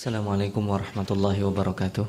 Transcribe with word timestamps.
Assalamualaikum 0.00 0.64
warahmatullahi 0.64 1.44
wabarakatuh. 1.44 2.08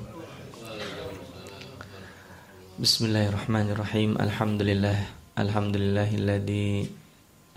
Bismillahirrahmanirrahim. 2.79 4.15
Alhamdulillah. 4.15 5.11
Alhamdulillahilladzi 5.35 6.87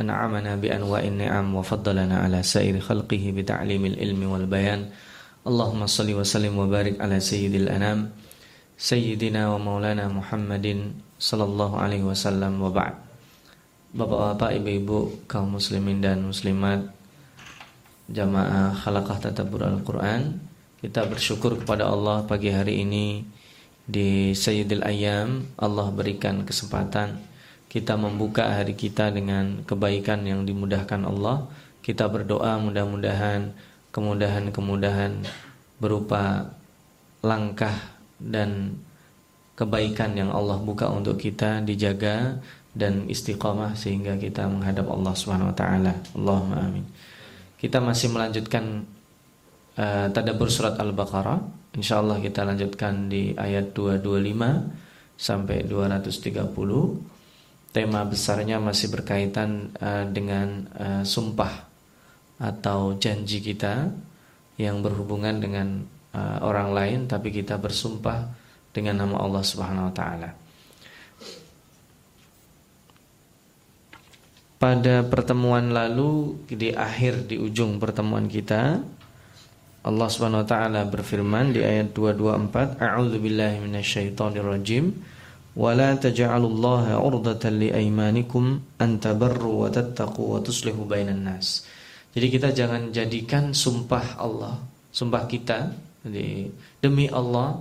An'amana 0.03 0.59
bi 0.59 0.75
anwa'in 0.75 1.23
ni'am 1.23 1.55
Wa 1.55 1.63
faddalana 1.63 2.27
ala 2.27 2.43
sairi 2.43 2.83
khalqihi 2.83 3.31
Bi 3.31 3.47
ta'limil 3.47 3.95
ilmi 3.95 4.27
wal 4.27 4.51
bayan. 4.51 4.91
Allahumma 5.47 5.87
salli 5.87 6.19
wa 6.19 6.27
sallim 6.27 6.59
wa 6.59 6.67
barik 6.67 6.99
ala 6.99 7.23
sayyidil 7.23 7.71
anam 7.71 8.11
Sayyidina 8.75 9.55
wa 9.55 9.63
maulana 9.63 10.11
Muhammadin 10.11 10.99
Sallallahu 11.15 11.79
alaihi 11.79 12.03
wasallam 12.03 12.59
wa 12.59 12.75
ba'd. 12.75 12.99
Bapak-bapak, 13.95 14.51
ibu-ibu, 14.59 15.31
kaum 15.31 15.63
muslimin 15.63 16.03
dan 16.03 16.27
muslimat 16.27 16.91
jamaah 18.09 18.77
khalaqah 18.77 19.31
tadabbur 19.31 19.65
Al-Quran 19.65 20.41
Kita 20.85 21.09
bersyukur 21.09 21.57
kepada 21.57 21.89
Allah 21.89 22.25
pagi 22.29 22.53
hari 22.53 22.85
ini 22.85 23.25
Di 23.85 24.37
Sayyidil 24.37 24.85
Ayam 24.85 25.49
Allah 25.57 25.89
berikan 25.89 26.45
kesempatan 26.45 27.21
Kita 27.73 27.97
membuka 27.97 28.49
hari 28.51 28.77
kita 28.77 29.09
dengan 29.09 29.65
kebaikan 29.65 30.25
yang 30.29 30.45
dimudahkan 30.45 31.05
Allah 31.09 31.49
Kita 31.81 32.09
berdoa 32.13 32.61
mudah-mudahan 32.61 33.57
Kemudahan-kemudahan 33.95 35.25
berupa 35.79 36.51
langkah 37.25 37.95
dan 38.21 38.79
kebaikan 39.55 40.19
yang 40.19 40.31
Allah 40.35 40.59
buka 40.59 40.91
untuk 40.91 41.19
kita 41.19 41.63
dijaga 41.63 42.43
dan 42.75 43.07
istiqamah 43.07 43.79
sehingga 43.79 44.19
kita 44.19 44.51
menghadap 44.51 44.91
Allah 44.91 45.15
Subhanahu 45.15 45.55
wa 45.55 45.57
taala. 45.57 45.95
Allahumma 46.19 46.59
amin. 46.59 46.85
Kita 47.59 47.81
masih 47.81 48.13
melanjutkan 48.13 48.85
uh, 49.79 50.07
tadabbur 50.11 50.51
surat 50.51 50.79
Al-Baqarah. 50.79 51.41
Insyaallah 51.75 52.23
kita 52.23 52.47
lanjutkan 52.47 53.11
di 53.11 53.35
ayat 53.35 53.75
225 53.75 55.19
sampai 55.19 55.67
230. 55.67 57.75
Tema 57.75 58.07
besarnya 58.07 58.63
masih 58.63 58.95
berkaitan 58.95 59.75
uh, 59.83 60.07
dengan 60.07 60.71
uh, 60.79 61.03
sumpah 61.03 61.67
atau 62.39 62.95
janji 62.99 63.43
kita 63.43 63.91
yang 64.59 64.83
berhubungan 64.83 65.39
dengan 65.43 65.83
uh, 66.15 66.39
orang 66.47 66.71
lain 66.71 66.99
tapi 67.11 67.35
kita 67.35 67.59
bersumpah 67.59 68.31
dengan 68.71 69.03
nama 69.03 69.19
Allah 69.23 69.43
Subhanahu 69.43 69.91
wa 69.91 69.95
taala. 69.95 70.44
Pada 74.65 75.05
pertemuan 75.05 75.77
lalu 75.77 76.41
di 76.49 76.73
akhir 76.73 77.29
di 77.29 77.37
ujung 77.37 77.77
pertemuan 77.77 78.25
kita 78.25 78.81
Allah 79.85 80.09
Subhanahu 80.09 80.41
wa 80.41 80.49
taala 80.49 80.89
berfirman 80.89 81.53
di 81.53 81.61
ayat 81.61 81.93
224 81.93 82.81
A'udzu 82.81 83.21
billahi 83.21 83.61
minasyaitonir 83.61 84.41
rajim 84.41 84.97
wa 85.53 85.69
la 85.77 85.93
taj'alullaha 86.01 86.97
'urdatan 86.97 87.61
liaymanikum 87.61 88.65
an 88.81 88.91
tabarru 89.05 89.69
wa 89.69 89.69
tattaqu 89.69 90.33
wa 90.33 90.41
tuslihu 90.41 90.89
bainan 90.89 91.29
nas. 91.29 91.69
Jadi 92.17 92.27
kita 92.33 92.57
jangan 92.57 92.89
jadikan 92.89 93.53
sumpah 93.53 94.17
Allah, 94.17 94.65
sumpah 94.89 95.29
kita 95.29 95.77
demi 96.81 97.13
Allah 97.13 97.61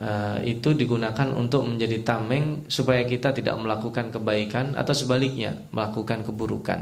uh, 0.00 0.38
itu 0.40 0.72
digunakan 0.72 1.28
untuk 1.34 1.68
menjadi 1.68 2.00
tameng 2.00 2.64
supaya 2.70 3.04
kita 3.04 3.36
tidak 3.36 3.58
melakukan 3.60 4.08
kebaikan 4.08 4.78
atau 4.78 4.94
sebaliknya 4.96 5.58
melakukan 5.74 6.24
keburukan. 6.24 6.80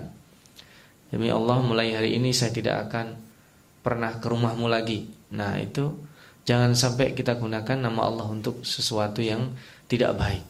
Demi 1.10 1.26
Allah 1.26 1.58
mulai 1.58 1.90
hari 1.96 2.14
ini 2.14 2.30
saya 2.30 2.54
tidak 2.54 2.86
akan 2.90 3.18
pernah 3.82 4.22
ke 4.22 4.26
rumahmu 4.30 4.70
lagi. 4.70 5.10
Nah 5.34 5.58
itu 5.58 5.90
jangan 6.46 6.76
sampai 6.76 7.18
kita 7.18 7.34
gunakan 7.34 7.78
nama 7.78 8.06
Allah 8.06 8.26
untuk 8.30 8.62
sesuatu 8.62 9.18
yang 9.18 9.50
tidak 9.90 10.14
baik. 10.14 10.44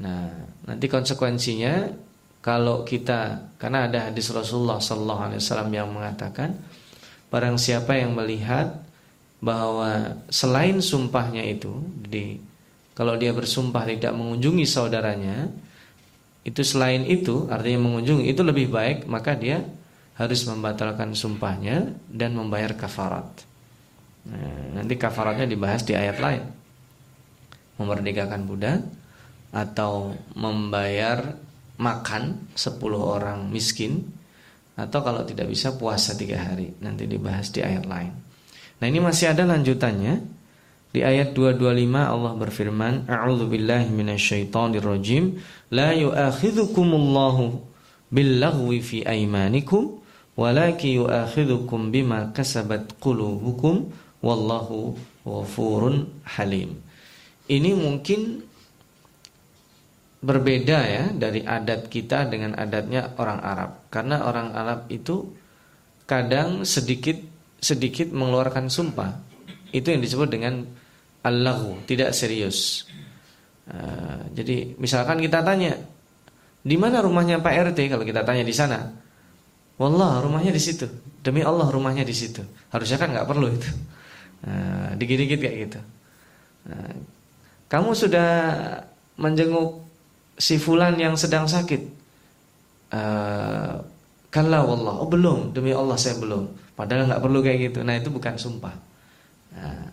Nah 0.00 0.32
nanti 0.64 0.86
konsekuensinya 0.88 1.92
kalau 2.42 2.82
kita 2.82 3.52
karena 3.60 3.86
ada 3.86 4.10
hadis 4.10 4.32
Rasulullah 4.34 4.82
Sallallahu 4.82 5.22
Alaihi 5.30 5.40
Wasallam 5.44 5.70
yang 5.70 5.88
mengatakan 5.94 6.58
barang 7.30 7.54
siapa 7.54 7.94
yang 7.94 8.18
melihat 8.18 8.81
bahwa 9.42 10.22
selain 10.30 10.78
sumpahnya 10.78 11.42
itu 11.42 11.74
di 11.98 12.38
kalau 12.94 13.18
dia 13.18 13.34
bersumpah 13.34 13.82
tidak 13.90 14.14
mengunjungi 14.14 14.62
saudaranya 14.62 15.50
itu 16.46 16.62
selain 16.62 17.02
itu 17.02 17.50
artinya 17.50 17.90
mengunjungi 17.90 18.30
itu 18.30 18.42
lebih 18.46 18.70
baik 18.70 19.10
maka 19.10 19.34
dia 19.34 19.66
harus 20.14 20.44
membatalkan 20.46 21.16
sumpahnya 21.16 21.98
dan 22.06 22.36
membayar 22.36 22.76
kafarat. 22.76 23.26
Nah, 24.28 24.78
nanti 24.78 24.94
kafaratnya 24.94 25.48
dibahas 25.48 25.82
di 25.82 25.96
ayat 25.96 26.22
lain. 26.22 26.44
Memerdekakan 27.80 28.42
budak 28.46 28.78
atau 29.50 30.14
membayar 30.36 31.34
makan 31.80 32.54
10 32.54 32.78
orang 32.94 33.48
miskin 33.50 34.06
atau 34.78 35.02
kalau 35.02 35.26
tidak 35.26 35.50
bisa 35.50 35.74
puasa 35.74 36.14
tiga 36.14 36.38
hari 36.38 36.72
nanti 36.78 37.08
dibahas 37.08 37.50
di 37.50 37.60
ayat 37.64 37.84
lain. 37.88 38.12
Nah 38.82 38.86
ini 38.90 38.98
masih 38.98 39.30
ada 39.30 39.46
lanjutannya 39.46 40.26
Di 40.90 41.06
ayat 41.06 41.38
225 41.38 41.86
Allah 41.94 42.32
berfirman 42.34 43.06
A'udzu 43.06 43.46
billahi 43.46 43.94
minasyaitonir 43.94 44.82
rajim 44.82 45.38
La 45.70 45.94
yu'akhidhukumullahu 45.94 47.62
billaghwi 48.12 48.78
fi 48.84 48.98
aymanikum 49.08 50.02
walaki 50.36 51.00
yu'akhidhukum 51.00 51.88
bima 51.88 52.28
kasabat 52.36 53.00
qulubukum 53.00 53.88
wallahu 54.20 54.96
ghafurun 55.24 56.12
halim. 56.36 56.76
Ini 57.48 57.72
mungkin 57.74 58.44
berbeda 60.22 60.78
ya 60.86 61.04
dari 61.10 61.42
adat 61.42 61.90
kita 61.90 62.30
dengan 62.30 62.54
adatnya 62.54 63.16
orang 63.18 63.40
Arab. 63.42 63.70
Karena 63.90 64.22
orang 64.28 64.54
Arab 64.54 64.80
itu 64.92 65.34
kadang 66.06 66.62
sedikit 66.62 67.18
sedikit 67.62 68.10
mengeluarkan 68.10 68.66
sumpah 68.66 69.22
itu 69.70 69.86
yang 69.86 70.02
disebut 70.02 70.28
dengan 70.28 70.66
allahu 71.22 71.78
tidak 71.86 72.10
serius. 72.10 72.90
Uh, 73.70 74.26
jadi 74.34 74.74
misalkan 74.82 75.22
kita 75.22 75.38
tanya 75.46 75.78
di 76.66 76.74
mana 76.74 76.98
rumahnya 76.98 77.38
Pak 77.38 77.72
RT 77.72 77.78
kalau 77.86 78.02
kita 78.02 78.26
tanya 78.26 78.42
di 78.42 78.50
sana 78.50 78.90
wallah 79.78 80.18
rumahnya 80.18 80.50
di 80.50 80.58
situ. 80.58 80.90
Demi 81.22 81.46
Allah 81.46 81.70
rumahnya 81.70 82.02
di 82.02 82.12
situ. 82.12 82.42
Harusnya 82.74 82.98
kan 82.98 83.14
nggak 83.14 83.28
perlu 83.30 83.46
itu. 83.46 83.70
Uh, 84.42 84.98
dikit-dikit 84.98 85.38
kayak 85.38 85.56
gitu. 85.70 85.80
Uh, 86.66 86.98
kamu 87.70 87.94
sudah 87.94 88.30
menjenguk 89.16 89.86
si 90.34 90.58
fulan 90.58 90.98
yang 90.98 91.14
sedang 91.14 91.46
sakit? 91.46 91.82
Uh, 92.90 93.80
Kalla 94.32 94.64
wallah, 94.64 94.96
oh 94.96 95.08
belum, 95.12 95.52
demi 95.52 95.76
Allah 95.76 96.00
saya 96.00 96.16
belum. 96.16 96.48
Padahal 96.82 97.06
nggak 97.06 97.22
perlu 97.22 97.38
kayak 97.40 97.58
gitu. 97.70 97.78
Nah 97.86 97.94
itu 97.94 98.10
bukan 98.10 98.34
sumpah. 98.34 98.74
Nah, 99.54 99.86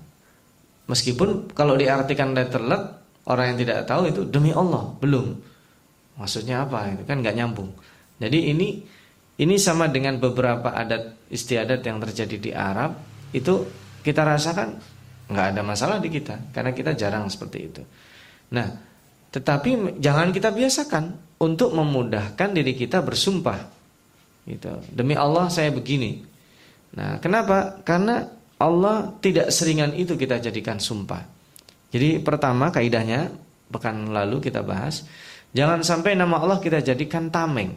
meskipun 0.90 1.54
kalau 1.54 1.78
diartikan 1.78 2.34
letter 2.34 2.66
luck, 2.66 2.84
orang 3.30 3.54
yang 3.54 3.58
tidak 3.62 3.86
tahu 3.86 4.10
itu 4.10 4.26
demi 4.26 4.50
Allah 4.50 4.90
belum. 4.98 5.38
Maksudnya 6.18 6.66
apa? 6.66 6.98
Itu 6.98 7.06
kan 7.06 7.22
nggak 7.22 7.36
nyambung. 7.38 7.70
Jadi 8.18 8.50
ini 8.50 8.82
ini 9.40 9.56
sama 9.56 9.88
dengan 9.88 10.18
beberapa 10.18 10.74
adat 10.74 11.30
istiadat 11.30 11.86
yang 11.86 12.02
terjadi 12.02 12.36
di 12.42 12.52
Arab 12.52 12.98
itu 13.32 13.70
kita 14.02 14.26
rasakan 14.26 14.76
nggak 15.30 15.48
ada 15.56 15.62
masalah 15.62 16.02
di 16.02 16.10
kita 16.10 16.52
karena 16.52 16.74
kita 16.74 16.98
jarang 16.98 17.30
seperti 17.30 17.58
itu. 17.62 17.82
Nah, 18.52 18.68
tetapi 19.30 20.02
jangan 20.02 20.34
kita 20.34 20.50
biasakan 20.50 21.38
untuk 21.40 21.72
memudahkan 21.72 22.50
diri 22.52 22.74
kita 22.76 23.00
bersumpah 23.06 23.80
Gitu. 24.50 24.72
Demi 24.90 25.14
Allah 25.14 25.46
saya 25.54 25.70
begini. 25.70 26.26
Nah, 26.96 27.22
kenapa? 27.22 27.82
Karena 27.86 28.26
Allah 28.60 29.14
tidak 29.24 29.54
seringan 29.54 29.94
itu 29.94 30.18
kita 30.18 30.42
jadikan 30.42 30.82
sumpah. 30.82 31.24
Jadi 31.90 32.22
pertama 32.22 32.70
kaidahnya 32.70 33.34
pekan 33.70 34.10
lalu 34.10 34.42
kita 34.42 34.62
bahas, 34.66 35.06
jangan 35.54 35.82
sampai 35.82 36.18
nama 36.18 36.42
Allah 36.42 36.60
kita 36.62 36.82
jadikan 36.82 37.30
tameng 37.30 37.74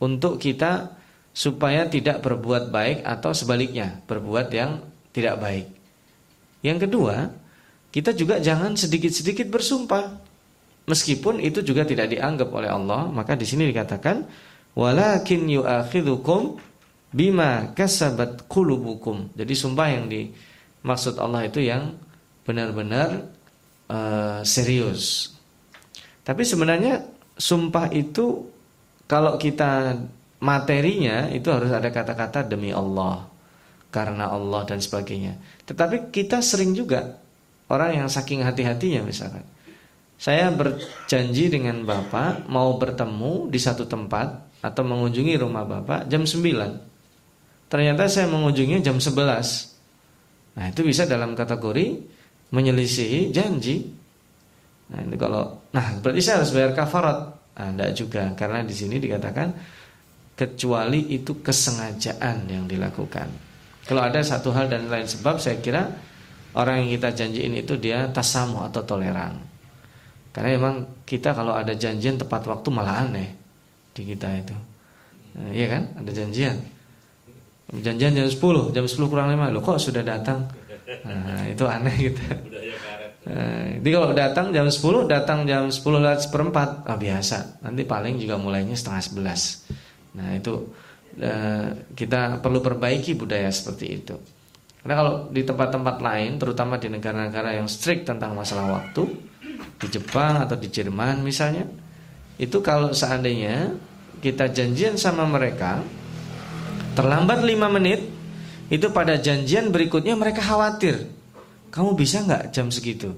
untuk 0.00 0.40
kita 0.40 0.96
supaya 1.34 1.90
tidak 1.90 2.22
berbuat 2.22 2.70
baik 2.70 3.02
atau 3.02 3.34
sebaliknya 3.34 4.00
berbuat 4.06 4.48
yang 4.54 4.80
tidak 5.10 5.40
baik. 5.42 5.66
Yang 6.64 6.88
kedua, 6.88 7.16
kita 7.90 8.14
juga 8.14 8.38
jangan 8.38 8.78
sedikit-sedikit 8.78 9.50
bersumpah. 9.50 10.22
Meskipun 10.84 11.40
itu 11.40 11.64
juga 11.64 11.82
tidak 11.82 12.12
dianggap 12.12 12.48
oleh 12.52 12.68
Allah, 12.68 13.08
maka 13.08 13.34
di 13.34 13.48
sini 13.48 13.68
dikatakan 13.68 14.24
walakin 14.76 15.48
yu'akhidhukum 15.48 16.60
bima 17.14 17.70
kasabat 17.78 18.50
qulubukum. 18.50 19.30
Jadi 19.38 19.54
sumpah 19.54 19.86
yang 19.86 20.10
dimaksud 20.10 21.22
Allah 21.22 21.46
itu 21.46 21.62
yang 21.62 21.94
benar-benar 22.42 23.30
uh, 23.86 24.42
serius. 24.42 25.30
Tapi 26.26 26.42
sebenarnya 26.42 27.06
sumpah 27.38 27.94
itu 27.94 28.50
kalau 29.06 29.38
kita 29.38 29.94
materinya 30.42 31.30
itu 31.30 31.46
harus 31.54 31.70
ada 31.70 31.88
kata-kata 31.94 32.42
demi 32.42 32.74
Allah. 32.74 33.30
karena 33.94 34.26
Allah 34.26 34.66
dan 34.66 34.82
sebagainya. 34.82 35.38
Tetapi 35.70 36.10
kita 36.10 36.42
sering 36.42 36.74
juga 36.74 37.14
orang 37.70 38.02
yang 38.02 38.08
saking 38.10 38.42
hati-hatinya 38.42 39.06
misalkan. 39.06 39.46
Saya 40.18 40.50
berjanji 40.50 41.46
dengan 41.46 41.86
Bapak 41.86 42.50
mau 42.50 42.74
bertemu 42.74 43.46
di 43.46 43.62
satu 43.62 43.86
tempat 43.86 44.50
atau 44.66 44.82
mengunjungi 44.82 45.38
rumah 45.38 45.62
Bapak 45.62 46.10
jam 46.10 46.26
9. 46.26 46.93
Ternyata 47.74 48.06
saya 48.06 48.30
mengunjunginya 48.30 48.86
jam 48.86 49.02
11. 49.02 49.18
Nah, 50.54 50.70
itu 50.70 50.86
bisa 50.86 51.10
dalam 51.10 51.34
kategori 51.34 52.06
menyelisihi 52.54 53.34
janji. 53.34 53.82
Nah, 54.94 55.02
ini 55.02 55.18
kalau 55.18 55.58
nah 55.74 55.98
berarti 55.98 56.22
saya 56.22 56.38
harus 56.38 56.54
bayar 56.54 56.70
kafarat. 56.70 57.34
Nah, 57.58 57.74
enggak 57.74 57.90
juga 57.98 58.30
karena 58.38 58.62
di 58.62 58.70
sini 58.70 59.02
dikatakan 59.02 59.50
kecuali 60.38 61.18
itu 61.18 61.42
kesengajaan 61.42 62.46
yang 62.46 62.70
dilakukan. 62.70 63.26
Kalau 63.90 64.06
ada 64.06 64.22
satu 64.22 64.54
hal 64.54 64.70
dan 64.70 64.86
lain 64.86 65.10
sebab 65.10 65.42
saya 65.42 65.58
kira 65.58 65.90
orang 66.54 66.86
yang 66.86 66.94
kita 66.94 67.10
janjiin 67.10 67.58
itu 67.58 67.74
dia 67.74 68.06
tasamu 68.14 68.62
atau 68.62 68.86
toleran. 68.86 69.34
Karena 70.30 70.54
memang 70.54 71.02
kita 71.02 71.34
kalau 71.34 71.58
ada 71.58 71.74
janjian 71.74 72.22
tepat 72.22 72.46
waktu 72.46 72.70
malah 72.70 73.02
aneh 73.02 73.34
di 73.90 74.06
kita 74.06 74.30
itu. 74.30 74.54
Nah, 75.42 75.50
iya 75.50 75.66
kan? 75.74 75.90
Ada 75.98 76.22
janjian. 76.22 76.73
Janjian 77.72 78.12
jam 78.12 78.28
10, 78.28 78.74
jam 78.76 78.84
10 78.84 79.08
kurang 79.08 79.32
5 79.32 79.54
Loh 79.54 79.62
kok 79.64 79.80
sudah 79.80 80.04
datang? 80.04 80.44
Nah, 81.04 81.48
itu 81.48 81.64
aneh 81.64 81.96
gitu. 81.96 82.20
Nah, 83.24 83.80
jadi 83.80 83.88
kalau 83.88 84.10
datang 84.12 84.46
jam 84.52 84.68
10, 84.68 85.08
datang 85.08 85.48
jam 85.48 85.72
10 85.72 85.80
lewat 85.80 86.28
seperempat, 86.28 86.84
ah 86.84 86.98
biasa. 87.00 87.64
Nanti 87.64 87.88
paling 87.88 88.20
juga 88.20 88.36
mulainya 88.36 88.76
setengah 88.76 89.00
11. 89.00 89.64
Nah, 90.20 90.36
itu 90.36 90.54
Eh, 91.14 91.68
kita 91.94 92.42
perlu 92.42 92.58
perbaiki 92.58 93.14
budaya 93.14 93.46
seperti 93.46 93.86
itu. 93.86 94.18
Karena 94.82 94.94
kalau 94.98 95.12
di 95.30 95.46
tempat-tempat 95.46 95.96
lain, 96.02 96.42
terutama 96.42 96.74
di 96.76 96.90
negara-negara 96.90 97.54
yang 97.54 97.70
strict 97.70 98.10
tentang 98.10 98.34
masalah 98.34 98.82
waktu, 98.82 99.06
di 99.78 99.86
Jepang 99.94 100.42
atau 100.42 100.58
di 100.58 100.66
Jerman 100.66 101.22
misalnya, 101.22 101.70
itu 102.34 102.58
kalau 102.58 102.90
seandainya 102.90 103.78
kita 104.18 104.50
janjian 104.50 104.98
sama 104.98 105.22
mereka, 105.22 105.86
terlambat 106.94 107.42
5 107.42 107.76
menit, 107.76 108.00
itu 108.70 108.86
pada 108.94 109.18
janjian 109.20 109.68
berikutnya 109.68 110.16
mereka 110.16 110.40
khawatir, 110.40 111.10
kamu 111.74 111.98
bisa 111.98 112.22
nggak 112.22 112.54
jam 112.54 112.70
segitu? 112.70 113.12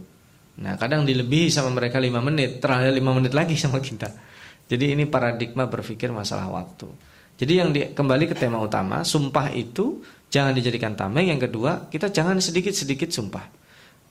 Nah 0.56 0.80
kadang 0.80 1.04
dilebihi 1.04 1.52
sama 1.52 1.70
mereka 1.76 2.00
5 2.00 2.08
menit, 2.24 2.58
terakhir 2.58 2.96
5 2.96 3.16
menit 3.20 3.32
lagi 3.36 3.54
sama 3.54 3.78
kita. 3.78 4.08
Jadi 4.66 4.96
ini 4.96 5.04
paradigma 5.06 5.68
berpikir 5.70 6.10
masalah 6.10 6.50
waktu. 6.50 6.88
Jadi 7.36 7.52
yang 7.52 7.70
di, 7.70 7.92
kembali 7.92 8.32
ke 8.32 8.34
tema 8.34 8.58
utama, 8.58 9.04
sumpah 9.04 9.52
itu 9.52 10.00
jangan 10.32 10.56
dijadikan 10.56 10.96
tameng. 10.96 11.28
Yang 11.30 11.52
kedua, 11.52 11.86
kita 11.92 12.10
jangan 12.10 12.40
sedikit-sedikit 12.40 13.12
sumpah. 13.12 13.44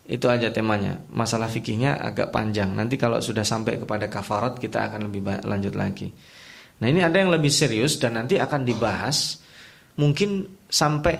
Itu 0.05 0.29
aja 0.29 0.53
temanya. 0.53 1.01
Masalah 1.09 1.49
fikihnya 1.49 1.97
agak 1.97 2.29
panjang. 2.29 2.71
Nanti 2.77 2.95
kalau 2.95 3.17
sudah 3.17 3.41
sampai 3.41 3.81
kepada 3.81 4.05
kafarat 4.05 4.61
kita 4.61 4.85
akan 4.87 5.09
lebih 5.09 5.25
lanjut 5.41 5.73
lagi. 5.73 6.13
Nah 6.79 6.87
ini 6.87 7.01
ada 7.01 7.17
yang 7.17 7.33
lebih 7.33 7.49
serius 7.49 7.97
dan 7.97 8.13
nanti 8.21 8.37
akan 8.37 8.61
dibahas 8.61 9.41
mungkin 9.95 10.47
sampai 10.67 11.19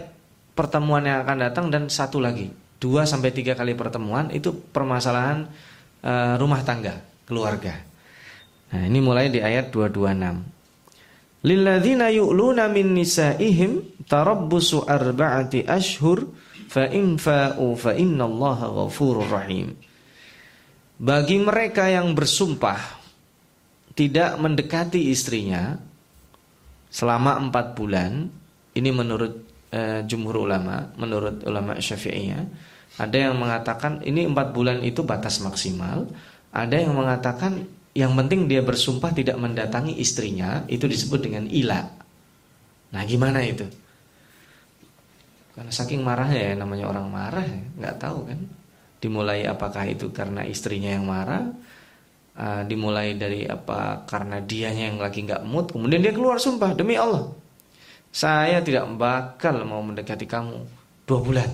pertemuan 0.56 1.04
yang 1.04 1.24
akan 1.24 1.38
datang 1.52 1.66
dan 1.72 1.88
satu 1.92 2.20
lagi 2.20 2.52
dua 2.80 3.08
sampai 3.08 3.32
tiga 3.32 3.56
kali 3.56 3.74
pertemuan 3.74 4.30
itu 4.30 4.52
permasalahan 4.52 5.48
uh, 6.04 6.36
rumah 6.38 6.62
tangga 6.62 7.02
keluarga. 7.26 7.74
Nah 8.70 8.84
ini 8.86 9.00
mulai 9.02 9.34
di 9.34 9.42
ayat 9.42 9.72
226. 9.74 11.46
Lilladzina 11.46 12.10
yu'luna 12.10 12.66
min 12.70 12.98
nisaihim 12.98 14.02
tarabbusu 14.10 14.86
arba'ati 14.86 15.70
ashhur 15.70 16.26
fa 16.70 16.90
in 16.90 17.22
fa'u 17.22 17.78
fa 17.78 17.94
innallaha 17.94 18.70
ghafurur 18.70 19.30
rahim. 19.30 19.78
Bagi 20.96 21.38
mereka 21.42 21.92
yang 21.92 22.16
bersumpah 22.18 22.80
tidak 23.94 24.36
mendekati 24.42 25.12
istrinya 25.12 25.78
selama 26.90 27.38
empat 27.38 27.76
bulan, 27.76 28.32
ini 28.76 28.90
menurut 28.92 29.34
uh, 29.72 30.04
jumhur 30.04 30.44
ulama, 30.44 30.92
menurut 31.00 31.42
ulama 31.48 31.80
syafi'iyah, 31.80 32.44
ada 32.96 33.18
yang 33.18 33.36
mengatakan 33.36 34.04
ini 34.04 34.28
empat 34.28 34.56
bulan 34.56 34.84
itu 34.84 35.04
batas 35.04 35.40
maksimal, 35.44 36.08
ada 36.56 36.76
yang 36.76 36.96
mengatakan 36.96 37.68
yang 37.96 38.12
penting 38.20 38.52
dia 38.52 38.60
bersumpah 38.60 39.16
tidak 39.16 39.40
mendatangi 39.40 39.96
istrinya 39.96 40.68
Itu 40.68 40.92
disebut 40.92 41.20
dengan 41.24 41.48
ila. 41.48 41.80
Nah 42.92 43.04
gimana 43.08 43.40
itu? 43.40 43.64
Karena 45.56 45.72
saking 45.72 46.04
marahnya 46.04 46.52
ya 46.52 46.54
Namanya 46.60 46.92
orang 46.92 47.08
marah 47.08 47.48
ya, 47.48 47.60
nggak 47.80 47.96
tahu 47.96 48.20
kan. 48.28 48.40
Dimulai 49.00 49.48
apakah 49.48 49.88
itu 49.88 50.12
karena 50.12 50.44
istrinya 50.44 50.92
yang 50.92 51.08
marah 51.08 51.56
uh, 52.36 52.68
Dimulai 52.68 53.16
dari 53.16 53.48
apa 53.48 54.04
Karena 54.04 54.44
dianya 54.44 54.92
yang 54.92 55.00
lagi 55.00 55.24
nggak 55.24 55.48
mood 55.48 55.72
Kemudian 55.72 56.04
dia 56.04 56.12
keluar 56.12 56.36
sumpah 56.36 56.76
Demi 56.76 57.00
Allah 57.00 57.32
Saya 58.16 58.64
tidak 58.64 58.88
bakal 58.96 59.68
mau 59.68 59.84
mendekati 59.84 60.24
kamu 60.24 60.64
Dua 61.04 61.20
bulan 61.20 61.52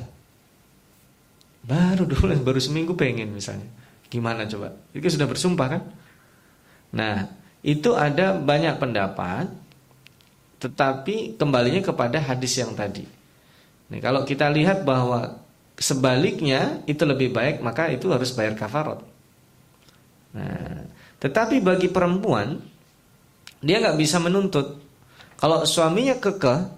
Baru 1.66 2.06
dua 2.06 2.20
bulan 2.22 2.40
Baru 2.46 2.62
seminggu 2.62 2.94
pengen 2.94 3.34
misalnya 3.34 3.66
Gimana 4.14 4.46
coba 4.46 4.78
Itu 4.94 5.10
sudah 5.10 5.26
bersumpah 5.26 5.68
kan 5.74 5.82
Nah, 6.92 7.24
itu 7.64 7.96
ada 7.96 8.36
banyak 8.36 8.76
pendapat 8.76 9.48
tetapi 10.62 11.42
kembalinya 11.42 11.82
kepada 11.82 12.22
hadis 12.22 12.54
yang 12.62 12.78
tadi. 12.78 13.02
Nih, 13.90 13.98
kalau 13.98 14.22
kita 14.22 14.46
lihat 14.54 14.86
bahwa 14.86 15.42
sebaliknya 15.74 16.86
itu 16.86 17.02
lebih 17.02 17.34
baik, 17.34 17.66
maka 17.66 17.90
itu 17.90 18.14
harus 18.14 18.30
bayar 18.38 18.54
kafarat. 18.54 19.02
Nah, 20.38 20.86
tetapi 21.18 21.66
bagi 21.66 21.90
perempuan 21.90 22.62
dia 23.58 23.82
nggak 23.82 23.98
bisa 23.98 24.22
menuntut. 24.22 24.81
Kalau 25.42 25.66
suaminya 25.66 26.22
kekeh, 26.22 26.70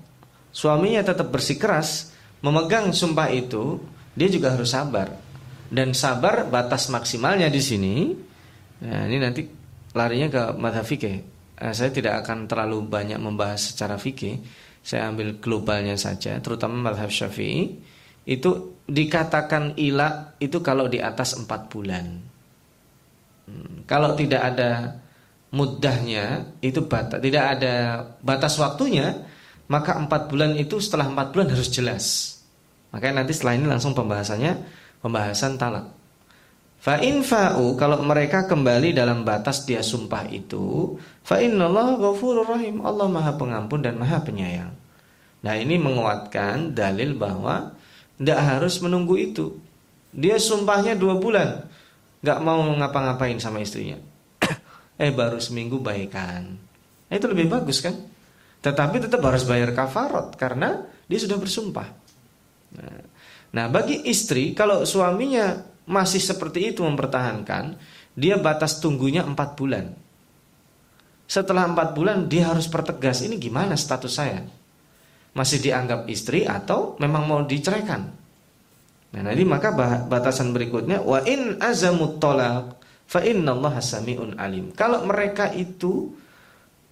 suaminya 0.55 1.03
tetap 1.03 1.27
bersikeras 1.27 2.15
memegang 2.39 2.95
sumpah 2.95 3.27
itu, 3.27 3.83
dia 4.15 4.31
juga 4.31 4.55
harus 4.55 4.71
sabar. 4.71 5.11
Dan 5.67 5.91
sabar 5.91 6.47
batas 6.47 6.87
maksimalnya 6.87 7.51
di 7.51 7.59
sini. 7.59 7.95
Nah, 8.87 9.03
ini 9.09 9.17
nanti 9.19 9.43
larinya 9.91 10.27
ke 10.31 10.43
madhab 10.55 10.87
fikih. 10.87 11.17
Eh, 11.59 11.73
saya 11.75 11.91
tidak 11.91 12.23
akan 12.23 12.47
terlalu 12.47 12.87
banyak 12.87 13.19
membahas 13.19 13.75
secara 13.75 13.99
fikih. 13.99 14.39
Saya 14.83 15.11
ambil 15.11 15.39
globalnya 15.39 15.95
saja, 15.99 16.39
terutama 16.39 16.91
madhab 16.91 17.11
syafi'i. 17.11 17.79
Itu 18.23 18.79
dikatakan 18.87 19.75
ilah 19.79 20.35
itu 20.39 20.59
kalau 20.63 20.87
di 20.87 21.03
atas 21.03 21.35
empat 21.35 21.71
bulan. 21.71 22.05
Hmm, 23.43 23.83
kalau 23.83 24.15
tidak 24.15 24.55
ada 24.55 25.02
mudahnya, 25.53 26.57
itu 26.65 26.81
batas, 26.89 27.21
tidak 27.21 27.43
ada 27.57 27.75
batas 28.25 28.57
waktunya, 28.57 29.21
maka 29.69 29.93
empat 29.93 30.27
bulan 30.33 30.57
itu 30.57 30.81
setelah 30.81 31.07
empat 31.13 31.29
bulan 31.29 31.53
harus 31.53 31.69
jelas. 31.69 32.05
Makanya 32.89 33.21
nanti 33.21 33.37
setelah 33.37 33.61
ini 33.61 33.65
langsung 33.69 33.93
pembahasannya 33.93 34.57
pembahasan 34.99 35.61
talak. 35.61 35.93
Fa 36.83 36.99
in 36.99 37.23
fa'u 37.23 37.79
kalau 37.79 38.03
mereka 38.03 38.43
kembali 38.43 38.91
dalam 38.91 39.23
batas 39.23 39.63
dia 39.63 39.79
sumpah 39.79 40.27
itu, 40.27 40.97
fa 41.23 41.39
innallaha 41.39 41.95
ghafurur 41.95 42.43
rahim. 42.43 42.83
Allah 42.83 43.07
Maha 43.07 43.39
Pengampun 43.39 43.79
dan 43.79 43.95
Maha 43.95 44.19
Penyayang. 44.19 44.73
Nah, 45.43 45.55
ini 45.59 45.75
menguatkan 45.79 46.75
dalil 46.75 47.15
bahwa 47.15 47.71
tidak 48.19 48.39
harus 48.39 48.79
menunggu 48.83 49.15
itu. 49.15 49.59
Dia 50.11 50.35
sumpahnya 50.39 50.99
dua 50.99 51.19
bulan, 51.19 51.67
nggak 52.19 52.39
mau 52.43 52.63
ngapa-ngapain 52.79 53.39
sama 53.39 53.63
istrinya. 53.63 54.12
Eh 54.97 55.11
baru 55.11 55.41
seminggu 55.41 55.81
baikan. 55.81 56.57
Nah, 57.09 57.13
itu 57.13 57.25
lebih 57.29 57.49
bagus 57.49 57.81
kan? 57.81 57.93
Tetapi 58.63 59.03
tetap 59.03 59.19
harus 59.25 59.43
bayar 59.43 59.75
kafarot 59.75 60.39
karena 60.39 60.87
dia 61.05 61.19
sudah 61.19 61.35
bersumpah. 61.35 61.87
Nah, 62.79 63.01
nah 63.53 63.65
bagi 63.67 64.07
istri 64.07 64.55
kalau 64.55 64.87
suaminya 64.87 65.59
masih 65.83 66.23
seperti 66.23 66.71
itu 66.71 66.81
mempertahankan, 66.81 67.75
dia 68.15 68.39
batas 68.39 68.79
tunggunya 68.79 69.25
empat 69.25 69.59
bulan. 69.59 69.85
Setelah 71.27 71.65
empat 71.65 71.97
bulan 71.97 72.29
dia 72.29 72.53
harus 72.53 72.69
pertegas 72.69 73.25
ini 73.25 73.41
gimana 73.41 73.73
status 73.73 74.13
saya? 74.13 74.45
Masih 75.33 75.59
dianggap 75.59 76.05
istri 76.07 76.45
atau 76.45 76.93
memang 77.01 77.25
mau 77.25 77.41
diceraikan? 77.41 78.05
Nah 79.13 79.21
nanti 79.21 79.43
maka 79.45 79.73
batasan 80.05 80.53
berikutnya 80.53 81.01
wa 81.01 81.21
in 81.25 81.57
azamut 81.61 82.17
tolak 82.17 82.82
fa 83.07 83.19
innallaha 83.21 83.79
samiun 83.79 84.39
alim. 84.39 84.71
Kalau 84.73 85.03
mereka 85.05 85.51
itu 85.53 86.13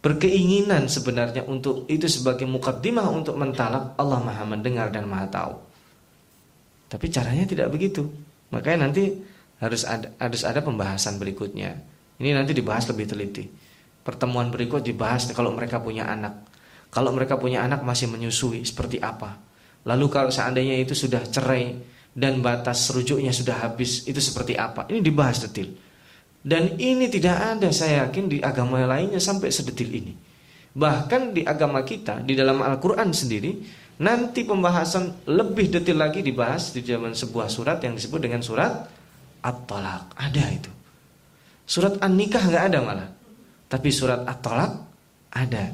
berkeinginan 0.01 0.89
sebenarnya 0.89 1.45
untuk 1.45 1.85
itu 1.85 2.09
sebagai 2.09 2.49
mukaddimah 2.49 3.05
untuk 3.13 3.37
mentalak 3.37 3.93
Allah 4.01 4.19
Maha 4.19 4.43
mendengar 4.49 4.89
dan 4.89 5.05
Maha 5.05 5.29
tahu. 5.29 5.53
Tapi 6.89 7.05
caranya 7.07 7.45
tidak 7.45 7.69
begitu. 7.69 8.03
Makanya 8.51 8.89
nanti 8.89 9.13
harus 9.61 9.85
ada 9.85 10.11
harus 10.17 10.41
ada 10.41 10.59
pembahasan 10.59 11.21
berikutnya. 11.21 11.77
Ini 12.17 12.33
nanti 12.33 12.51
dibahas 12.51 12.89
lebih 12.89 13.05
teliti. 13.07 13.45
Pertemuan 14.01 14.49
berikut 14.49 14.81
dibahas 14.81 15.29
kalau 15.31 15.53
mereka 15.53 15.77
punya 15.77 16.09
anak. 16.09 16.49
Kalau 16.91 17.13
mereka 17.13 17.37
punya 17.37 17.63
anak 17.63 17.85
masih 17.85 18.09
menyusui 18.11 18.65
seperti 18.65 18.99
apa? 18.99 19.37
Lalu 19.87 20.05
kalau 20.11 20.29
seandainya 20.33 20.77
itu 20.81 20.93
sudah 20.93 21.23
cerai 21.25 21.77
dan 22.11 22.43
batas 22.43 22.91
rujuknya 22.91 23.31
sudah 23.31 23.63
habis, 23.63 24.03
itu 24.05 24.19
seperti 24.19 24.59
apa? 24.59 24.85
Ini 24.91 24.99
dibahas 24.99 25.47
detil. 25.47 25.71
Dan 26.41 26.81
ini 26.81 27.05
tidak 27.05 27.37
ada 27.37 27.69
saya 27.69 28.09
yakin 28.09 28.25
di 28.25 28.37
agama 28.41 28.81
lainnya 28.81 29.21
sampai 29.21 29.53
sedetil 29.53 29.93
ini. 29.93 30.13
Bahkan 30.73 31.37
di 31.37 31.45
agama 31.45 31.85
kita, 31.85 32.25
di 32.25 32.33
dalam 32.33 32.65
Al-Quran 32.65 33.13
sendiri, 33.13 33.61
nanti 34.01 34.41
pembahasan 34.41 35.29
lebih 35.29 35.69
detil 35.69 36.01
lagi 36.01 36.25
dibahas 36.25 36.73
di 36.73 36.81
zaman 36.81 37.13
sebuah 37.13 37.45
surat 37.45 37.77
yang 37.85 37.93
disebut 37.93 38.19
dengan 38.25 38.41
surat 38.41 38.89
At-Talaq. 39.45 40.17
Ada 40.17 40.45
itu. 40.49 40.71
Surat 41.69 42.01
An-Nikah 42.01 42.43
nggak 42.49 42.65
ada 42.73 42.79
malah. 42.81 43.09
Tapi 43.69 43.89
surat 43.93 44.25
At-Talaq 44.25 44.71
ada. 45.31 45.65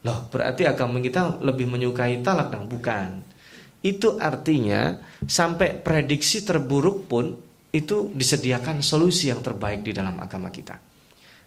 Loh, 0.00 0.28
berarti 0.32 0.64
agama 0.64 1.00
kita 1.00 1.40
lebih 1.44 1.68
menyukai 1.68 2.24
talak 2.24 2.52
dong? 2.52 2.68
Bukan. 2.68 3.20
Itu 3.80 4.16
artinya 4.20 4.96
sampai 5.24 5.80
prediksi 5.80 6.44
terburuk 6.44 7.08
pun 7.08 7.36
itu 7.70 8.10
disediakan 8.10 8.82
solusi 8.82 9.30
yang 9.30 9.40
terbaik 9.40 9.86
di 9.86 9.94
dalam 9.94 10.18
agama 10.18 10.50
kita. 10.50 10.78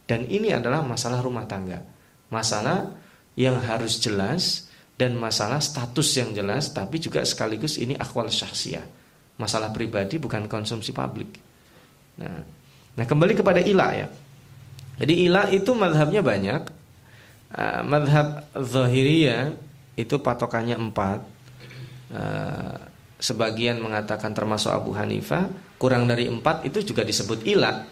Dan 0.03 0.27
ini 0.27 0.51
adalah 0.51 0.83
masalah 0.83 1.19
rumah 1.23 1.43
tangga. 1.47 1.83
Masalah 2.31 2.91
yang 3.35 3.59
harus 3.59 3.99
jelas 3.99 4.71
dan 4.95 5.17
masalah 5.17 5.59
status 5.59 6.09
yang 6.15 6.31
jelas 6.31 6.71
tapi 6.71 7.01
juga 7.01 7.23
sekaligus 7.23 7.79
ini 7.79 7.95
akwal 7.95 8.27
syahsiah. 8.31 8.83
Masalah 9.39 9.73
pribadi 9.73 10.21
bukan 10.21 10.47
konsumsi 10.47 10.93
publik. 10.93 11.39
Nah, 12.19 12.39
nah 12.93 13.05
kembali 13.07 13.33
kepada 13.33 13.59
ilah 13.59 13.91
ya. 13.95 14.07
Jadi 15.01 15.13
ilah 15.27 15.49
itu 15.49 15.71
madhabnya 15.73 16.21
banyak. 16.21 16.61
Uh, 17.53 17.81
madhab 17.85 18.49
zahiriyah 18.57 19.53
itu 19.93 20.17
patokannya 20.17 20.73
empat 20.73 21.21
Eh, 22.13 22.77
sebagian 23.17 23.81
mengatakan 23.81 24.37
termasuk 24.37 24.69
Abu 24.69 24.93
Hanifah 24.93 25.49
kurang 25.83 26.07
dari 26.07 26.31
empat 26.31 26.63
itu 26.63 26.79
juga 26.79 27.03
disebut 27.03 27.43
ilah 27.43 27.83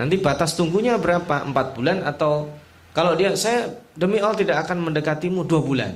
nanti 0.00 0.16
batas 0.16 0.56
tunggunya 0.56 0.96
berapa? 0.96 1.44
Empat 1.44 1.76
bulan 1.76 2.00
atau 2.08 2.48
kalau 2.96 3.12
dia 3.12 3.36
saya 3.36 3.68
demi 3.92 4.16
Allah 4.16 4.40
tidak 4.40 4.64
akan 4.64 4.88
mendekatimu 4.88 5.44
dua 5.44 5.60
bulan. 5.60 5.92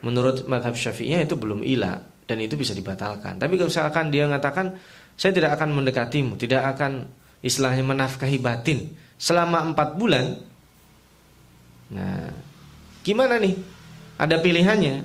Menurut 0.00 0.48
madhab 0.48 0.72
syafi'iyah 0.72 1.28
itu 1.28 1.36
belum 1.36 1.60
ilah 1.60 2.00
dan 2.24 2.40
itu 2.40 2.56
bisa 2.56 2.72
dibatalkan. 2.72 3.36
Tapi 3.36 3.60
kalau 3.60 3.68
misalkan 3.68 4.08
dia 4.08 4.24
mengatakan 4.24 4.72
saya 5.12 5.36
tidak 5.36 5.60
akan 5.60 5.76
mendekatimu 5.76 6.40
tidak 6.40 6.74
akan 6.76 7.04
istilahnya 7.44 7.84
menafkahi 7.84 8.40
batin 8.40 8.88
selama 9.20 9.60
empat 9.72 10.00
bulan 10.00 10.40
nah 11.92 12.32
gimana 13.04 13.36
nih? 13.36 13.54
Ada 14.16 14.40
pilihannya. 14.40 14.96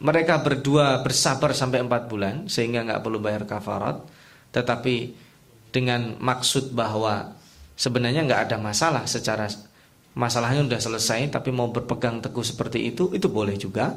Mereka 0.00 0.40
berdua 0.40 1.04
bersabar 1.04 1.52
sampai 1.52 1.84
empat 1.84 2.08
bulan 2.08 2.48
sehingga 2.48 2.80
nggak 2.88 3.04
perlu 3.04 3.20
bayar 3.20 3.44
kafarat, 3.44 4.00
tetapi 4.50 5.14
dengan 5.70 6.18
maksud 6.18 6.74
bahwa 6.74 7.34
sebenarnya 7.78 8.26
nggak 8.26 8.42
ada 8.50 8.56
masalah 8.58 9.06
secara 9.06 9.46
masalahnya 10.18 10.66
sudah 10.66 10.80
selesai, 10.82 11.20
tapi 11.30 11.54
mau 11.54 11.70
berpegang 11.70 12.18
teguh 12.18 12.42
seperti 12.42 12.90
itu 12.90 13.14
itu 13.14 13.30
boleh 13.30 13.54
juga 13.54 13.94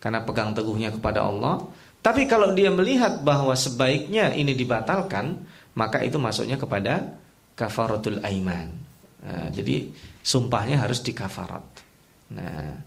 karena 0.00 0.20
pegang 0.24 0.52
teguhnya 0.52 0.92
kepada 0.92 1.24
Allah. 1.24 1.64
Tapi 2.00 2.24
kalau 2.24 2.56
dia 2.56 2.72
melihat 2.72 3.20
bahwa 3.20 3.52
sebaiknya 3.52 4.32
ini 4.32 4.56
dibatalkan, 4.56 5.36
maka 5.76 6.00
itu 6.00 6.16
masuknya 6.16 6.56
kepada 6.56 7.12
kafaratul 7.52 8.24
aiman. 8.24 8.72
Nah, 9.20 9.52
jadi 9.52 9.92
sumpahnya 10.24 10.80
harus 10.80 11.04
dikafarat. 11.04 11.60
Nah, 12.32 12.80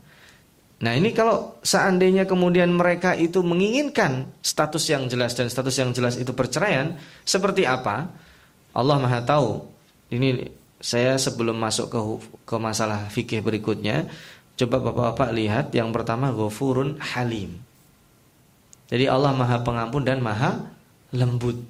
Nah 0.83 0.99
ini 0.99 1.15
kalau 1.15 1.55
seandainya 1.63 2.27
kemudian 2.27 2.67
mereka 2.67 3.15
itu 3.15 3.39
menginginkan 3.39 4.27
status 4.43 4.83
yang 4.91 5.07
jelas 5.07 5.31
dan 5.31 5.47
status 5.47 5.79
yang 5.79 5.95
jelas 5.95 6.19
itu 6.19 6.35
perceraian, 6.35 6.99
seperti 7.23 7.63
apa? 7.63 8.11
Allah 8.75 8.99
Maha 8.99 9.23
Tahu. 9.23 9.63
Ini 10.11 10.43
saya 10.83 11.15
sebelum 11.15 11.55
masuk 11.55 11.87
ke 11.87 11.99
ke 12.43 12.55
masalah 12.59 13.07
fikih 13.07 13.39
berikutnya, 13.39 14.11
coba 14.59 14.83
bapak-bapak 14.83 15.29
lihat 15.31 15.65
yang 15.71 15.95
pertama 15.95 16.35
Ghafurun 16.35 16.99
Halim. 16.99 17.63
Jadi 18.91 19.07
Allah 19.07 19.31
Maha 19.31 19.63
Pengampun 19.63 20.03
dan 20.03 20.19
Maha 20.19 20.67
Lembut. 21.15 21.63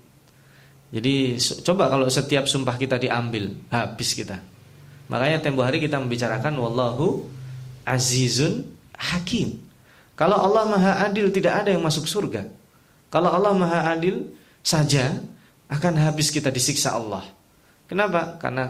Jadi 0.89 1.37
coba 1.61 1.85
kalau 1.93 2.09
setiap 2.09 2.49
sumpah 2.49 2.81
kita 2.81 2.97
diambil, 2.97 3.53
habis 3.69 4.17
kita. 4.17 4.41
Makanya 5.05 5.37
tempo 5.37 5.61
hari 5.61 5.77
kita 5.77 6.01
membicarakan 6.01 6.57
wallahu 6.57 7.29
azizun 7.85 8.72
hakim. 8.97 9.59
Kalau 10.13 10.37
Allah 10.37 10.69
Maha 10.69 10.93
Adil 11.09 11.33
tidak 11.33 11.65
ada 11.65 11.73
yang 11.73 11.81
masuk 11.81 12.05
surga. 12.05 12.45
Kalau 13.09 13.33
Allah 13.33 13.53
Maha 13.53 13.93
Adil 13.93 14.29
saja 14.61 15.09
akan 15.69 15.93
habis 15.97 16.29
kita 16.29 16.53
disiksa 16.53 16.93
Allah. 16.93 17.25
Kenapa? 17.89 18.37
Karena 18.37 18.69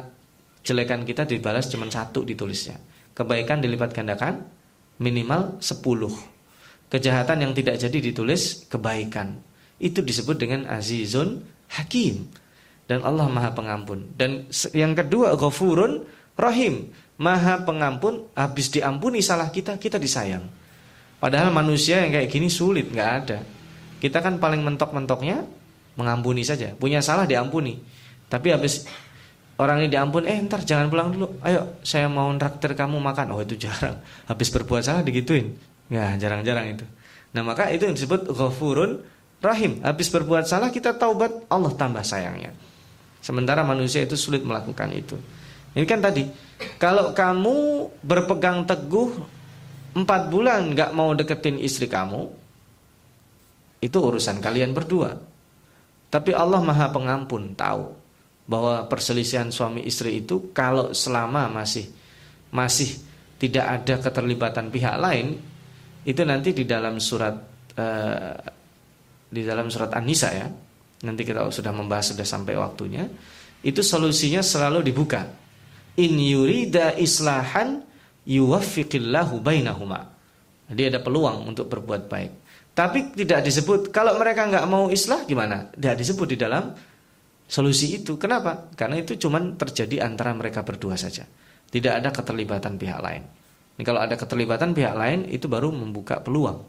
jelekan 0.63 1.03
kita 1.03 1.27
dibalas 1.27 1.67
cuma 1.67 1.87
satu 1.91 2.23
ditulisnya. 2.23 2.79
Kebaikan 3.13 3.59
dilipat 3.59 3.91
gandakan 3.93 4.47
minimal 4.97 5.59
sepuluh. 5.59 6.11
Kejahatan 6.87 7.43
yang 7.43 7.53
tidak 7.53 7.77
jadi 7.81 7.97
ditulis 7.99 8.65
kebaikan. 8.71 9.37
Itu 9.77 9.99
disebut 10.01 10.39
dengan 10.39 10.69
azizun 10.71 11.43
hakim. 11.75 12.29
Dan 12.87 13.03
Allah 13.03 13.27
Maha 13.27 13.51
Pengampun. 13.51 14.15
Dan 14.15 14.47
yang 14.75 14.95
kedua 14.95 15.35
ghafurun 15.35 16.03
rahim. 16.39 16.91
Maha 17.23 17.63
pengampun, 17.63 18.27
habis 18.35 18.67
diampuni 18.67 19.23
salah 19.23 19.47
kita, 19.47 19.79
kita 19.79 19.95
disayang. 19.95 20.43
Padahal 21.23 21.55
manusia 21.55 22.03
yang 22.03 22.11
kayak 22.11 22.27
gini 22.27 22.51
sulit, 22.51 22.91
nggak 22.91 23.11
ada. 23.23 23.39
Kita 24.03 24.19
kan 24.19 24.43
paling 24.43 24.59
mentok-mentoknya 24.59 25.47
mengampuni 25.95 26.43
saja. 26.43 26.75
Punya 26.75 26.99
salah 26.99 27.23
diampuni. 27.23 27.79
Tapi 28.27 28.51
habis 28.51 28.83
orang 29.55 29.87
ini 29.87 29.95
diampun, 29.95 30.27
eh 30.27 30.35
ntar 30.43 30.67
jangan 30.67 30.91
pulang 30.91 31.15
dulu. 31.15 31.39
Ayo, 31.39 31.79
saya 31.79 32.11
mau 32.11 32.27
traktir 32.35 32.75
kamu 32.75 32.99
makan. 32.99 33.31
Oh 33.31 33.39
itu 33.39 33.55
jarang. 33.55 34.03
Habis 34.27 34.51
berbuat 34.51 34.83
salah 34.83 34.99
digituin. 34.99 35.55
Ya 35.87 36.11
jarang-jarang 36.19 36.75
itu. 36.75 36.85
Nah 37.31 37.47
maka 37.47 37.71
itu 37.71 37.87
yang 37.87 37.95
disebut 37.95 38.27
ghafurun 38.27 38.99
rahim. 39.39 39.79
Habis 39.79 40.11
berbuat 40.11 40.43
salah 40.43 40.75
kita 40.75 40.99
taubat, 40.99 41.47
Allah 41.47 41.71
tambah 41.71 42.03
sayangnya. 42.03 42.51
Sementara 43.23 43.63
manusia 43.63 44.03
itu 44.03 44.19
sulit 44.19 44.43
melakukan 44.43 44.91
itu. 44.91 45.15
Ini 45.73 45.85
kan 45.89 45.99
tadi 46.05 46.29
kalau 46.77 47.11
kamu 47.17 47.55
berpegang 48.05 48.63
teguh 48.69 49.09
empat 49.93 50.29
bulan 50.29 50.73
nggak 50.73 50.91
mau 50.93 51.13
deketin 51.17 51.57
istri 51.57 51.89
kamu, 51.89 52.29
itu 53.81 53.97
urusan 53.97 54.37
kalian 54.37 54.73
berdua. 54.73 55.17
Tapi 56.13 56.29
Allah 56.29 56.61
Maha 56.61 56.93
Pengampun 56.93 57.57
tahu 57.57 57.89
bahwa 58.45 58.85
perselisihan 58.85 59.49
suami 59.49 59.81
istri 59.81 60.21
itu 60.21 60.53
kalau 60.53 60.93
selama 60.93 61.49
masih 61.49 61.89
masih 62.53 63.01
tidak 63.41 63.65
ada 63.65 63.97
keterlibatan 63.97 64.69
pihak 64.69 64.93
lain, 65.01 65.41
itu 66.05 66.21
nanti 66.21 66.53
di 66.53 66.69
dalam 66.69 67.01
surat 67.01 67.33
uh, 67.81 68.37
di 69.33 69.41
dalam 69.41 69.73
surat 69.73 69.89
An-Nisa 69.89 70.29
ya. 70.37 70.47
Nanti 71.03 71.25
kita 71.25 71.49
sudah 71.49 71.73
membahas 71.73 72.13
sudah 72.13 72.23
sampai 72.23 72.55
waktunya. 72.55 73.09
Itu 73.65 73.81
solusinya 73.81 74.45
selalu 74.45 74.85
dibuka 74.85 75.42
in 75.99 76.17
yurida 76.17 76.97
islahan 76.97 77.85
yuwaffiqillahu 78.25 79.43
bainahuma. 79.43 80.09
Jadi 80.71 80.95
ada 80.95 80.99
peluang 81.03 81.45
untuk 81.45 81.69
berbuat 81.69 82.09
baik. 82.09 82.31
Tapi 82.73 83.13
tidak 83.13 83.45
disebut 83.45 83.93
kalau 83.93 84.17
mereka 84.17 84.49
nggak 84.49 84.65
mau 84.65 84.89
islah 84.89 85.21
gimana? 85.29 85.69
Tidak 85.77 85.93
disebut 85.93 86.27
di 86.33 86.37
dalam 86.39 86.73
solusi 87.45 88.01
itu. 88.01 88.17
Kenapa? 88.17 88.73
Karena 88.73 88.97
itu 88.97 89.13
cuma 89.21 89.37
terjadi 89.37 90.01
antara 90.01 90.33
mereka 90.33 90.65
berdua 90.65 90.97
saja. 90.97 91.29
Tidak 91.69 91.93
ada 91.93 92.09
keterlibatan 92.09 92.81
pihak 92.81 92.97
lain. 92.97 93.23
Ini 93.77 93.83
kalau 93.85 94.01
ada 94.01 94.17
keterlibatan 94.17 94.73
pihak 94.73 94.93
lain 94.97 95.29
itu 95.29 95.45
baru 95.45 95.69
membuka 95.69 96.17
peluang. 96.21 96.65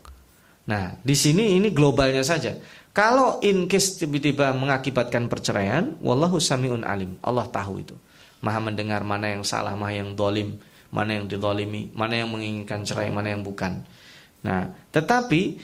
Nah, 0.64 0.96
di 1.00 1.12
sini 1.12 1.56
ini 1.60 1.72
globalnya 1.72 2.24
saja. 2.24 2.56
Kalau 2.92 3.40
in 3.44 3.68
case 3.68 4.00
tiba-tiba 4.00 4.52
mengakibatkan 4.56 5.28
perceraian, 5.28 5.96
wallahu 6.00 6.40
samiun 6.40 6.84
alim. 6.84 7.16
Allah 7.20 7.48
tahu 7.48 7.80
itu 7.80 7.96
maha 8.44 8.60
mendengar 8.60 9.00
mana 9.00 9.32
yang 9.32 9.40
salah, 9.40 9.72
mana 9.72 9.96
yang 9.96 10.12
dolim, 10.12 10.60
mana 10.92 11.16
yang 11.16 11.24
didolimi, 11.24 11.88
mana 11.96 12.20
yang 12.20 12.28
menginginkan 12.28 12.84
cerai, 12.84 13.08
mana 13.08 13.32
yang 13.32 13.40
bukan. 13.40 13.80
Nah, 14.44 14.68
tetapi 14.92 15.56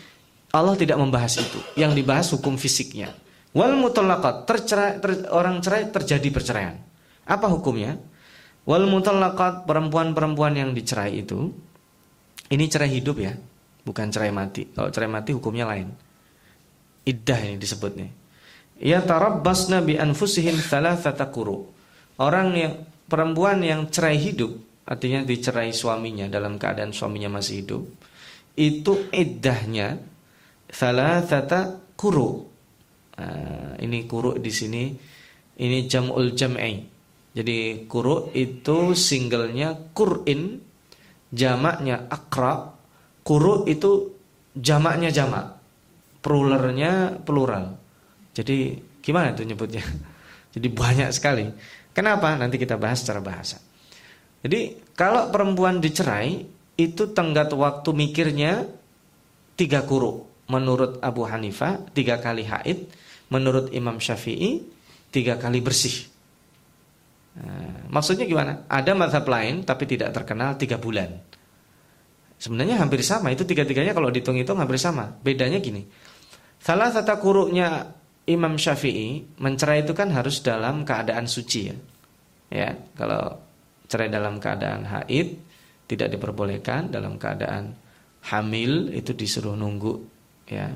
Allah 0.51 0.75
tidak 0.81 0.97
membahas 0.97 1.37
itu. 1.37 1.61
Yang 1.77 1.93
dibahas 2.01 2.27
hukum 2.33 2.57
fisiknya. 2.57 3.13
Wal 3.53 3.77
mutallaqat, 3.77 4.49
tercerai, 4.49 4.99
ter, 4.99 5.29
orang 5.29 5.61
cerai 5.61 5.93
terjadi 5.93 6.29
perceraian. 6.33 6.81
Apa 7.29 7.53
hukumnya? 7.53 8.01
Wal 8.65 8.89
mutallaqat, 8.89 9.69
perempuan-perempuan 9.69 10.57
yang 10.57 10.73
dicerai 10.73 11.21
itu 11.21 11.53
ini 12.51 12.65
cerai 12.67 12.91
hidup 12.91 13.23
ya, 13.23 13.37
bukan 13.87 14.11
cerai 14.11 14.35
mati. 14.35 14.67
Kalau 14.75 14.91
cerai 14.91 15.07
mati 15.07 15.31
hukumnya 15.31 15.71
lain. 15.71 15.93
Iddah 17.07 17.39
ini 17.47 17.57
disebutnya. 17.61 18.11
Ya 18.81 19.05
tarabbasna 19.05 19.85
bi 19.85 20.01
anfusihin 20.01 20.57
thalathata 20.57 21.29
quru 21.29 21.69
Orang 22.21 22.53
yang 22.53 22.85
perempuan 23.09 23.65
yang 23.65 23.89
cerai 23.89 24.21
hidup, 24.21 24.53
artinya 24.85 25.25
dicerai 25.25 25.73
suaminya 25.73 26.29
dalam 26.29 26.61
keadaan 26.61 26.93
suaminya 26.93 27.41
masih 27.41 27.65
hidup, 27.65 27.83
itu 28.61 29.09
iddahnya 29.09 29.97
thalathata 30.69 31.81
kuru. 31.97 32.45
Nah, 33.17 33.77
ini 33.81 34.05
kuru 34.05 34.37
di 34.37 34.53
sini 34.53 34.93
ini 35.61 35.89
jamul 35.89 36.37
jam'i. 36.37 36.81
Jadi 37.31 37.87
kuru 37.87 38.35
itu 38.35 38.93
singlenya 38.93 39.93
kur'in, 39.97 40.59
jamaknya 41.31 42.11
akra, 42.11 42.75
kuru 43.23 43.65
itu 43.65 44.13
jamaknya 44.57 45.15
jamak, 45.15 45.57
pluralnya 46.21 47.17
plural. 47.23 47.79
Jadi 48.35 48.77
gimana 48.99 49.31
itu 49.33 49.47
nyebutnya? 49.47 49.85
Jadi 50.55 50.69
banyak 50.69 51.11
sekali. 51.15 51.47
Kenapa? 51.91 52.35
Nanti 52.39 52.57
kita 52.57 52.79
bahas 52.79 53.03
secara 53.03 53.19
bahasa. 53.19 53.59
Jadi 54.41 54.93
kalau 54.97 55.29
perempuan 55.29 55.83
dicerai 55.83 56.47
itu 56.81 57.13
tenggat 57.13 57.53
waktu 57.53 57.91
mikirnya 57.93 58.65
tiga 59.59 59.85
kuru. 59.85 60.25
Menurut 60.51 60.99
Abu 61.05 61.29
Hanifah 61.29 61.93
tiga 61.93 62.19
kali 62.19 62.49
haid. 62.49 62.89
Menurut 63.31 63.71
Imam 63.71 64.03
Syafi'i 64.03 64.65
tiga 65.15 65.39
kali 65.39 65.63
bersih. 65.63 66.11
Nah, 67.39 67.87
maksudnya 67.87 68.27
gimana? 68.27 68.67
Ada 68.67 68.91
mazhab 68.99 69.23
lain 69.31 69.63
tapi 69.63 69.87
tidak 69.87 70.11
terkenal 70.11 70.59
tiga 70.59 70.83
bulan. 70.83 71.15
Sebenarnya 72.41 72.81
hampir 72.81 73.05
sama. 73.05 73.31
Itu 73.31 73.45
tiga-tiganya 73.47 73.93
kalau 73.95 74.09
dihitung-hitung 74.11 74.59
hampir 74.59 74.81
sama. 74.81 75.15
Bedanya 75.21 75.61
gini. 75.61 75.85
Salah 76.59 76.91
satu 76.91 77.15
kuruknya 77.21 78.00
Imam 78.31 78.55
Syafi'i 78.55 79.39
mencerai 79.43 79.83
itu 79.83 79.93
kan 79.93 80.15
harus 80.15 80.41
dalam 80.41 80.87
keadaan 80.87 81.27
suci 81.27 81.61
ya. 81.67 81.77
Ya, 82.51 82.71
kalau 82.99 83.39
cerai 83.87 84.11
dalam 84.11 84.43
keadaan 84.43 84.87
haid 84.87 85.39
tidak 85.87 86.15
diperbolehkan 86.15 86.91
dalam 86.91 87.19
keadaan 87.19 87.75
hamil 88.31 88.91
itu 88.95 89.15
disuruh 89.15 89.55
nunggu 89.59 89.95
ya. 90.51 90.71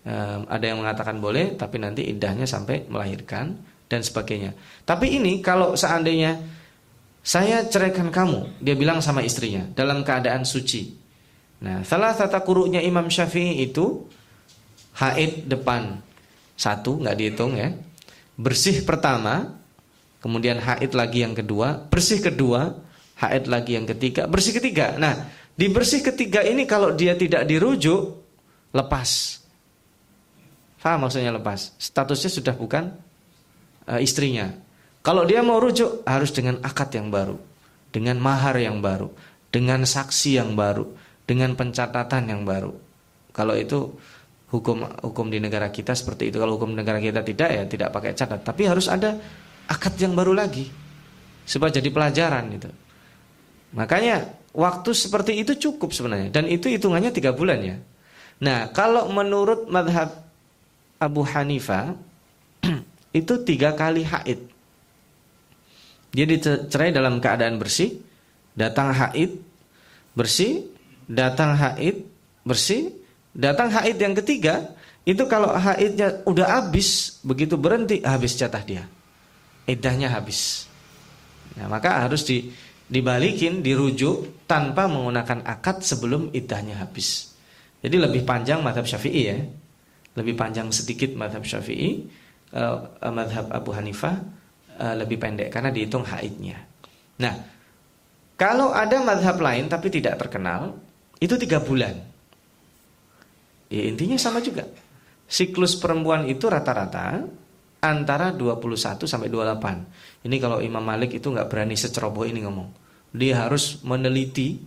Um, 0.00 0.48
ada 0.48 0.64
yang 0.64 0.80
mengatakan 0.80 1.20
boleh 1.20 1.60
tapi 1.60 1.76
nanti 1.76 2.08
idahnya 2.08 2.48
sampai 2.48 2.88
melahirkan 2.88 3.52
dan 3.84 4.00
sebagainya. 4.00 4.56
Tapi 4.88 5.20
ini 5.20 5.44
kalau 5.44 5.76
seandainya 5.76 6.40
saya 7.20 7.68
ceraikan 7.68 8.08
kamu, 8.08 8.64
dia 8.64 8.72
bilang 8.72 9.04
sama 9.04 9.20
istrinya 9.20 9.68
dalam 9.76 10.00
keadaan 10.00 10.48
suci. 10.48 10.96
Nah, 11.60 11.84
salah 11.84 12.16
satu 12.16 12.40
kuruknya 12.40 12.80
Imam 12.80 13.12
Syafi'i 13.12 13.60
itu 13.60 14.08
haid 14.96 15.44
depan 15.44 16.00
satu 16.60 17.00
nggak 17.00 17.16
dihitung 17.16 17.56
ya. 17.56 17.72
Bersih 18.36 18.84
pertama, 18.84 19.56
kemudian 20.20 20.60
haid 20.60 20.92
lagi 20.92 21.24
yang 21.24 21.32
kedua, 21.32 21.88
bersih 21.88 22.20
kedua, 22.20 22.76
haid 23.16 23.48
lagi 23.48 23.80
yang 23.80 23.88
ketiga, 23.88 24.28
bersih 24.28 24.52
ketiga. 24.60 25.00
Nah, 25.00 25.32
di 25.56 25.72
bersih 25.72 26.04
ketiga 26.04 26.44
ini 26.44 26.68
kalau 26.68 26.92
dia 26.92 27.16
tidak 27.16 27.48
dirujuk, 27.48 28.20
lepas. 28.76 29.40
Faham 30.80 31.08
maksudnya 31.08 31.32
lepas? 31.32 31.76
Statusnya 31.76 32.30
sudah 32.32 32.54
bukan 32.56 32.92
uh, 33.88 34.00
istrinya. 34.00 34.52
Kalau 35.00 35.24
dia 35.24 35.40
mau 35.40 35.60
rujuk 35.60 36.04
harus 36.04 36.32
dengan 36.32 36.60
akad 36.60 36.92
yang 36.96 37.08
baru, 37.08 37.36
dengan 37.92 38.20
mahar 38.20 38.56
yang 38.60 38.80
baru, 38.84 39.12
dengan 39.48 39.84
saksi 39.84 40.40
yang 40.40 40.56
baru, 40.56 40.88
dengan 41.24 41.56
pencatatan 41.56 42.28
yang 42.28 42.44
baru. 42.44 42.72
Kalau 43.32 43.56
itu 43.56 43.96
hukum 44.50 44.82
hukum 44.82 45.26
di 45.30 45.38
negara 45.38 45.70
kita 45.70 45.94
seperti 45.94 46.34
itu. 46.34 46.36
Kalau 46.42 46.58
hukum 46.58 46.74
negara 46.74 46.98
kita 46.98 47.22
tidak 47.22 47.48
ya 47.50 47.62
tidak 47.66 47.88
pakai 47.94 48.12
catat, 48.14 48.42
tapi 48.42 48.66
harus 48.66 48.90
ada 48.90 49.14
akad 49.70 49.94
yang 50.02 50.18
baru 50.18 50.34
lagi 50.34 50.66
supaya 51.46 51.70
jadi 51.70 51.88
pelajaran 51.90 52.50
itu. 52.50 52.70
Makanya 53.74 54.26
waktu 54.50 54.90
seperti 54.90 55.38
itu 55.38 55.54
cukup 55.70 55.94
sebenarnya 55.94 56.34
dan 56.34 56.50
itu 56.50 56.66
hitungannya 56.66 57.14
tiga 57.14 57.30
bulan 57.30 57.58
ya. 57.62 57.76
Nah 58.42 58.74
kalau 58.74 59.06
menurut 59.14 59.70
madhab 59.70 60.26
Abu 60.98 61.22
Hanifah 61.22 61.94
itu 63.20 63.34
tiga 63.46 63.78
kali 63.78 64.02
haid. 64.02 64.50
Dia 66.10 66.26
dicerai 66.26 66.90
dalam 66.90 67.22
keadaan 67.22 67.62
bersih, 67.62 68.02
datang 68.58 68.90
haid, 68.90 69.38
bersih, 70.18 70.66
datang 71.06 71.54
haid, 71.54 72.02
bersih, 72.42 72.99
datang 73.34 73.70
haid 73.70 73.96
yang 73.98 74.14
ketiga, 74.18 74.74
itu 75.06 75.24
kalau 75.26 75.50
haidnya 75.54 76.22
udah 76.28 76.60
habis, 76.60 77.20
begitu 77.24 77.56
berhenti, 77.56 78.04
habis 78.04 78.36
jatah 78.36 78.62
dia. 78.62 78.84
Idahnya 79.64 80.10
habis. 80.12 80.66
Nah, 81.56 81.66
maka 81.70 82.04
harus 82.04 82.26
di, 82.26 82.50
dibalikin, 82.90 83.62
dirujuk 83.62 84.46
tanpa 84.50 84.90
menggunakan 84.90 85.46
akad 85.46 85.82
sebelum 85.82 86.34
idahnya 86.34 86.78
habis. 86.82 87.30
Jadi 87.80 87.96
lebih 87.96 88.22
panjang 88.26 88.60
madhab 88.60 88.84
syafi'i 88.84 89.22
ya. 89.24 89.38
Lebih 90.18 90.34
panjang 90.34 90.68
sedikit 90.74 91.14
madhab 91.14 91.46
syafi'i 91.46 92.02
uh, 92.54 93.10
madhab 93.14 93.46
Abu 93.54 93.70
Hanifah 93.70 94.16
uh, 94.76 94.94
lebih 94.98 95.22
pendek 95.22 95.54
karena 95.54 95.70
dihitung 95.70 96.02
haidnya. 96.02 96.58
Nah, 97.22 97.34
kalau 98.34 98.74
ada 98.74 99.00
madhab 99.04 99.38
lain 99.38 99.70
tapi 99.70 99.92
tidak 99.92 100.18
terkenal, 100.18 100.76
itu 101.22 101.36
tiga 101.38 101.62
bulan. 101.62 102.09
Ya, 103.70 103.86
intinya 103.86 104.18
sama 104.18 104.42
juga. 104.42 104.66
Siklus 105.30 105.78
perempuan 105.78 106.26
itu 106.26 106.50
rata-rata 106.50 107.22
antara 107.80 108.34
21 108.34 109.06
sampai 109.06 109.30
28. 109.30 110.26
Ini 110.26 110.36
kalau 110.42 110.58
Imam 110.58 110.82
Malik 110.82 111.16
itu 111.16 111.30
nggak 111.30 111.46
berani 111.46 111.78
seceroboh 111.78 112.26
ini 112.26 112.42
ngomong. 112.42 112.68
Dia 113.14 113.46
harus 113.46 113.78
meneliti, 113.86 114.58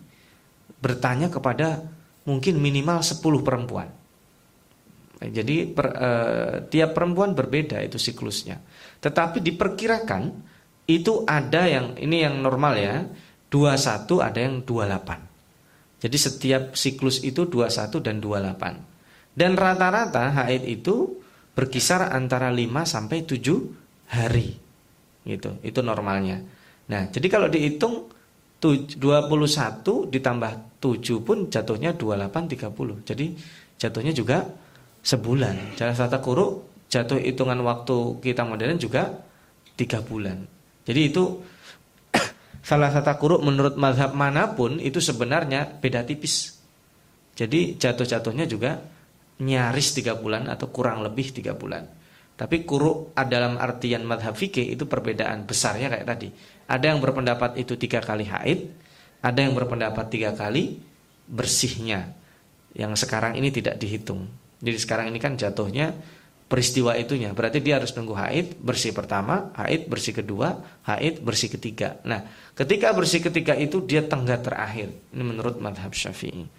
bertanya 0.79 1.27
kepada 1.27 1.83
mungkin 2.23 2.63
minimal 2.63 3.03
10 3.03 3.19
perempuan. 3.43 3.87
Jadi 5.23 5.71
per, 5.71 5.87
e, 5.87 6.09
tiap 6.67 6.91
perempuan 6.95 7.31
berbeda 7.31 7.79
itu 7.79 7.95
siklusnya. 7.95 8.59
Tetapi 8.99 9.39
diperkirakan 9.39 10.23
itu 10.87 11.23
ada 11.23 11.63
yang 11.67 11.95
ini 11.95 12.27
yang 12.27 12.43
normal 12.43 12.75
ya, 12.75 13.07
21 13.47 14.19
ada 14.19 14.39
yang 14.39 14.63
28. 14.67 16.03
Jadi 16.03 16.17
setiap 16.19 16.63
siklus 16.75 17.23
itu 17.23 17.47
21 17.47 18.03
dan 18.03 18.19
28. 18.19 18.92
Dan 19.33 19.57
rata-rata 19.57 20.29
haid 20.29 20.63
itu 20.69 21.21
berkisar 21.57 22.13
antara 22.13 22.53
5 22.53 22.85
sampai 22.85 23.25
7 23.25 24.13
hari. 24.13 24.53
Gitu. 25.25 25.49
Itu 25.65 25.79
normalnya. 25.81 26.41
Nah, 26.89 27.09
jadi 27.09 27.27
kalau 27.29 27.49
dihitung 27.49 28.09
21 28.63 30.07
ditambah 30.07 30.51
7 30.79 31.25
pun 31.25 31.51
jatuhnya 31.51 31.97
28 31.97 32.53
30. 32.53 33.03
Jadi 33.03 33.25
jatuhnya 33.75 34.13
juga 34.15 34.47
sebulan. 35.03 35.75
Jalan 35.75 35.95
satu 35.95 36.19
kuruk 36.23 36.51
jatuh 36.87 37.19
hitungan 37.19 37.59
waktu 37.65 38.21
kita 38.21 38.47
modern 38.47 38.77
juga 38.79 39.11
tiga 39.73 39.99
bulan. 39.99 40.45
Jadi 40.85 41.01
itu 41.09 41.41
salah 42.69 42.93
satu 42.93 43.13
kuruk 43.19 43.41
menurut 43.43 43.75
mazhab 43.75 44.13
mana 44.13 44.53
pun 44.53 44.79
itu 44.79 45.01
sebenarnya 45.03 45.81
beda 45.81 46.07
tipis. 46.07 46.55
Jadi 47.33 47.81
jatuh-jatuhnya 47.81 48.45
juga 48.45 48.77
nyaris 49.41 49.97
tiga 49.97 50.13
bulan 50.13 50.45
atau 50.51 50.69
kurang 50.69 51.01
lebih 51.01 51.33
tiga 51.33 51.57
bulan. 51.57 51.87
Tapi 52.33 52.65
kuruk 52.65 53.13
dalam 53.13 53.61
artian 53.61 54.03
madhab 54.05 54.33
fikih 54.33 54.73
itu 54.73 54.89
perbedaan 54.89 55.45
besarnya 55.45 55.89
kayak 55.93 56.05
tadi. 56.05 56.29
Ada 56.65 56.93
yang 56.93 56.99
berpendapat 56.99 57.61
itu 57.61 57.77
tiga 57.77 58.01
kali 58.01 58.25
haid, 58.25 58.73
ada 59.21 59.39
yang 59.39 59.53
berpendapat 59.53 60.05
tiga 60.09 60.33
kali 60.33 60.81
bersihnya. 61.29 62.09
Yang 62.73 63.05
sekarang 63.05 63.37
ini 63.37 63.53
tidak 63.53 63.77
dihitung. 63.77 64.25
Jadi 64.63 64.77
sekarang 64.81 65.13
ini 65.13 65.21
kan 65.21 65.37
jatuhnya 65.37 65.93
peristiwa 66.49 66.97
itunya. 66.97 67.29
Berarti 67.33 67.61
dia 67.61 67.77
harus 67.77 67.93
nunggu 67.93 68.17
haid 68.17 68.57
bersih 68.57 68.93
pertama, 68.97 69.53
haid 69.53 69.85
bersih 69.85 70.17
kedua, 70.17 70.61
haid 70.85 71.21
bersih 71.21 71.53
ketiga. 71.53 72.01
Nah, 72.01 72.25
ketika 72.57 72.89
bersih 72.97 73.21
ketiga 73.21 73.53
itu 73.53 73.81
dia 73.85 74.01
tenggat 74.01 74.41
terakhir. 74.41 74.89
Ini 75.13 75.21
menurut 75.21 75.61
madhab 75.61 75.93
syafi'i. 75.93 76.49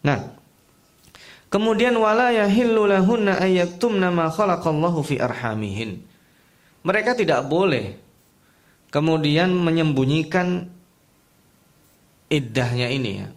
Nah, 0.00 0.39
kemudian 1.50 1.98
wala 1.98 2.30
yahillu 2.30 2.86
lahunna 2.86 3.42
ayyaktumna 3.42 4.08
ma 4.14 4.30
khalaqallahu 4.30 5.02
fi 5.02 5.18
arhamihin. 5.18 6.00
Mereka 6.80 7.18
tidak 7.18 7.44
boleh 7.44 7.98
kemudian 8.88 9.52
menyembunyikan 9.52 10.70
iddahnya 12.32 12.88
ini 12.88 13.12
ya. 13.20 13.28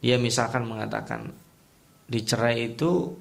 Dia 0.00 0.16
misalkan 0.16 0.64
mengatakan 0.64 1.34
dicerai 2.08 2.72
itu 2.76 3.12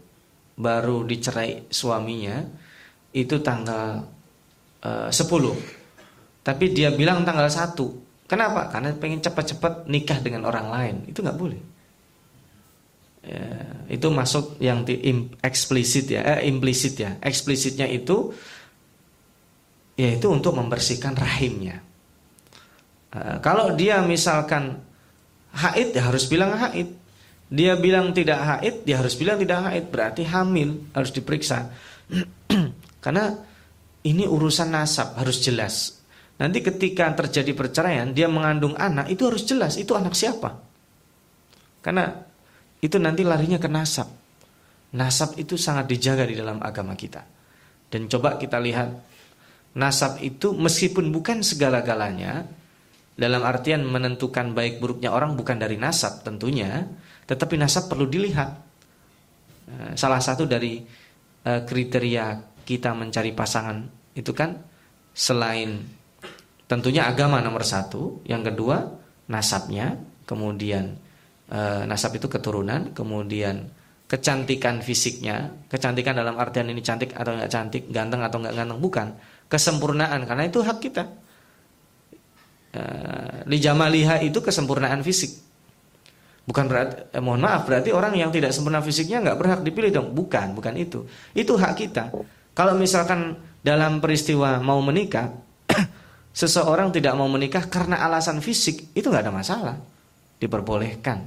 baru 0.54 1.02
dicerai 1.08 1.66
suaminya 1.74 2.46
itu 3.14 3.42
tanggal 3.42 4.06
eh, 4.86 5.10
uh, 5.10 5.10
10 5.10 6.46
tapi 6.46 6.76
dia 6.76 6.92
bilang 6.94 7.26
tanggal 7.26 7.48
1 7.50 7.74
kenapa? 8.30 8.70
karena 8.70 8.94
pengen 8.98 9.24
cepat-cepat 9.24 9.90
nikah 9.90 10.20
dengan 10.22 10.46
orang 10.46 10.68
lain 10.70 10.96
itu 11.10 11.26
nggak 11.26 11.40
boleh 11.40 11.62
ya, 13.26 13.50
itu 13.90 14.08
masuk 14.12 14.60
yang 14.64 14.84
di, 14.88 15.00
eksplisit 15.42 16.06
ya 16.12 16.22
eh, 16.38 16.48
implisit 16.48 16.96
ya 17.00 17.18
eksplisitnya 17.20 17.88
itu 17.90 18.32
yaitu 20.00 20.28
untuk 20.30 20.58
membersihkan 20.58 21.14
rahimnya 21.14 21.82
uh, 23.14 23.38
kalau 23.44 23.78
dia 23.78 24.02
misalkan 24.02 24.82
haid 25.54 25.94
ya 25.94 26.10
harus 26.10 26.26
bilang 26.26 26.58
haid 26.58 27.04
dia 27.54 27.78
bilang 27.78 28.10
tidak 28.18 28.42
haid, 28.42 28.82
dia 28.82 28.98
harus 28.98 29.14
bilang 29.14 29.38
tidak 29.38 29.62
haid, 29.70 29.86
berarti 29.94 30.26
hamil, 30.26 30.90
harus 30.90 31.14
diperiksa. 31.14 31.70
Karena 33.04 33.30
ini 34.10 34.26
urusan 34.26 34.74
nasab, 34.74 35.14
harus 35.22 35.38
jelas. 35.38 36.02
Nanti 36.42 36.66
ketika 36.66 37.14
terjadi 37.14 37.54
perceraian, 37.54 38.10
dia 38.10 38.26
mengandung 38.26 38.74
anak, 38.74 39.06
itu 39.14 39.30
harus 39.30 39.46
jelas, 39.46 39.78
itu 39.78 39.94
anak 39.94 40.18
siapa. 40.18 40.66
Karena 41.86 42.26
itu 42.84 43.00
nanti 43.00 43.24
larinya 43.24 43.56
ke 43.56 43.72
nasab. 43.72 44.12
Nasab 45.00 45.40
itu 45.40 45.56
sangat 45.56 45.88
dijaga 45.88 46.28
di 46.28 46.36
dalam 46.36 46.60
agama 46.60 47.00
kita. 47.00 47.24
Dan 47.88 48.12
coba 48.12 48.36
kita 48.36 48.60
lihat, 48.60 48.92
nasab 49.80 50.20
itu 50.20 50.52
meskipun 50.52 51.08
bukan 51.10 51.40
segala-galanya, 51.42 52.44
dalam 53.14 53.42
artian 53.46 53.86
menentukan 53.86 54.52
baik 54.52 54.84
buruknya 54.84 55.14
orang 55.14 55.38
bukan 55.40 55.56
dari 55.56 55.80
nasab 55.80 56.26
tentunya, 56.28 56.84
tetapi 57.30 57.56
nasab 57.56 57.88
perlu 57.88 58.10
dilihat. 58.10 58.52
Eh, 59.64 59.92
salah 59.96 60.20
satu 60.20 60.44
dari 60.44 60.84
eh, 61.46 61.62
kriteria 61.64 62.26
kita 62.68 62.92
mencari 62.92 63.32
pasangan 63.32 63.80
itu 64.18 64.34
kan 64.36 64.60
selain 65.14 65.78
tentunya 66.66 67.06
agama 67.06 67.40
nomor 67.40 67.64
satu, 67.64 68.26
yang 68.26 68.42
kedua 68.42 68.82
nasabnya, 69.30 69.96
kemudian 70.26 70.98
eh, 71.54 71.82
nasab 71.86 72.18
itu 72.18 72.26
keturunan, 72.26 72.92
kemudian 72.98 73.70
kecantikan 74.10 74.82
fisiknya, 74.82 75.54
kecantikan 75.70 76.18
dalam 76.18 76.36
artian 76.42 76.68
ini 76.74 76.82
cantik 76.82 77.14
atau 77.14 77.38
nggak 77.38 77.50
cantik, 77.54 77.84
ganteng 77.94 78.26
atau 78.26 78.38
nggak 78.42 78.56
ganteng, 78.58 78.80
bukan 78.82 79.08
kesempurnaan 79.48 80.26
karena 80.26 80.44
itu 80.50 80.60
hak 80.66 80.80
kita. 80.82 81.04
Lijamaliha 83.46 84.26
itu 84.26 84.42
kesempurnaan 84.42 85.06
fisik. 85.06 85.44
Bukan 86.44 86.68
berarti, 86.68 87.16
eh, 87.16 87.24
mohon 87.24 87.40
maaf, 87.40 87.64
berarti 87.64 87.96
orang 87.96 88.20
yang 88.20 88.28
tidak 88.28 88.52
sempurna 88.52 88.84
fisiknya 88.84 89.24
nggak 89.24 89.38
berhak 89.40 89.60
dipilih 89.64 89.92
dong. 89.96 90.08
Bukan, 90.12 90.52
bukan 90.52 90.76
itu. 90.76 91.08
Itu 91.32 91.56
hak 91.56 91.74
kita. 91.80 92.12
Kalau 92.52 92.76
misalkan 92.76 93.40
dalam 93.64 94.04
peristiwa 94.04 94.60
mau 94.60 94.84
menikah, 94.84 95.32
seseorang 96.36 96.92
tidak 96.92 97.16
mau 97.16 97.32
menikah 97.32 97.64
karena 97.72 98.04
alasan 98.04 98.44
fisik, 98.44 98.92
itu 98.92 99.08
nggak 99.08 99.24
ada 99.24 99.34
masalah. 99.34 99.76
Diperbolehkan. 100.36 101.24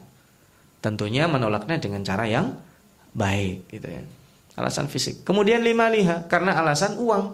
Tentunya 0.81 1.27
menolaknya 1.27 1.81
dengan 1.81 2.05
cara 2.07 2.25
yang 2.29 2.55
baik, 3.17 3.71
gitu 3.73 3.89
ya. 3.89 4.03
Alasan 4.57 4.89
fisik. 4.89 5.25
Kemudian 5.25 5.61
lima 5.61 5.89
liha 5.93 6.25
karena 6.29 6.57
alasan 6.57 6.97
uang, 6.97 7.25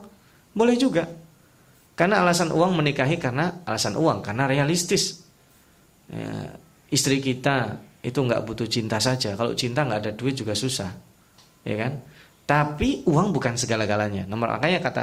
boleh 0.55 0.75
juga. 0.79 1.07
Karena 1.93 2.25
alasan 2.25 2.51
uang 2.51 2.73
menikahi 2.79 3.21
karena 3.21 3.63
alasan 3.63 3.95
uang, 3.95 4.25
karena 4.25 4.49
realistis. 4.49 5.23
Ya, 6.11 6.57
istri 6.91 7.23
kita 7.23 7.79
itu 8.03 8.19
nggak 8.19 8.43
butuh 8.43 8.67
cinta 8.67 8.99
saja. 8.99 9.39
Kalau 9.39 9.55
cinta 9.55 9.87
nggak 9.87 10.01
ada 10.03 10.13
duit 10.17 10.35
juga 10.35 10.57
susah, 10.57 10.91
ya 11.63 11.77
kan? 11.79 12.03
Tapi 12.43 13.07
uang 13.07 13.31
bukan 13.31 13.55
segala-galanya. 13.55 14.27
Nomor 14.27 14.59
makanya 14.59 14.83
kata 14.83 15.03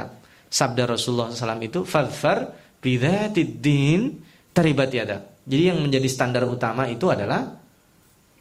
sabda 0.50 0.84
Rasulullah 0.92 1.32
SAW 1.32 1.62
itu 1.64 1.88
fadfar 1.88 2.52
bidatidin 2.84 4.20
taribat 4.52 4.90
yada. 4.92 5.24
Jadi 5.46 5.62
yang 5.72 5.80
menjadi 5.80 6.04
standar 6.10 6.44
utama 6.44 6.84
itu 6.90 7.08
adalah 7.08 7.59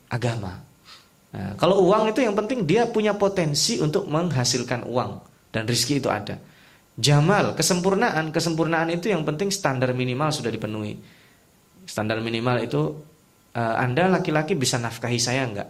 agama. 0.09 0.59
Nah, 1.29 1.53
kalau 1.61 1.85
uang 1.85 2.09
itu 2.09 2.25
yang 2.25 2.33
penting 2.33 2.65
dia 2.65 2.89
punya 2.89 3.13
potensi 3.13 3.77
untuk 3.77 4.09
menghasilkan 4.09 4.89
uang 4.89 5.11
dan 5.53 5.63
rizki 5.69 6.01
itu 6.01 6.09
ada. 6.09 6.41
Jamal, 6.99 7.55
kesempurnaan, 7.55 8.33
kesempurnaan 8.33 8.91
itu 8.91 9.07
yang 9.07 9.23
penting 9.23 9.53
standar 9.53 9.93
minimal 9.95 10.33
sudah 10.35 10.51
dipenuhi. 10.51 10.99
Standar 11.87 12.19
minimal 12.19 12.65
itu 12.65 12.81
uh, 13.55 13.75
Anda 13.79 14.11
laki-laki 14.11 14.59
bisa 14.59 14.75
nafkahi 14.81 15.15
saya 15.15 15.47
enggak? 15.47 15.69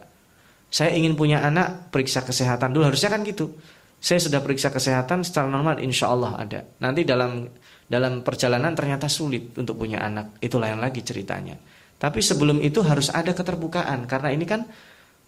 Saya 0.74 0.94
ingin 0.98 1.14
punya 1.14 1.46
anak, 1.46 1.94
periksa 1.94 2.26
kesehatan 2.26 2.74
dulu. 2.74 2.90
Harusnya 2.90 3.14
kan 3.14 3.22
gitu. 3.26 3.54
Saya 4.00 4.22
sudah 4.24 4.40
periksa 4.40 4.72
kesehatan 4.72 5.28
secara 5.28 5.52
normal, 5.52 5.84
insya 5.84 6.08
Allah 6.08 6.40
ada. 6.40 6.64
Nanti 6.80 7.04
dalam 7.04 7.46
dalam 7.90 8.22
perjalanan 8.22 8.72
ternyata 8.78 9.12
sulit 9.12 9.54
untuk 9.60 9.76
punya 9.76 10.02
anak. 10.02 10.40
Itu 10.40 10.62
lain 10.62 10.80
lagi 10.80 11.04
ceritanya. 11.04 11.58
Tapi 12.00 12.20
sebelum 12.24 12.64
itu 12.64 12.80
harus 12.80 13.12
ada 13.12 13.36
keterbukaan 13.36 14.08
karena 14.08 14.32
ini 14.32 14.48
kan 14.48 14.64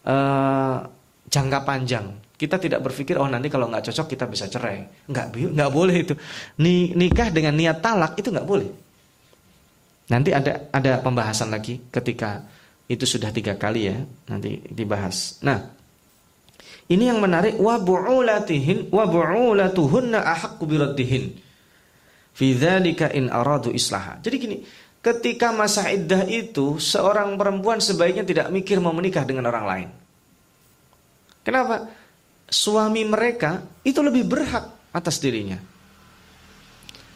uh, 0.07 0.77
jangka 1.27 1.59
panjang. 1.67 2.15
Kita 2.39 2.57
tidak 2.57 2.81
berpikir 2.81 3.19
oh 3.19 3.27
nanti 3.27 3.51
kalau 3.51 3.67
nggak 3.67 3.91
cocok 3.91 4.07
kita 4.15 4.25
bisa 4.31 4.47
cerai. 4.47 4.81
Nggak 5.11 5.51
nggak 5.51 5.71
boleh 5.71 5.95
itu. 5.99 6.15
Nikah 6.95 7.29
dengan 7.29 7.59
niat 7.59 7.83
talak 7.83 8.17
itu 8.17 8.31
nggak 8.31 8.47
boleh. 8.47 8.71
Nanti 10.09 10.31
ada 10.31 10.71
ada 10.71 11.03
pembahasan 11.03 11.51
lagi 11.51 11.91
ketika 11.91 12.47
itu 12.91 13.07
sudah 13.07 13.31
tiga 13.31 13.55
kali 13.59 13.87
ya 13.87 13.97
nanti 14.27 14.59
dibahas. 14.67 15.39
Nah, 15.43 15.59
ini 16.91 17.07
yang 17.07 17.23
menarik 17.23 17.55
wa 17.55 17.79
bu'ulatihin 17.79 18.91
wa 18.91 19.07
bu'ulatuhunna 19.07 20.19
ahaqqu 20.19 20.63
biraddihin. 20.67 21.39
Fi 22.35 22.47
dzalika 22.51 23.11
in 23.15 23.31
aradu 23.31 23.71
islaha. 23.71 24.19
Jadi 24.19 24.35
gini, 24.35 24.57
ketika 25.01 25.49
masa 25.49 25.89
iddah 25.89 26.23
itu 26.29 26.77
seorang 26.77 27.33
perempuan 27.35 27.81
sebaiknya 27.81 28.21
tidak 28.21 28.47
mikir 28.53 28.77
mau 28.77 28.93
menikah 28.93 29.25
dengan 29.25 29.49
orang 29.49 29.65
lain. 29.65 29.89
Kenapa? 31.41 31.89
Suami 32.45 33.01
mereka 33.01 33.65
itu 33.81 33.97
lebih 34.05 34.29
berhak 34.29 34.93
atas 34.93 35.17
dirinya. 35.17 35.57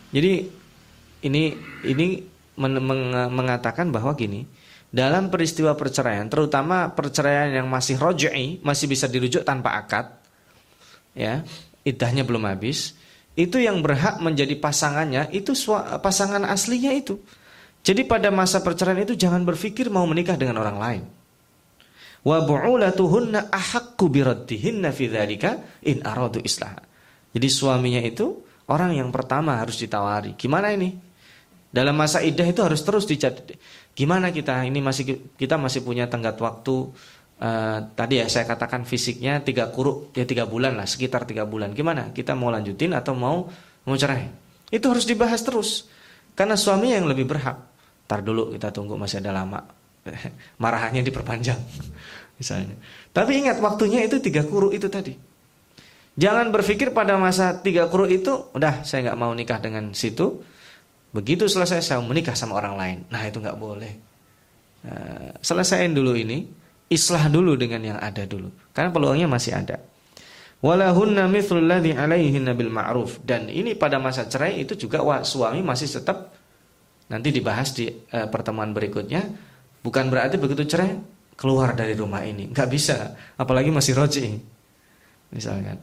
Jadi 0.10 0.34
ini 1.28 1.44
ini 1.86 2.08
mengatakan 3.30 3.92
bahwa 3.92 4.16
gini, 4.16 4.48
dalam 4.88 5.28
peristiwa 5.28 5.76
perceraian, 5.76 6.26
terutama 6.32 6.88
perceraian 6.96 7.52
yang 7.52 7.68
masih 7.68 8.00
rojai, 8.00 8.64
masih 8.64 8.88
bisa 8.88 9.12
dirujuk 9.12 9.44
tanpa 9.44 9.76
akad, 9.76 10.08
ya, 11.12 11.44
idahnya 11.84 12.24
belum 12.24 12.48
habis, 12.48 12.96
itu 13.36 13.60
yang 13.60 13.84
berhak 13.84 14.24
menjadi 14.24 14.56
pasangannya 14.56 15.28
itu 15.36 15.52
pasangan 16.00 16.48
aslinya 16.48 16.96
itu. 16.96 17.20
Jadi 17.86 18.02
pada 18.10 18.34
masa 18.34 18.66
perceraian 18.66 19.06
itu 19.06 19.14
jangan 19.14 19.46
berpikir 19.46 19.94
mau 19.94 20.10
menikah 20.10 20.34
dengan 20.34 20.58
orang 20.58 20.78
lain. 20.82 21.04
Wa 22.26 22.42
bu'ulatuhunna 22.42 23.54
ahaqqu 23.54 24.10
biraddihinna 24.10 24.90
fi 24.90 25.06
dzalika 25.06 25.62
in 25.86 26.02
aradu 26.02 26.42
islah. 26.42 26.74
Jadi 27.30 27.46
suaminya 27.46 28.02
itu 28.02 28.42
orang 28.74 28.98
yang 28.98 29.14
pertama 29.14 29.62
harus 29.62 29.78
ditawari. 29.78 30.34
Gimana 30.34 30.74
ini? 30.74 30.98
Dalam 31.70 31.94
masa 31.94 32.26
idah 32.26 32.48
itu 32.50 32.66
harus 32.66 32.82
terus 32.82 33.06
dicat. 33.06 33.54
Gimana 33.94 34.34
kita 34.34 34.66
ini 34.66 34.82
masih 34.82 35.36
kita 35.38 35.62
masih 35.62 35.86
punya 35.86 36.10
tenggat 36.10 36.42
waktu 36.42 36.90
uh, 37.38 37.78
tadi 37.94 38.24
ya 38.24 38.26
saya 38.32 38.48
katakan 38.48 38.88
fisiknya 38.88 39.44
tiga 39.44 39.70
kuruk 39.70 40.16
ya 40.16 40.26
tiga 40.26 40.50
bulan 40.50 40.74
lah 40.74 40.90
sekitar 40.90 41.30
tiga 41.30 41.46
bulan. 41.46 41.76
Gimana 41.78 42.10
kita 42.16 42.34
mau 42.34 42.50
lanjutin 42.50 42.98
atau 42.98 43.14
mau 43.14 43.46
mau 43.86 43.96
cerai? 44.00 44.26
Itu 44.74 44.90
harus 44.90 45.06
dibahas 45.06 45.46
terus 45.46 45.86
karena 46.34 46.58
suami 46.58 46.96
yang 46.96 47.06
lebih 47.06 47.28
berhak. 47.28 47.75
Tar 48.06 48.22
dulu 48.22 48.54
kita 48.54 48.70
tunggu 48.70 48.98
masih 48.98 49.22
ada 49.22 49.34
lama. 49.34 49.62
Marahannya 50.64 51.02
diperpanjang 51.02 51.58
misalnya. 52.40 52.78
Tapi 53.10 53.46
ingat 53.46 53.58
waktunya 53.62 54.06
itu 54.06 54.22
tiga 54.22 54.46
kuruk 54.46 54.74
itu 54.78 54.86
tadi. 54.90 55.14
Jangan 56.16 56.48
berpikir 56.54 56.96
pada 56.96 57.20
masa 57.20 57.60
tiga 57.60 57.92
kuruk 57.92 58.08
itu, 58.08 58.32
udah 58.56 58.88
saya 58.88 59.12
nggak 59.12 59.20
mau 59.20 59.36
nikah 59.36 59.60
dengan 59.60 59.92
situ, 59.92 60.40
Begitu 61.16 61.48
selesai 61.48 61.80
saya 61.80 62.04
menikah 62.04 62.36
sama 62.36 62.60
orang 62.60 62.76
lain. 62.76 62.98
Nah 63.08 63.24
itu 63.24 63.40
nggak 63.40 63.56
boleh. 63.56 63.94
Nah, 64.84 65.32
selesaiin 65.40 65.96
dulu 65.96 66.12
ini, 66.12 66.44
islah 66.92 67.32
dulu 67.32 67.56
dengan 67.56 67.96
yang 67.96 68.00
ada 68.04 68.28
dulu. 68.28 68.52
Karena 68.76 68.92
peluangnya 68.92 69.32
masih 69.32 69.56
ada. 69.56 69.80
Walahunna 70.60 71.32
mithlul 71.32 71.64
ladzi 71.64 71.96
alaihinna 71.96 72.52
bil 72.52 72.68
ma'ruf. 72.68 73.24
Dan 73.24 73.48
ini 73.48 73.80
pada 73.80 73.96
masa 73.96 74.28
cerai 74.28 74.60
itu 74.60 74.76
juga 74.76 75.00
suami 75.24 75.64
masih 75.64 75.88
tetap 75.88 76.35
nanti 77.12 77.30
dibahas 77.30 77.76
di 77.76 77.90
uh, 77.90 78.28
pertemuan 78.30 78.72
berikutnya. 78.72 79.22
Bukan 79.82 80.10
berarti 80.10 80.42
begitu 80.42 80.66
cerai 80.66 80.98
keluar 81.38 81.78
dari 81.78 81.94
rumah 81.94 82.26
ini, 82.26 82.50
nggak 82.50 82.70
bisa. 82.72 83.14
Apalagi 83.38 83.70
masih 83.70 83.94
roji. 83.94 84.26
Misalkan. 85.34 85.78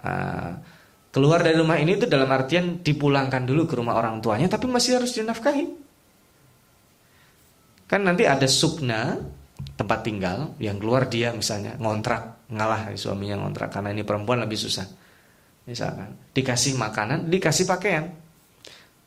uh, 0.00 0.52
Keluar 1.16 1.40
dari 1.40 1.56
rumah 1.56 1.80
ini 1.80 1.96
itu 1.96 2.04
dalam 2.04 2.28
artian 2.28 2.84
dipulangkan 2.84 3.48
dulu 3.48 3.64
ke 3.64 3.72
rumah 3.80 3.96
orang 3.96 4.20
tuanya 4.20 4.52
tapi 4.52 4.68
masih 4.68 5.00
harus 5.00 5.16
dinafkahi. 5.16 5.64
Kan 7.88 8.04
nanti 8.04 8.28
ada 8.28 8.44
sukna 8.44 9.16
tempat 9.80 10.04
tinggal 10.04 10.52
yang 10.60 10.76
keluar 10.76 11.08
dia 11.08 11.32
misalnya 11.32 11.72
ngontrak 11.80 12.52
ngalah 12.52 12.92
suaminya 13.00 13.40
ngontrak 13.40 13.72
karena 13.72 13.96
ini 13.96 14.04
perempuan 14.04 14.44
lebih 14.44 14.60
susah. 14.60 14.84
Misalkan 15.64 16.20
dikasih 16.36 16.76
makanan, 16.76 17.32
dikasih 17.32 17.64
pakaian. 17.64 18.12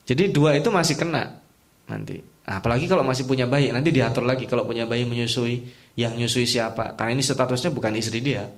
Jadi 0.09 0.33
dua 0.33 0.57
itu 0.57 0.73
masih 0.73 0.97
kena 0.97 1.37
nanti. 1.85 2.17
Nah, 2.19 2.57
apalagi 2.57 2.89
kalau 2.89 3.05
masih 3.05 3.29
punya 3.29 3.45
bayi, 3.45 3.69
nanti 3.69 3.93
diatur 3.93 4.25
lagi 4.25 4.49
kalau 4.49 4.65
punya 4.65 4.89
bayi 4.89 5.05
menyusui, 5.05 5.69
yang 5.93 6.17
nyusui 6.17 6.49
siapa? 6.49 6.97
Karena 6.97 7.13
ini 7.13 7.21
statusnya 7.21 7.69
bukan 7.69 7.93
istri 7.93 8.25
dia. 8.25 8.49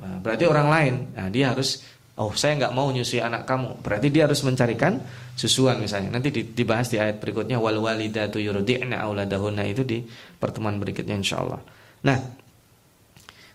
Nah, 0.00 0.24
berarti 0.24 0.48
orang 0.48 0.68
lain. 0.72 0.94
Nah, 1.12 1.28
dia 1.28 1.52
harus 1.52 1.84
Oh 2.14 2.30
saya 2.30 2.54
nggak 2.54 2.78
mau 2.78 2.94
nyusui 2.94 3.18
anak 3.18 3.42
kamu 3.42 3.82
Berarti 3.82 4.06
dia 4.06 4.30
harus 4.30 4.38
mencarikan 4.46 5.02
susuan 5.34 5.82
misalnya 5.82 6.14
Nanti 6.14 6.30
dibahas 6.30 6.86
di 6.86 7.02
ayat 7.02 7.18
berikutnya 7.18 7.58
Wal 7.58 7.82
walidatu 7.82 8.38
yurdi'na 8.38 9.02
auladahunna 9.02 9.66
Itu 9.66 9.82
di 9.82 9.98
pertemuan 10.38 10.78
berikutnya 10.78 11.18
insya 11.18 11.42
Allah 11.42 11.58
Nah, 12.06 12.18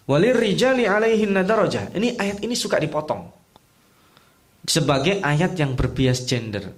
walir 0.10 0.36
rijali 0.36 0.90
alaihin 0.90 1.38
darajah. 1.38 1.94
Ini 1.94 2.18
ayat 2.18 2.42
ini 2.42 2.58
suka 2.58 2.82
dipotong 2.82 3.40
sebagai 4.66 5.22
ayat 5.22 5.58
yang 5.58 5.74
berbias 5.74 6.26
gender. 6.26 6.70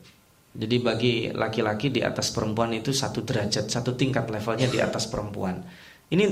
Jadi 0.51 0.75
bagi 0.83 1.13
laki-laki 1.31 1.87
di 1.87 2.03
atas 2.03 2.27
perempuan 2.35 2.75
itu 2.75 2.91
satu 2.91 3.23
derajat, 3.23 3.71
satu 3.71 3.95
tingkat 3.95 4.27
levelnya 4.27 4.67
di 4.67 4.83
atas 4.83 5.07
perempuan. 5.07 5.63
Ini 6.11 6.25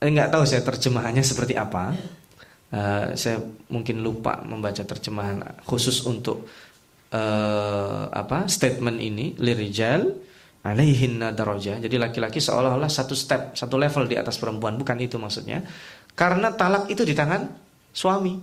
nggak 0.00 0.28
tahu 0.32 0.44
saya 0.48 0.64
terjemahannya 0.64 1.20
seperti 1.20 1.52
apa. 1.52 1.92
Uh, 2.74 3.12
saya 3.14 3.38
mungkin 3.70 4.00
lupa 4.02 4.40
membaca 4.42 4.82
terjemahan 4.82 5.44
khusus 5.62 6.02
untuk 6.08 6.48
uh, 7.12 8.10
apa 8.10 8.50
statement 8.50 8.98
ini 8.98 9.36
lirijal 9.36 10.10
alaihin 10.64 11.20
daraja. 11.20 11.76
Jadi 11.76 12.00
laki-laki 12.00 12.40
seolah-olah 12.40 12.88
satu 12.88 13.12
step, 13.12 13.52
satu 13.52 13.76
level 13.76 14.08
di 14.08 14.16
atas 14.16 14.40
perempuan, 14.40 14.80
bukan 14.80 14.96
itu 14.96 15.20
maksudnya. 15.20 15.60
Karena 16.16 16.56
talak 16.56 16.88
itu 16.88 17.04
di 17.04 17.12
tangan 17.12 17.44
suami. 17.92 18.34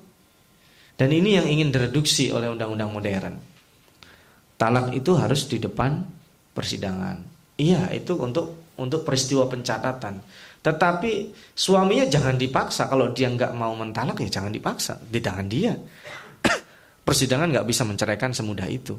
Dan 0.96 1.10
ini 1.10 1.34
yang 1.34 1.50
ingin 1.50 1.74
direduksi 1.74 2.30
oleh 2.30 2.54
undang-undang 2.54 2.94
modern. 2.94 3.51
Talak 4.62 4.94
itu 4.94 5.18
harus 5.18 5.50
di 5.50 5.58
depan 5.58 6.06
persidangan. 6.54 7.18
Iya, 7.58 7.90
itu 7.98 8.14
untuk 8.14 8.78
untuk 8.78 9.02
peristiwa 9.02 9.50
pencatatan. 9.50 10.22
Tetapi 10.62 11.34
suaminya 11.58 12.06
jangan 12.06 12.38
dipaksa. 12.38 12.86
Kalau 12.86 13.10
dia 13.10 13.34
nggak 13.34 13.58
mau 13.58 13.74
mentalak 13.74 14.22
ya 14.22 14.30
jangan 14.30 14.54
dipaksa. 14.54 15.02
Di 15.02 15.18
tangan 15.18 15.50
dia. 15.50 15.74
Persidangan 17.08 17.50
nggak 17.50 17.66
bisa 17.66 17.90
menceraikan 17.90 18.38
semudah 18.38 18.70
itu. 18.70 18.94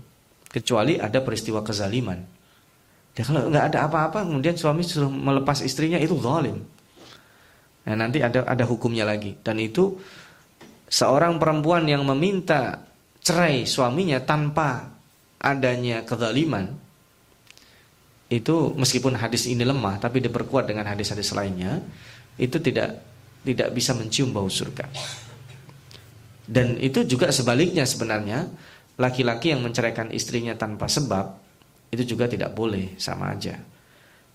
Kecuali 0.51 0.99
ada 0.99 1.23
peristiwa 1.23 1.63
kezaliman. 1.63 2.19
Ya 3.15 3.23
kalau 3.23 3.47
nggak 3.47 3.65
ada 3.71 3.79
apa-apa, 3.87 4.27
kemudian 4.27 4.59
suami 4.59 4.83
suruh 4.83 5.07
melepas 5.07 5.63
istrinya 5.63 6.03
itu 6.03 6.19
zalim. 6.19 6.59
Nah, 7.87 7.95
nanti 7.95 8.19
ada 8.19 8.43
ada 8.51 8.65
hukumnya 8.67 9.07
lagi. 9.07 9.39
Dan 9.39 9.63
itu 9.63 9.95
seorang 10.91 11.39
perempuan 11.39 11.87
yang 11.87 12.03
meminta 12.03 12.83
cerai 13.23 13.63
suaminya 13.63 14.19
tanpa 14.27 14.92
adanya 15.43 16.07
kezaliman 16.07 16.71
itu 18.33 18.73
meskipun 18.79 19.19
hadis 19.19 19.45
ini 19.51 19.67
lemah 19.67 20.01
tapi 20.01 20.23
diperkuat 20.23 20.65
dengan 20.65 20.89
hadis-hadis 20.89 21.35
lainnya 21.37 21.83
itu 22.41 22.57
tidak 22.63 23.03
tidak 23.43 23.75
bisa 23.75 23.93
mencium 23.93 24.31
bau 24.31 24.47
surga. 24.47 24.87
Dan 26.47 26.79
itu 26.79 27.03
juga 27.05 27.29
sebaliknya 27.35 27.83
sebenarnya 27.83 28.47
laki-laki 28.97 29.51
yang 29.51 29.61
menceraikan 29.61 30.15
istrinya 30.15 30.55
tanpa 30.55 30.87
sebab 30.87 31.39
itu 31.93 32.17
juga 32.17 32.31
tidak 32.31 32.55
boleh 32.57 32.97
sama 32.97 33.35
aja. 33.35 33.59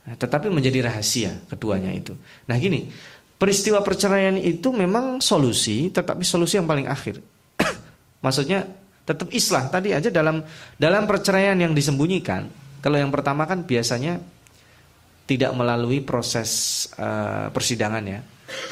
Nah, 0.08 0.16
tetapi 0.16 0.48
menjadi 0.54 0.88
rahasia 0.88 1.36
keduanya 1.52 1.92
itu. 1.92 2.16
Nah 2.48 2.56
gini, 2.56 2.88
peristiwa 3.36 3.84
perceraian 3.84 4.38
itu 4.40 4.72
memang 4.72 5.20
solusi, 5.20 5.90
tetapi 5.92 6.24
solusi 6.24 6.56
yang 6.62 6.70
paling 6.70 6.88
akhir. 6.88 7.20
Maksudnya 8.26 8.68
tetap 9.08 9.32
islah 9.32 9.72
tadi 9.72 9.96
aja 9.96 10.12
dalam 10.12 10.44
dalam 10.76 11.08
perceraian 11.08 11.56
yang 11.56 11.72
disembunyikan. 11.72 12.52
Kalau 12.84 13.00
yang 13.00 13.08
pertama 13.08 13.48
kan 13.48 13.64
biasanya 13.64 14.20
tidak 15.24 15.52
melalui 15.56 16.04
proses 16.04 16.84
uh, 17.00 17.48
persidangan 17.56 18.04
ya. 18.04 18.20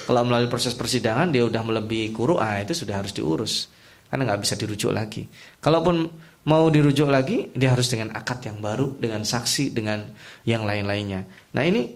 Kalau 0.08 0.24
melalui 0.28 0.52
proses 0.52 0.76
persidangan 0.76 1.32
dia 1.32 1.44
udah 1.48 1.64
melebihi 1.64 2.12
kuru, 2.12 2.40
ah 2.40 2.60
itu 2.60 2.76
sudah 2.76 3.00
harus 3.00 3.12
diurus 3.16 3.72
karena 4.12 4.32
nggak 4.32 4.42
bisa 4.44 4.56
dirujuk 4.56 4.92
lagi. 4.96 5.28
Kalaupun 5.60 6.08
mau 6.48 6.70
dirujuk 6.72 7.10
lagi, 7.10 7.52
dia 7.52 7.74
harus 7.74 7.90
dengan 7.92 8.16
akad 8.16 8.48
yang 8.48 8.64
baru, 8.64 8.96
dengan 8.96 9.26
saksi, 9.26 9.74
dengan 9.76 10.08
yang 10.48 10.64
lain-lainnya. 10.64 11.26
Nah 11.52 11.64
ini 11.66 11.90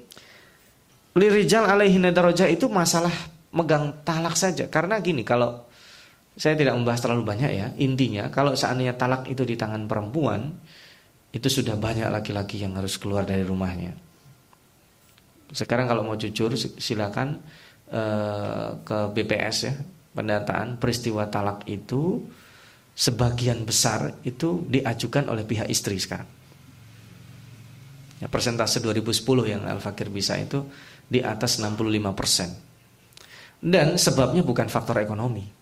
lirijal 1.15 1.69
alaihi 1.69 2.01
nadaroja 2.01 2.49
itu 2.51 2.67
masalah 2.67 3.13
megang 3.55 4.03
talak 4.03 4.35
saja. 4.35 4.67
Karena 4.67 4.99
gini, 4.99 5.23
kalau 5.23 5.68
saya 6.39 6.55
tidak 6.55 6.79
membahas 6.79 7.03
terlalu 7.03 7.27
banyak 7.27 7.51
ya. 7.51 7.67
Intinya 7.83 8.31
kalau 8.31 8.55
seandainya 8.55 8.95
talak 8.95 9.27
itu 9.27 9.43
di 9.43 9.59
tangan 9.59 9.91
perempuan, 9.91 10.55
itu 11.35 11.47
sudah 11.51 11.75
banyak 11.75 12.07
laki-laki 12.07 12.63
yang 12.63 12.79
harus 12.79 12.95
keluar 12.95 13.27
dari 13.27 13.43
rumahnya. 13.43 13.91
Sekarang 15.51 15.91
kalau 15.91 16.07
mau 16.07 16.15
jujur 16.15 16.55
silakan 16.55 17.43
uh, 17.91 18.79
ke 18.87 18.97
BPS 19.19 19.57
ya, 19.67 19.75
pendataan 20.15 20.79
peristiwa 20.79 21.27
talak 21.27 21.67
itu 21.67 22.23
sebagian 22.95 23.67
besar 23.67 24.23
itu 24.23 24.63
diajukan 24.63 25.27
oleh 25.27 25.43
pihak 25.43 25.67
istri 25.67 25.99
sekarang. 25.99 26.39
Ya, 28.23 28.31
persentase 28.31 28.79
2010 28.79 29.19
yang 29.43 29.63
Al-Fakir 29.67 30.07
bisa 30.07 30.39
itu 30.39 30.63
di 31.03 31.19
atas 31.19 31.59
65 31.59 32.15
persen. 32.15 32.49
Dan 33.59 33.99
sebabnya 33.99 34.39
bukan 34.39 34.71
faktor 34.71 35.03
ekonomi. 35.03 35.58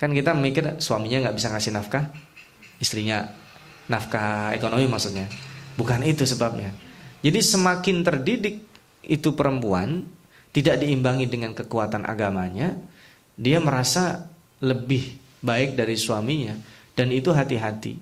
Kan 0.00 0.16
kita 0.16 0.32
mikir 0.32 0.80
suaminya 0.80 1.28
nggak 1.28 1.36
bisa 1.36 1.52
ngasih 1.52 1.76
nafkah, 1.76 2.08
istrinya 2.80 3.28
nafkah 3.92 4.56
ekonomi 4.56 4.88
maksudnya. 4.88 5.28
Bukan 5.76 6.00
itu 6.08 6.24
sebabnya. 6.24 6.72
Jadi 7.20 7.36
semakin 7.44 8.00
terdidik 8.00 8.64
itu 9.04 9.36
perempuan 9.36 10.08
tidak 10.56 10.80
diimbangi 10.80 11.28
dengan 11.28 11.52
kekuatan 11.52 12.08
agamanya, 12.08 12.80
dia 13.36 13.60
merasa 13.60 14.24
lebih 14.64 15.20
baik 15.44 15.76
dari 15.76 16.00
suaminya 16.00 16.56
dan 16.96 17.12
itu 17.12 17.28
hati-hati. 17.36 17.94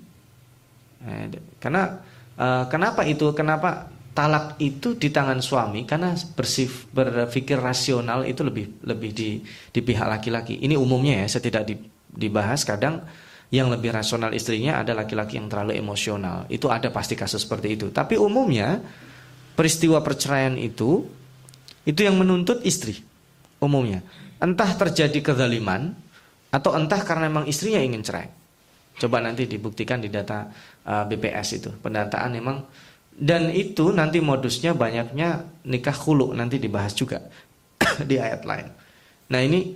Eh, 1.03 1.25
karena 1.59 1.99
uh, 2.39 2.63
kenapa 2.71 3.03
itu? 3.03 3.31
Kenapa 3.35 3.91
talak 4.19 4.59
itu 4.59 4.99
di 4.99 5.07
tangan 5.15 5.39
suami? 5.39 5.87
Karena 5.87 6.11
bersif, 6.35 6.91
berpikir 6.91 7.55
rasional 7.55 8.27
itu 8.27 8.43
lebih 8.43 8.83
lebih 8.83 9.15
di 9.15 9.39
di 9.71 9.79
pihak 9.79 10.11
laki-laki. 10.11 10.59
Ini 10.59 10.75
umumnya 10.75 11.23
ya, 11.23 11.39
saya 11.39 11.47
tidak 11.47 11.63
di, 11.63 11.79
dibahas 12.11 12.67
kadang 12.67 12.99
yang 13.47 13.71
lebih 13.71 13.95
rasional 13.95 14.35
istrinya 14.35 14.83
ada 14.83 14.91
laki-laki 14.91 15.39
yang 15.39 15.47
terlalu 15.47 15.79
emosional. 15.79 16.43
Itu 16.51 16.67
ada 16.67 16.91
pasti 16.91 17.15
kasus 17.15 17.47
seperti 17.47 17.79
itu. 17.79 17.87
Tapi 17.95 18.19
umumnya 18.19 18.83
peristiwa 19.55 20.03
perceraian 20.03 20.59
itu 20.59 21.07
itu 21.87 21.99
yang 22.03 22.19
menuntut 22.19 22.59
istri 22.67 22.99
umumnya. 23.63 24.03
Entah 24.43 24.75
terjadi 24.75 25.23
kezaliman 25.23 25.95
atau 26.51 26.75
entah 26.75 26.99
karena 27.07 27.31
memang 27.31 27.47
istrinya 27.47 27.79
ingin 27.79 28.03
cerai. 28.03 28.27
Coba 28.99 29.23
nanti 29.23 29.47
dibuktikan 29.47 30.03
di 30.03 30.11
data 30.11 30.51
uh, 30.83 31.07
BPS 31.07 31.47
itu. 31.55 31.71
Pendataan 31.71 32.35
memang 32.35 32.67
dan 33.19 33.51
itu 33.51 33.91
nanti 33.91 34.23
modusnya 34.23 34.71
banyaknya 34.71 35.43
nikah 35.67 35.95
hulu 35.95 36.31
nanti 36.31 36.55
dibahas 36.55 36.95
juga 36.95 37.27
di 38.09 38.15
ayat 38.15 38.47
lain. 38.47 38.67
Nah 39.29 39.41
ini 39.43 39.75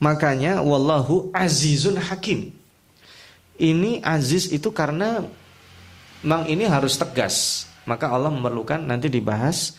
Makanya 0.00 0.64
wallahu 0.64 1.28
azizun 1.36 2.00
hakim. 2.00 2.48
Ini 3.60 4.00
aziz 4.00 4.48
itu 4.48 4.72
karena 4.72 5.20
memang 6.24 6.48
ini 6.48 6.64
harus 6.64 6.96
tegas. 6.96 7.68
Maka 7.84 8.08
Allah 8.08 8.32
memerlukan 8.32 8.80
nanti 8.80 9.12
dibahas 9.12 9.76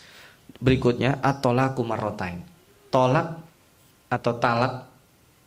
berikutnya 0.62 1.18
atolaku 1.18 1.82
marotain. 1.82 2.38
Tolak 2.86 3.34
atau 4.06 4.32
talak 4.38 4.86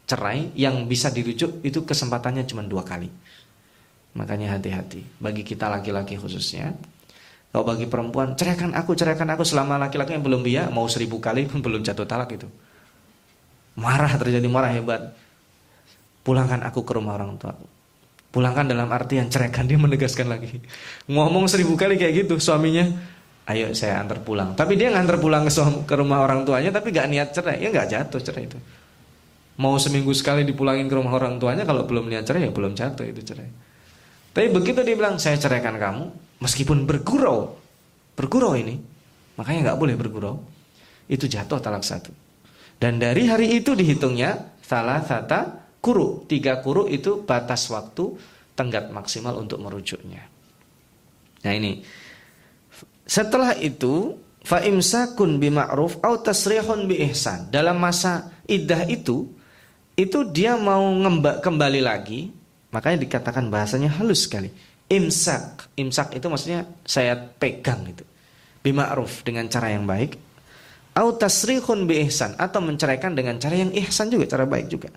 cerai 0.04 0.52
yang 0.60 0.84
bisa 0.92 1.08
dirujuk 1.08 1.64
itu 1.64 1.88
kesempatannya 1.88 2.44
cuma 2.44 2.68
dua 2.68 2.84
kali. 2.84 3.08
Makanya 4.20 4.60
hati-hati 4.60 5.08
bagi 5.24 5.48
kita 5.48 5.72
laki-laki 5.72 6.20
khususnya. 6.20 6.76
Kalau 7.56 7.64
bagi 7.64 7.88
perempuan 7.88 8.36
ceraikan 8.36 8.76
aku, 8.76 9.00
ceraikan 9.00 9.32
aku 9.32 9.48
selama 9.48 9.80
laki-laki 9.80 10.12
yang 10.12 10.28
belum 10.28 10.44
dia 10.44 10.68
mau 10.68 10.92
seribu 10.92 11.24
kali 11.24 11.48
pun 11.48 11.62
belum 11.64 11.88
jatuh 11.88 12.04
talak 12.04 12.36
itu. 12.36 12.52
Marah 13.80 14.12
terjadi 14.20 14.44
marah 14.52 14.76
hebat. 14.76 15.16
Pulangkan 16.20 16.68
aku 16.68 16.84
ke 16.84 16.92
rumah 17.00 17.16
orang 17.16 17.40
tua. 17.40 17.56
Pulangkan 18.36 18.68
dalam 18.68 18.92
artian 18.92 19.32
ceraikan 19.32 19.64
dia 19.72 19.80
menegaskan 19.80 20.28
lagi. 20.28 20.52
Ngomong 21.08 21.48
seribu 21.48 21.80
kali 21.80 21.96
kayak 21.96 22.28
gitu 22.28 22.44
suaminya. 22.44 22.92
Ayo 23.48 23.72
saya 23.72 24.04
antar 24.04 24.20
pulang. 24.20 24.52
Tapi 24.52 24.76
dia 24.76 24.92
ngantar 24.92 25.16
pulang 25.16 25.48
ke, 25.48 25.52
ke 25.88 25.96
rumah 25.96 26.28
orang 26.28 26.44
tuanya 26.44 26.76
tapi 26.76 26.92
gak 26.92 27.08
niat 27.08 27.32
cerai. 27.32 27.64
Ya 27.64 27.72
gak 27.72 27.88
jatuh 27.88 28.20
cerai 28.20 28.52
itu. 28.52 28.60
Mau 29.64 29.80
seminggu 29.80 30.12
sekali 30.12 30.44
dipulangin 30.44 30.92
ke 30.92 30.96
rumah 31.00 31.16
orang 31.16 31.40
tuanya 31.40 31.64
kalau 31.64 31.88
belum 31.88 32.12
niat 32.12 32.28
cerai 32.28 32.44
ya 32.44 32.52
belum 32.52 32.76
jatuh 32.76 33.08
itu 33.08 33.24
cerai. 33.24 33.48
Tapi 34.36 34.52
begitu 34.52 34.84
dia 34.84 35.00
bilang 35.00 35.16
saya 35.16 35.40
ceraikan 35.40 35.80
kamu 35.80 36.25
meskipun 36.40 36.88
bergurau. 36.88 37.56
Bergurau 38.16 38.56
ini. 38.56 38.80
Makanya 39.36 39.74
gak 39.74 39.80
boleh 39.80 39.96
bergurau. 40.00 40.36
Itu 41.06 41.28
jatuh 41.28 41.60
talak 41.60 41.84
satu. 41.84 42.12
Dan 42.76 43.00
dari 43.00 43.28
hari 43.28 43.56
itu 43.56 43.76
dihitungnya 43.76 44.60
salah 44.64 45.04
satu 45.04 45.80
kuru. 45.80 46.26
Tiga 46.26 46.60
kuru 46.60 46.88
itu 46.90 47.24
batas 47.24 47.68
waktu 47.72 48.16
tenggat 48.56 48.90
maksimal 48.90 49.38
untuk 49.38 49.62
merujuknya. 49.62 50.24
Nah 51.44 51.54
ini. 51.54 51.84
Setelah 53.06 53.54
itu 53.62 54.18
fa 54.42 54.66
imsakun 54.66 55.38
bima'ruf 55.38 56.02
au 56.02 56.18
tasrihun. 56.18 56.90
Dalam 57.54 57.78
masa 57.78 58.34
iddah 58.50 58.82
itu 58.90 59.30
itu 59.96 60.28
dia 60.28 60.60
mau 60.60 60.84
ngembak 60.84 61.40
kembali 61.40 61.80
lagi, 61.80 62.28
makanya 62.74 63.08
dikatakan 63.08 63.48
bahasanya 63.48 63.94
halus 63.96 64.28
sekali. 64.28 64.52
Imsak, 64.86 65.74
imsak 65.76 66.14
itu 66.14 66.26
maksudnya 66.30 66.70
saya 66.86 67.18
pegang 67.18 67.86
itu. 67.90 68.06
Bima'ruf 68.62 69.26
dengan 69.26 69.46
cara 69.50 69.74
yang 69.74 69.86
baik 69.86 70.18
au 70.96 71.12
tasrihun 71.20 71.86
bi 71.86 72.08
ihsan 72.08 72.40
atau 72.40 72.64
menceraikan 72.64 73.12
dengan 73.14 73.36
cara 73.36 73.60
yang 73.60 73.72
ihsan 73.76 74.08
juga, 74.08 74.32
cara 74.32 74.48
baik 74.48 74.68
juga. 74.72 74.90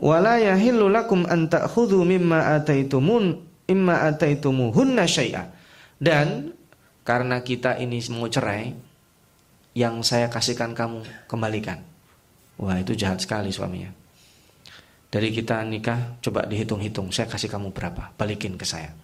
Wala 0.00 0.40
yahillu 0.40 0.88
lakum 0.88 1.28
an 1.28 1.52
ta'khudhu 1.52 2.02
mimma 2.02 2.56
ataitumun 2.58 3.44
imma 3.68 4.08
ataitumuhunna 4.08 5.04
syai'a. 5.04 5.52
Dan 6.00 6.56
karena 7.06 7.44
kita 7.44 7.78
ini 7.78 8.02
mau 8.10 8.26
cerai, 8.26 8.74
yang 9.76 10.02
saya 10.02 10.26
kasihkan 10.32 10.74
kamu 10.74 11.06
kembalikan. 11.30 11.78
Wah, 12.58 12.76
itu 12.80 12.92
jahat 12.98 13.22
sekali 13.22 13.54
suaminya. 13.54 14.01
Dari 15.12 15.28
kita 15.28 15.60
nikah, 15.68 16.16
coba 16.24 16.48
dihitung-hitung, 16.48 17.12
saya 17.12 17.28
kasih 17.28 17.52
kamu 17.52 17.68
berapa, 17.76 18.16
balikin 18.16 18.56
ke 18.56 18.64
saya. 18.64 18.96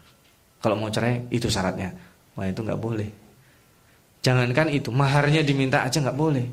Kalau 0.64 0.80
mau 0.80 0.88
cerai, 0.88 1.28
itu 1.28 1.52
syaratnya. 1.52 1.92
Wah, 2.32 2.48
itu 2.48 2.64
nggak 2.64 2.80
boleh. 2.80 3.12
Jangankan 4.24 4.72
itu, 4.72 4.88
maharnya 4.88 5.44
diminta 5.44 5.84
aja 5.84 6.00
nggak 6.00 6.16
boleh. 6.16 6.46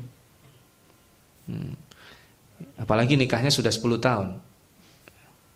Hmm. 1.48 1.72
Apalagi 2.76 3.16
nikahnya 3.16 3.48
sudah 3.48 3.72
10 3.72 3.96
tahun. 3.96 4.28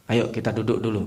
Ayo 0.09 0.33
kita 0.33 0.51
duduk 0.57 0.81
dulu. 0.81 1.05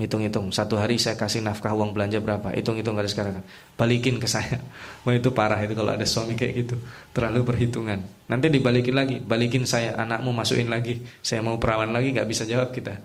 Hitung-hitung, 0.00 0.48
satu 0.48 0.80
hari 0.80 0.96
saya 0.96 1.20
kasih 1.20 1.44
nafkah 1.44 1.76
uang 1.76 1.92
belanja 1.92 2.16
berapa? 2.18 2.48
Hitung-hitung 2.56 2.96
garis 2.96 3.12
sekarang. 3.12 3.44
Balikin 3.76 4.16
ke 4.16 4.24
saya. 4.24 4.56
Wah 5.04 5.12
itu 5.12 5.28
parah 5.36 5.60
itu 5.60 5.76
kalau 5.76 5.92
ada 5.92 6.08
suami 6.08 6.32
kayak 6.32 6.52
gitu. 6.64 6.76
Terlalu 7.12 7.44
perhitungan. 7.44 8.00
Nanti 8.26 8.48
dibalikin 8.48 8.96
lagi. 8.96 9.20
Balikin 9.20 9.68
saya, 9.68 9.92
anakmu 10.00 10.32
masukin 10.32 10.72
lagi. 10.72 11.04
Saya 11.20 11.44
mau 11.44 11.60
perawan 11.60 11.92
lagi, 11.92 12.08
nggak 12.16 12.24
bisa 12.24 12.48
jawab 12.48 12.72
kita. 12.72 12.96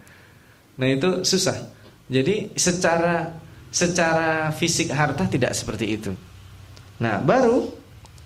Nah 0.80 0.88
itu 0.88 1.28
susah. 1.28 1.60
Jadi 2.08 2.56
secara 2.56 3.36
secara 3.67 4.50
fisik 4.56 4.88
harta 4.95 5.28
tidak 5.28 5.52
seperti 5.52 5.86
itu. 5.91 6.12
Nah 7.04 7.19
baru 7.19 7.67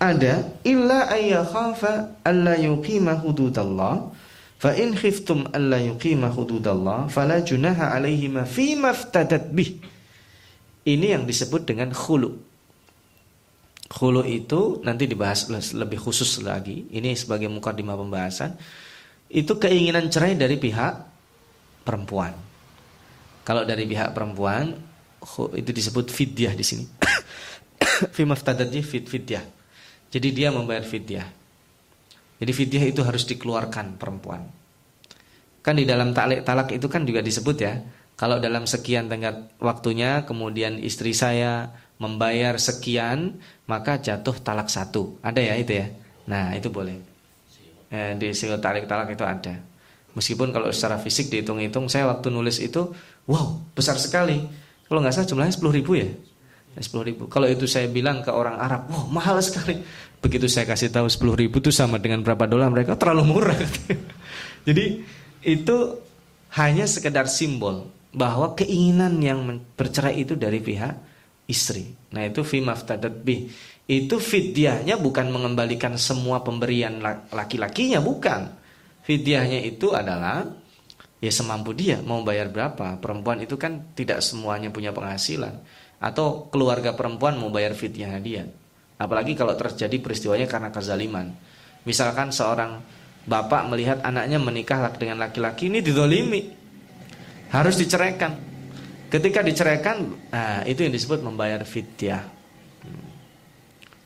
ada 0.02 0.48
illa 0.62 1.10
ayyakhafa 1.10 2.22
alla 2.26 2.58
yuqima 2.62 3.18
hududallah 3.18 4.14
Fa 4.62 4.78
in 4.78 4.94
khiftum 4.94 5.50
alla 5.50 5.82
yuqima 5.82 6.30
hududallah 6.30 7.10
fala 7.10 7.42
junaha 7.42 7.98
alaihima 7.98 8.46
fi 8.46 8.78
maftadat 8.78 9.50
bih. 9.50 9.82
Ini 10.86 11.18
yang 11.18 11.26
disebut 11.26 11.66
dengan 11.66 11.90
khulu. 11.90 12.30
Khulu 13.90 14.22
itu 14.22 14.78
nanti 14.86 15.10
dibahas 15.10 15.50
lebih 15.74 15.98
khusus 15.98 16.46
lagi. 16.46 16.86
Ini 16.94 17.18
sebagai 17.18 17.50
mukadimah 17.50 17.98
pembahasan. 17.98 18.54
Itu 19.34 19.58
keinginan 19.58 20.14
cerai 20.14 20.38
dari 20.38 20.62
pihak 20.62 20.94
perempuan. 21.82 22.38
Kalau 23.42 23.66
dari 23.66 23.90
pihak 23.90 24.14
perempuan 24.14 24.78
itu 25.58 25.72
disebut 25.74 26.14
fidyah 26.14 26.54
di 26.54 26.62
sini. 26.62 26.86
fi 28.16 28.22
maftadat 28.30 28.70
fit 28.86 29.10
fidyah. 29.10 29.42
Jadi 30.14 30.30
dia 30.30 30.54
membayar 30.54 30.86
fidyah. 30.86 31.41
Jadi 32.42 32.52
fidyah 32.58 32.86
itu 32.90 33.06
harus 33.06 33.30
dikeluarkan 33.30 34.02
perempuan. 34.02 34.50
Kan 35.62 35.78
di 35.78 35.86
dalam 35.86 36.10
talak 36.10 36.42
talak 36.42 36.74
itu 36.74 36.90
kan 36.90 37.06
juga 37.06 37.22
disebut 37.22 37.58
ya. 37.62 37.78
Kalau 38.18 38.42
dalam 38.42 38.66
sekian 38.66 39.06
tenggat 39.06 39.54
waktunya 39.62 40.26
kemudian 40.26 40.82
istri 40.82 41.14
saya 41.14 41.70
membayar 42.02 42.58
sekian 42.58 43.38
maka 43.70 44.02
jatuh 44.02 44.34
talak 44.42 44.74
satu. 44.74 45.22
Ada 45.22 45.38
ya 45.38 45.54
itu 45.62 45.78
ya. 45.78 45.88
Nah 46.26 46.58
itu 46.58 46.74
boleh. 46.74 46.98
Eh, 47.94 48.18
di 48.18 48.34
sila 48.34 48.58
tarik 48.58 48.90
talak 48.90 49.14
itu 49.14 49.22
ada. 49.22 49.62
Meskipun 50.18 50.50
kalau 50.50 50.74
secara 50.74 50.98
fisik 50.98 51.30
dihitung-hitung 51.30 51.88
saya 51.88 52.10
waktu 52.10 52.34
nulis 52.34 52.58
itu 52.58 52.90
wow 53.30 53.62
besar 53.78 54.02
sekali. 54.02 54.42
Kalau 54.90 55.00
nggak 55.00 55.14
salah 55.14 55.30
jumlahnya 55.30 55.54
sepuluh 55.54 55.78
ribu 55.78 55.94
ya. 55.94 56.10
Sepuluh 56.80 57.12
ribu. 57.12 57.24
Kalau 57.28 57.52
itu 57.52 57.68
saya 57.68 57.92
bilang 57.92 58.24
ke 58.24 58.32
orang 58.32 58.56
Arab, 58.56 58.88
wow 58.88 59.04
mahal 59.12 59.36
sekali. 59.44 59.84
Begitu 60.22 60.48
saya 60.48 60.70
kasih 60.70 60.94
tahu 60.94 61.10
10 61.10 61.42
ribu 61.42 61.58
itu 61.58 61.74
sama 61.74 61.98
dengan 61.98 62.22
berapa 62.22 62.46
dolar 62.46 62.70
mereka 62.70 62.94
terlalu 62.94 63.24
murah. 63.26 63.58
Jadi 64.68 65.02
itu 65.42 65.78
hanya 66.54 66.86
sekedar 66.86 67.26
simbol 67.26 67.90
bahwa 68.14 68.54
keinginan 68.54 69.18
yang 69.18 69.42
bercerai 69.74 70.22
itu 70.22 70.38
dari 70.38 70.62
pihak 70.62 70.94
istri. 71.50 71.90
Nah 72.14 72.30
itu 72.30 72.46
fi 72.46 72.62
maftadat 72.62 73.26
bih. 73.26 73.50
Itu 73.90 74.22
fidyahnya 74.22 74.96
bukan 75.02 75.34
mengembalikan 75.34 75.98
semua 75.98 76.46
pemberian 76.46 77.02
laki-lakinya, 77.34 78.00
bukan. 78.00 78.54
Fidyahnya 79.02 79.66
itu 79.66 79.92
adalah 79.92 80.46
ya 81.18 81.32
semampu 81.34 81.74
dia 81.74 81.98
mau 82.00 82.22
bayar 82.22 82.54
berapa. 82.54 83.02
Perempuan 83.02 83.42
itu 83.42 83.58
kan 83.58 83.92
tidak 83.98 84.22
semuanya 84.22 84.70
punya 84.70 84.94
penghasilan 84.94 85.60
atau 86.02 86.50
keluarga 86.50 86.98
perempuan 86.98 87.38
mau 87.38 87.54
bayar 87.54 87.78
fidyahnya 87.78 88.20
dia. 88.20 88.44
Apalagi 88.98 89.38
kalau 89.38 89.54
terjadi 89.54 90.02
peristiwanya 90.02 90.50
karena 90.50 90.74
kezaliman. 90.74 91.30
Misalkan 91.86 92.34
seorang 92.34 92.82
bapak 93.26 93.70
melihat 93.70 94.02
anaknya 94.02 94.42
menikah 94.42 94.90
dengan 94.98 95.22
laki-laki 95.22 95.70
ini 95.70 95.86
didolimi. 95.86 96.42
Harus 97.54 97.78
diceraikan. 97.78 98.34
Ketika 99.12 99.44
diceraikan, 99.44 100.08
nah, 100.32 100.64
itu 100.66 100.88
yang 100.88 100.94
disebut 100.94 101.22
membayar 101.22 101.62
fidyah. 101.62 102.24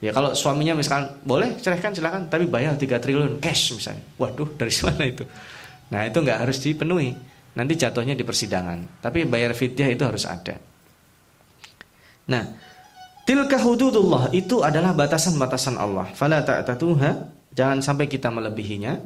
Ya 0.04 0.12
kalau 0.12 0.36
suaminya 0.36 0.76
misalkan 0.76 1.24
boleh 1.24 1.56
ceraikan 1.62 1.96
silakan, 1.96 2.28
tapi 2.28 2.50
bayar 2.50 2.76
3 2.76 3.00
triliun 3.00 3.40
cash 3.40 3.78
misalnya. 3.78 4.04
Waduh, 4.20 4.50
dari 4.60 4.74
mana 4.86 5.04
itu? 5.08 5.24
Nah 5.94 6.02
itu 6.04 6.18
nggak 6.20 6.40
harus 6.44 6.58
dipenuhi. 6.60 7.16
Nanti 7.56 7.74
jatuhnya 7.80 8.18
di 8.18 8.26
persidangan. 8.28 9.00
Tapi 9.00 9.24
bayar 9.24 9.56
fidyah 9.56 9.90
itu 9.94 10.04
harus 10.04 10.28
ada. 10.28 10.75
Nah, 12.26 12.44
Tilka 13.26 13.58
hududullah 13.58 14.30
itu 14.38 14.62
adalah 14.62 14.94
batasan-batasan 14.94 15.82
Allah. 15.82 16.06
Fala 16.14 16.46
ta'tatuha, 16.46 17.26
jangan 17.58 17.82
sampai 17.82 18.06
kita 18.06 18.30
melebihinya 18.30 19.02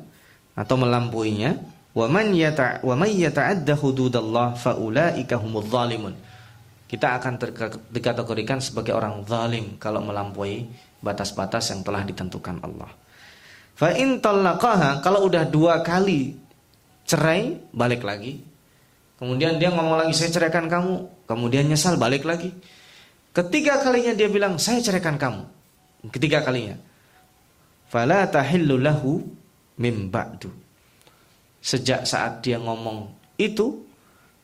atau 0.60 0.76
melampauinya. 0.76 1.56
Wa 1.96 2.06
man 2.12 2.36
yata 2.36 2.84
wa 2.84 3.00
may 3.00 3.16
yata'adda 3.16 3.80
hududallah 3.80 4.60
faulaika 4.60 5.40
humudz 5.40 5.72
zalimun. 5.72 6.14
Kita 6.84 7.16
akan 7.16 7.40
dikategorikan 7.96 8.60
sebagai 8.60 8.92
orang 8.92 9.24
zalim 9.24 9.80
kalau 9.80 10.04
melampaui 10.04 10.68
batas-batas 11.00 11.72
yang 11.72 11.80
telah 11.88 12.04
ditentukan 12.04 12.60
Allah. 12.60 12.92
Fa 13.80 13.96
in 13.96 14.20
kalau 14.20 15.20
udah 15.32 15.48
dua 15.48 15.80
kali 15.80 16.36
cerai 17.08 17.56
balik 17.72 18.04
lagi. 18.04 18.44
Kemudian 19.16 19.56
dia 19.56 19.72
ngomong 19.72 19.96
lagi 19.96 20.12
saya 20.12 20.28
ceraikan 20.28 20.68
kamu, 20.68 21.24
kemudian 21.24 21.72
nyesal 21.72 21.96
balik 21.96 22.28
lagi. 22.28 22.52
Ketiga 23.30 23.78
kalinya 23.80 24.14
dia 24.18 24.26
bilang, 24.26 24.58
saya 24.58 24.82
ceraikan 24.82 25.16
kamu. 25.16 25.44
Ketiga 26.10 26.42
kalinya. 26.42 26.80
Fala 27.90 28.26
tahillu 28.30 28.78
lahu 28.78 29.22
mim 29.82 30.10
ba'du. 30.10 30.50
Sejak 31.60 32.06
saat 32.08 32.42
dia 32.46 32.58
ngomong 32.58 33.10
itu, 33.38 33.86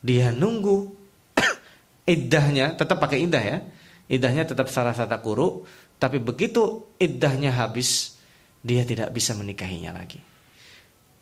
dia 0.02 0.30
nunggu 0.30 0.91
iddahnya, 2.13 2.78
tetap 2.78 3.02
pakai 3.02 3.26
iddah 3.26 3.43
ya. 3.43 3.58
Iddahnya 4.06 4.45
tetap 4.45 4.69
salah 4.69 4.93
satu 4.93 5.17
kuru, 5.21 5.65
tapi 5.98 6.21
begitu 6.21 6.93
iddahnya 7.02 7.56
habis, 7.58 8.21
dia 8.62 8.86
tidak 8.86 9.10
bisa 9.10 9.34
menikahinya 9.34 9.98
lagi. 9.98 10.21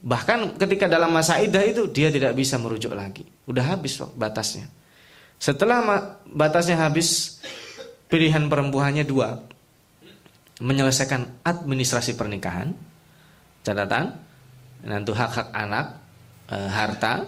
Bahkan 0.03 0.59
ketika 0.59 0.91
dalam 0.91 1.15
masa 1.15 1.39
iddah 1.39 1.63
itu 1.63 1.87
dia 1.87 2.11
tidak 2.11 2.35
bisa 2.35 2.59
merujuk 2.59 2.91
lagi. 2.91 3.23
Udah 3.47 3.71
habis 3.75 3.95
batasnya. 4.19 4.67
Setelah 5.39 5.79
batasnya 6.27 6.75
habis, 6.75 7.32
pilihan 8.13 8.45
perempuannya 8.45 9.01
dua. 9.09 9.41
Menyelesaikan 10.61 11.41
administrasi 11.41 12.13
pernikahan, 12.13 12.69
catatan, 13.65 14.13
nanti 14.85 15.09
hak-hak 15.09 15.49
anak, 15.49 15.97
e, 16.45 16.57
harta. 16.69 17.25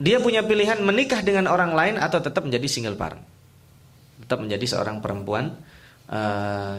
Dia 0.00 0.16
punya 0.16 0.40
pilihan 0.40 0.80
menikah 0.80 1.20
dengan 1.20 1.52
orang 1.52 1.76
lain 1.76 2.00
atau 2.00 2.24
tetap 2.24 2.48
menjadi 2.48 2.64
single 2.64 2.96
parent. 2.96 3.20
Tetap 4.24 4.40
menjadi 4.40 4.64
seorang 4.64 5.04
perempuan 5.04 5.52
e, 6.08 6.20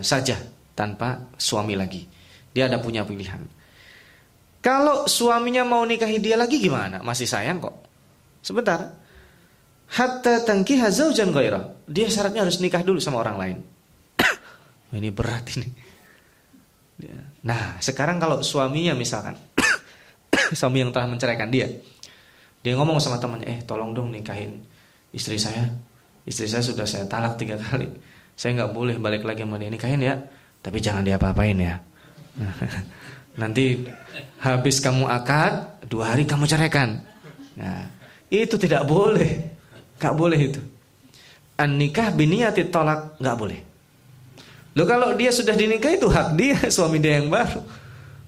saja 0.02 0.42
tanpa 0.74 1.30
suami 1.38 1.78
lagi. 1.78 2.10
Dia 2.50 2.66
ada 2.66 2.82
punya 2.82 3.06
pilihan. 3.06 3.46
Kalau 4.66 5.06
suaminya 5.06 5.62
mau 5.62 5.86
nikahi 5.86 6.18
dia 6.18 6.34
lagi 6.34 6.58
gimana? 6.58 7.06
Masih 7.06 7.30
sayang 7.30 7.62
kok. 7.62 7.78
Sebentar, 8.42 9.01
hatta 9.92 10.44
tangkiha 10.48 10.88
zaujan 10.92 11.36
ghaira. 11.36 11.76
Dia 11.88 12.08
syaratnya 12.08 12.48
harus 12.48 12.60
nikah 12.64 12.84
dulu 12.84 13.04
sama 13.04 13.20
orang 13.20 13.38
lain. 13.38 13.58
ini 14.98 15.10
berat 15.12 15.46
ini. 15.60 15.68
Nah, 17.42 17.82
sekarang 17.82 18.22
kalau 18.22 18.46
suaminya 18.46 18.94
misalkan 18.94 19.34
suami 20.60 20.86
yang 20.86 20.94
telah 20.94 21.10
menceraikan 21.10 21.50
dia, 21.50 21.66
dia 22.62 22.74
ngomong 22.78 23.02
sama 23.02 23.18
temannya, 23.18 23.50
"Eh, 23.50 23.60
tolong 23.66 23.92
dong 23.92 24.14
nikahin 24.14 24.62
istri 25.12 25.36
saya. 25.36 25.68
Istri 26.24 26.48
saya 26.48 26.64
sudah 26.64 26.86
saya 26.88 27.06
talak 27.10 27.36
tiga 27.42 27.58
kali. 27.58 27.90
Saya 28.38 28.64
nggak 28.64 28.72
boleh 28.74 28.96
balik 28.98 29.26
lagi 29.28 29.44
sama 29.44 29.60
dia 29.60 29.70
nikahin 29.74 30.02
ya. 30.02 30.16
Tapi 30.62 30.78
jangan 30.78 31.02
dia 31.02 31.18
apa-apain 31.18 31.58
ya. 31.58 31.82
Nanti 33.42 33.82
habis 34.44 34.78
kamu 34.80 35.10
akad, 35.10 35.84
dua 35.90 36.14
hari 36.14 36.30
kamu 36.30 36.46
ceraikan. 36.46 37.02
Nah, 37.58 37.90
itu 38.30 38.56
tidak 38.62 38.86
boleh. 38.86 39.51
Gak 40.02 40.18
boleh 40.18 40.40
itu. 40.42 40.62
An 41.62 41.78
nikah 41.78 42.10
biniyati 42.10 42.74
tolak 42.74 43.22
gak 43.22 43.38
boleh. 43.38 43.62
Loh 44.74 44.88
kalau 44.88 45.14
dia 45.14 45.30
sudah 45.30 45.54
dinikah 45.54 45.94
itu 45.94 46.08
hak 46.10 46.34
dia, 46.34 46.58
suami 46.76 46.98
dia 46.98 47.22
yang 47.22 47.30
baru. 47.30 47.62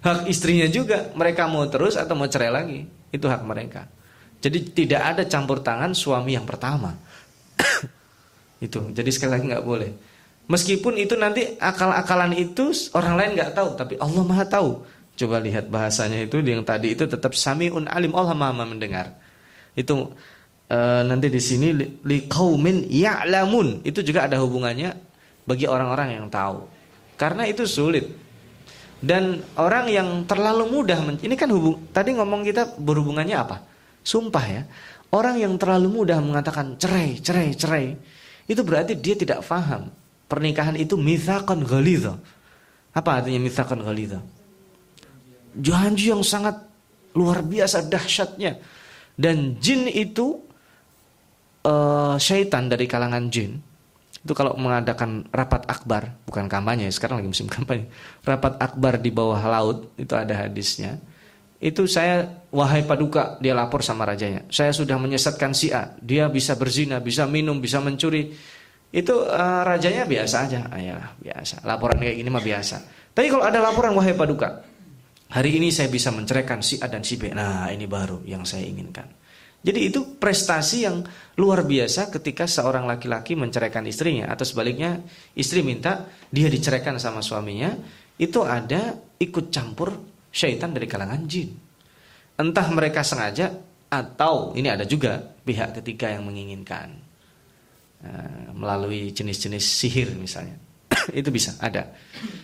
Hak 0.04 0.28
istrinya 0.28 0.68
juga, 0.68 1.10
mereka 1.16 1.48
mau 1.48 1.64
terus 1.72 1.96
atau 1.96 2.14
mau 2.14 2.28
cerai 2.28 2.52
lagi, 2.52 2.80
itu 3.10 3.26
hak 3.26 3.42
mereka. 3.48 3.88
Jadi 4.44 4.76
tidak 4.76 5.02
ada 5.16 5.24
campur 5.24 5.64
tangan 5.64 5.96
suami 5.96 6.36
yang 6.36 6.44
pertama. 6.44 6.92
itu. 8.66 8.92
Jadi 8.92 9.10
sekali 9.16 9.40
lagi 9.40 9.46
nggak 9.48 9.64
boleh. 9.64 9.92
Meskipun 10.52 11.00
itu 11.00 11.16
nanti 11.16 11.56
akal-akalan 11.56 12.36
itu 12.36 12.76
orang 12.92 13.16
lain 13.16 13.32
nggak 13.40 13.56
tahu, 13.56 13.70
tapi 13.80 13.96
Allah 13.96 14.24
Maha 14.28 14.44
tahu. 14.44 14.84
Coba 15.16 15.40
lihat 15.40 15.72
bahasanya 15.72 16.28
itu 16.28 16.44
yang 16.44 16.68
tadi 16.68 16.92
itu 16.92 17.08
tetap 17.08 17.32
samiun 17.32 17.88
alim 17.88 18.12
Allah 18.12 18.36
Maha 18.36 18.68
mendengar. 18.68 19.16
Itu 19.72 20.12
e, 20.74 20.78
nanti 21.06 21.30
di 21.30 21.38
sini 21.38 21.70
li 22.02 22.26
kaumin 22.26 22.90
ya'lamun 22.90 23.86
itu 23.86 24.02
juga 24.02 24.26
ada 24.26 24.42
hubungannya 24.42 24.98
bagi 25.46 25.70
orang-orang 25.70 26.18
yang 26.18 26.28
tahu. 26.34 26.66
Karena 27.14 27.46
itu 27.46 27.70
sulit. 27.70 28.10
Dan 29.04 29.44
orang 29.60 29.92
yang 29.92 30.24
terlalu 30.24 30.80
mudah 30.80 30.96
ini 31.20 31.36
kan 31.36 31.52
hubung 31.52 31.92
tadi 31.92 32.16
ngomong 32.16 32.48
kita 32.48 32.80
berhubungannya 32.80 33.36
apa? 33.36 33.60
Sumpah 34.02 34.46
ya. 34.48 34.64
Orang 35.14 35.38
yang 35.38 35.54
terlalu 35.60 35.92
mudah 35.92 36.18
mengatakan 36.24 36.74
cerai, 36.80 37.22
cerai, 37.22 37.54
cerai, 37.54 37.94
itu 38.50 38.62
berarti 38.66 38.98
dia 38.98 39.14
tidak 39.14 39.46
faham. 39.46 39.92
Pernikahan 40.26 40.74
itu 40.80 40.98
mitsaqan 40.98 41.62
ghalidha. 41.62 42.18
Apa 42.96 43.22
artinya 43.22 43.38
mitsaqan 43.44 43.84
ghalidha? 43.84 44.24
Janji 45.54 46.10
yang 46.10 46.26
sangat 46.26 46.58
luar 47.14 47.46
biasa 47.46 47.86
dahsyatnya. 47.86 48.58
Dan 49.14 49.62
jin 49.62 49.86
itu 49.86 50.42
uh, 51.64 52.16
syaitan 52.20 52.68
dari 52.68 52.86
kalangan 52.86 53.28
jin 53.32 53.74
itu 54.24 54.32
kalau 54.32 54.56
mengadakan 54.56 55.28
rapat 55.36 55.68
akbar 55.68 56.16
bukan 56.24 56.48
kampanye 56.48 56.88
sekarang 56.96 57.20
lagi 57.20 57.30
musim 57.36 57.48
kampanye 57.56 57.92
rapat 58.24 58.56
akbar 58.56 59.04
di 59.04 59.12
bawah 59.12 59.40
laut 59.44 59.92
itu 60.00 60.16
ada 60.16 60.48
hadisnya. 60.48 61.00
Itu 61.64 61.88
saya 61.88 62.44
wahai 62.52 62.84
paduka 62.84 63.40
dia 63.40 63.56
lapor 63.56 63.80
sama 63.80 64.04
rajanya. 64.04 64.44
Saya 64.52 64.76
sudah 64.76 65.00
menyesatkan 65.00 65.56
si 65.56 65.72
A. 65.72 65.96
Dia 66.04 66.28
bisa 66.28 66.60
berzina 66.60 67.00
bisa 67.00 67.24
minum 67.24 67.64
bisa 67.64 67.80
mencuri. 67.80 68.36
Itu 68.92 69.24
uh, 69.24 69.64
rajanya 69.64 70.04
biasa 70.04 70.36
aja. 70.44 70.68
Ayalah 70.68 71.16
biasa. 71.24 71.64
Laporan 71.64 72.04
kayak 72.04 72.20
gini 72.20 72.28
mah 72.28 72.44
biasa. 72.44 72.84
Tapi 73.16 73.32
kalau 73.32 73.48
ada 73.48 73.64
laporan 73.64 73.96
wahai 73.96 74.12
paduka 74.12 74.60
hari 75.32 75.56
ini 75.56 75.72
saya 75.72 75.88
bisa 75.88 76.12
menceraikan 76.12 76.60
si 76.60 76.84
A 76.84 76.92
dan 76.92 77.00
si 77.08 77.16
B. 77.16 77.32
Nah 77.32 77.72
ini 77.72 77.88
baru 77.88 78.20
yang 78.28 78.44
saya 78.44 78.68
inginkan 78.68 79.23
jadi 79.64 79.80
itu 79.80 80.20
prestasi 80.20 80.84
yang 80.84 81.08
luar 81.40 81.64
biasa 81.64 82.12
ketika 82.12 82.44
seorang 82.44 82.84
laki-laki 82.84 83.40
menceraikan 83.40 83.88
istrinya 83.88 84.28
atau 84.28 84.44
sebaliknya 84.44 85.00
istri 85.40 85.64
minta 85.64 86.12
dia 86.28 86.52
diceraikan 86.52 87.00
sama 87.00 87.24
suaminya 87.24 87.72
itu 88.20 88.44
ada 88.44 88.92
ikut 89.24 89.56
campur 89.56 89.96
syaitan 90.28 90.76
dari 90.76 90.84
kalangan 90.84 91.24
jin. 91.24 91.56
Entah 92.36 92.68
mereka 92.76 93.08
sengaja 93.08 93.56
atau 93.88 94.52
ini 94.52 94.68
ada 94.68 94.84
juga 94.84 95.16
pihak 95.22 95.80
ketiga 95.80 96.12
yang 96.12 96.28
menginginkan 96.28 97.00
uh, 98.04 98.52
melalui 98.52 99.16
jenis-jenis 99.16 99.64
sihir 99.64 100.12
misalnya. 100.20 100.60
itu 101.20 101.32
bisa 101.32 101.56
ada. 101.64 101.88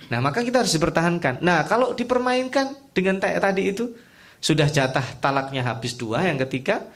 Nah, 0.07 0.23
maka 0.23 0.39
kita 0.39 0.63
harus 0.63 0.71
dipertahankan. 0.71 1.43
Nah, 1.43 1.67
kalau 1.67 1.91
dipermainkan 1.91 2.95
dengan 2.95 3.19
tadi 3.19 3.75
itu 3.75 3.91
sudah 4.39 4.71
jatah 4.71 5.19
talaknya 5.19 5.67
habis 5.67 5.99
dua, 5.99 6.23
yang 6.23 6.39
ketiga 6.47 6.87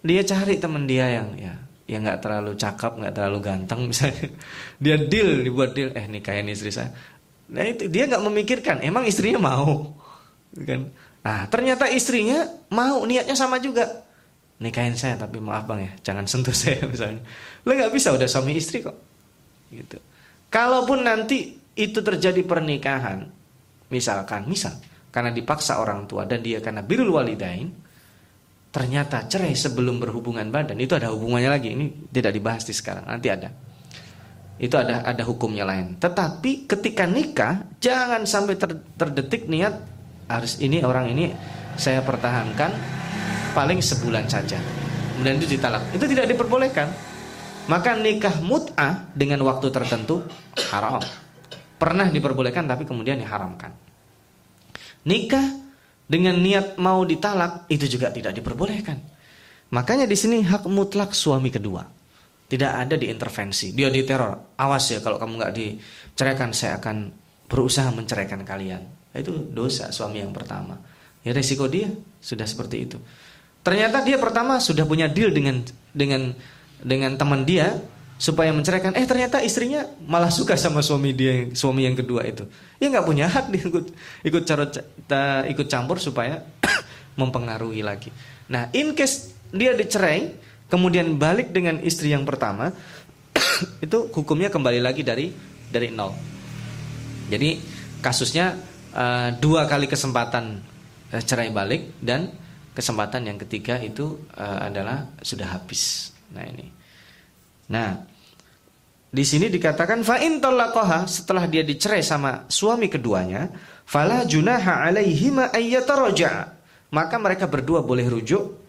dia 0.00 0.22
cari 0.24 0.56
teman 0.56 0.84
dia 0.88 1.06
yang 1.20 1.28
ya 1.36 1.54
yang 1.90 2.06
nggak 2.06 2.22
terlalu 2.22 2.54
cakep, 2.54 2.92
nggak 3.02 3.14
terlalu 3.18 3.38
ganteng 3.42 3.90
misalnya. 3.90 4.30
Dia 4.84 4.94
deal, 4.94 5.42
dibuat 5.42 5.74
deal, 5.74 5.90
eh 5.98 6.06
nikahin 6.06 6.46
istri 6.46 6.70
saya. 6.70 6.94
Nah 7.50 7.66
itu 7.66 7.90
dia 7.90 8.06
nggak 8.06 8.22
memikirkan, 8.30 8.78
emang 8.86 9.02
istrinya 9.10 9.42
mau? 9.42 9.98
Kan. 10.54 10.86
Nah 11.26 11.50
ternyata 11.50 11.90
istrinya 11.90 12.46
mau 12.70 13.02
niatnya 13.02 13.34
sama 13.34 13.58
juga. 13.58 14.06
Nikahin 14.62 14.94
saya 14.94 15.18
tapi 15.18 15.42
maaf 15.42 15.66
bang 15.66 15.82
ya. 15.82 15.92
Jangan 16.14 16.30
sentuh 16.30 16.54
saya 16.62 16.78
misalnya. 16.86 17.26
Lo 17.66 17.74
nggak 17.74 17.90
bisa 17.90 18.14
udah 18.14 18.28
suami 18.30 18.54
istri 18.54 18.86
kok. 18.86 18.94
Gitu. 19.74 19.98
Kalaupun 20.46 21.02
nanti 21.02 21.58
itu 21.74 21.98
terjadi 21.98 22.46
pernikahan 22.46 23.26
misalkan 23.90 24.46
misal 24.46 24.78
karena 25.10 25.34
dipaksa 25.34 25.82
orang 25.82 26.06
tua 26.06 26.22
dan 26.22 26.38
dia 26.38 26.62
karena 26.62 26.86
birul 26.86 27.10
walidain 27.18 27.70
ternyata 28.70 29.26
cerai 29.26 29.54
sebelum 29.58 29.98
berhubungan 29.98 30.46
badan 30.48 30.78
itu 30.78 30.94
ada 30.94 31.10
hubungannya 31.10 31.50
lagi 31.50 31.74
ini 31.74 32.06
tidak 32.10 32.34
dibahas 32.34 32.62
di 32.62 32.74
sekarang 32.74 33.06
nanti 33.06 33.26
ada 33.26 33.50
itu 34.60 34.74
ada 34.78 35.02
ada 35.02 35.22
hukumnya 35.26 35.66
lain 35.66 35.98
tetapi 35.98 36.70
ketika 36.70 37.08
nikah 37.08 37.66
jangan 37.82 38.22
sampai 38.22 38.54
ter, 38.54 38.78
terdetik 38.94 39.50
niat 39.50 39.74
harus 40.30 40.62
ini 40.62 40.78
orang 40.86 41.10
ini 41.10 41.34
saya 41.74 42.04
pertahankan 42.04 42.70
paling 43.52 43.82
sebulan 43.82 44.28
saja. 44.30 44.58
Kemudian 45.16 45.36
itu 45.36 45.58
ditalak. 45.58 45.82
Itu 45.92 46.06
tidak 46.08 46.30
diperbolehkan. 46.32 46.88
Maka 47.68 47.94
nikah 47.94 48.40
mut'ah 48.40 49.12
dengan 49.12 49.42
waktu 49.46 49.68
tertentu 49.70 50.24
haram. 50.72 51.02
Pernah 51.76 52.08
diperbolehkan 52.08 52.66
tapi 52.66 52.88
kemudian 52.88 53.20
diharamkan. 53.20 53.72
Nikah 55.06 55.69
dengan 56.10 56.34
niat 56.34 56.74
mau 56.82 57.06
ditalak 57.06 57.70
itu 57.70 57.86
juga 57.86 58.10
tidak 58.10 58.34
diperbolehkan. 58.34 58.98
Makanya 59.70 60.10
di 60.10 60.18
sini 60.18 60.42
hak 60.42 60.66
mutlak 60.66 61.14
suami 61.14 61.54
kedua. 61.54 61.86
Tidak 62.50 62.72
ada 62.74 62.98
diintervensi. 62.98 63.70
Dia 63.70 63.86
diteror. 63.94 64.58
Awas 64.58 64.90
ya 64.90 64.98
kalau 64.98 65.22
kamu 65.22 65.38
nggak 65.38 65.54
diceraikan 65.54 66.50
saya 66.50 66.82
akan 66.82 67.14
berusaha 67.46 67.94
menceraikan 67.94 68.42
kalian. 68.42 68.82
Itu 69.14 69.54
dosa 69.54 69.94
suami 69.94 70.18
yang 70.18 70.34
pertama. 70.34 70.74
Ya 71.22 71.30
resiko 71.30 71.70
dia 71.70 71.86
sudah 72.18 72.42
seperti 72.42 72.90
itu. 72.90 72.98
Ternyata 73.62 74.02
dia 74.02 74.18
pertama 74.18 74.58
sudah 74.58 74.82
punya 74.82 75.06
deal 75.06 75.30
dengan 75.30 75.62
dengan 75.94 76.34
dengan 76.82 77.14
teman 77.14 77.46
dia 77.46 77.78
supaya 78.20 78.52
menceraikan. 78.52 78.92
Eh 78.92 79.08
ternyata 79.08 79.40
istrinya 79.40 79.88
malah 80.04 80.28
suka 80.28 80.52
sama 80.60 80.84
suami 80.84 81.16
dia, 81.16 81.48
suami 81.56 81.88
yang 81.88 81.96
kedua 81.96 82.28
itu. 82.28 82.44
Ya 82.76 82.92
nggak 82.92 83.08
punya 83.08 83.24
hak 83.32 83.48
dia 83.48 83.64
ikut 83.64 83.86
ikut 84.28 84.42
cara 84.44 84.68
ikut 85.48 85.66
campur 85.72 85.96
supaya 85.96 86.44
mempengaruhi 87.20 87.80
lagi. 87.80 88.12
Nah, 88.52 88.68
in 88.76 88.92
case 88.92 89.32
dia 89.56 89.72
dicerai, 89.72 90.36
kemudian 90.68 91.16
balik 91.16 91.56
dengan 91.56 91.80
istri 91.80 92.12
yang 92.12 92.28
pertama, 92.28 92.76
itu 93.84 94.12
hukumnya 94.12 94.52
kembali 94.52 94.84
lagi 94.84 95.00
dari 95.00 95.32
dari 95.72 95.88
nol. 95.88 96.12
Jadi 97.32 97.56
kasusnya 98.04 98.52
uh, 98.92 99.32
dua 99.40 99.64
kali 99.64 99.88
kesempatan 99.88 100.60
uh, 101.08 101.22
cerai 101.24 101.48
balik 101.48 101.96
dan 102.04 102.36
kesempatan 102.76 103.32
yang 103.32 103.38
ketiga 103.40 103.80
itu 103.80 104.28
uh, 104.36 104.68
adalah 104.68 105.08
sudah 105.24 105.56
habis. 105.56 106.12
Nah 106.36 106.44
ini. 106.44 106.66
Nah 107.70 108.09
di 109.10 109.26
sini 109.26 109.50
dikatakan 109.50 110.06
fa 110.06 110.22
in 110.22 110.38
setelah 111.10 111.44
dia 111.50 111.66
dicerai 111.66 112.02
sama 112.02 112.46
suami 112.46 112.86
keduanya 112.86 113.50
fala 113.82 114.22
junaha 114.22 114.86
alaihima 114.86 115.50
ayyataraja 115.50 116.60
maka 116.90 117.16
mereka 117.18 117.46
berdua 117.46 117.82
boleh 117.82 118.06
rujuk 118.06 118.60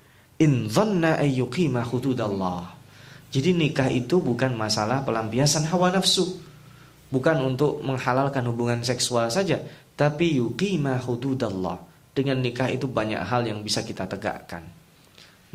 in 0.42 0.66
dhanna 0.66 1.22
ayyuqima 1.22 1.86
hududallah. 1.86 2.74
Jadi 3.32 3.54
nikah 3.54 3.88
itu 3.88 4.18
bukan 4.20 4.58
masalah 4.58 5.06
pelampiasan 5.06 5.70
hawa 5.70 5.94
nafsu. 5.94 6.42
Bukan 7.12 7.38
untuk 7.44 7.84
menghalalkan 7.84 8.44
hubungan 8.48 8.82
seksual 8.82 9.28
saja, 9.30 9.60
tapi 9.94 10.42
yuqima 10.42 10.98
hududallah. 11.00 11.78
Dengan 12.12 12.44
nikah 12.44 12.68
itu 12.68 12.92
banyak 12.92 13.20
hal 13.24 13.48
yang 13.48 13.64
bisa 13.64 13.84
kita 13.84 14.04
tegakkan. 14.08 14.64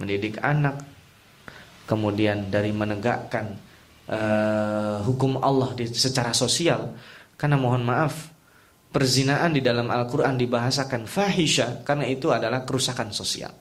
Mendidik 0.01 0.41
anak, 0.41 0.81
kemudian 1.85 2.49
dari 2.49 2.73
menegakkan 2.73 3.57
uh, 4.11 5.03
hukum 5.07 5.39
Allah 5.43 5.75
di, 5.75 5.91
secara 5.91 6.35
sosial. 6.35 6.95
Karena 7.37 7.61
mohon 7.61 7.85
maaf, 7.85 8.33
perzinaan 8.91 9.53
di 9.53 9.61
dalam 9.61 9.93
Al-Quran 9.93 10.41
dibahasakan 10.41 11.05
fahisha 11.05 11.85
karena 11.85 12.09
itu 12.09 12.33
adalah 12.33 12.65
kerusakan 12.65 13.13
sosial. 13.13 13.53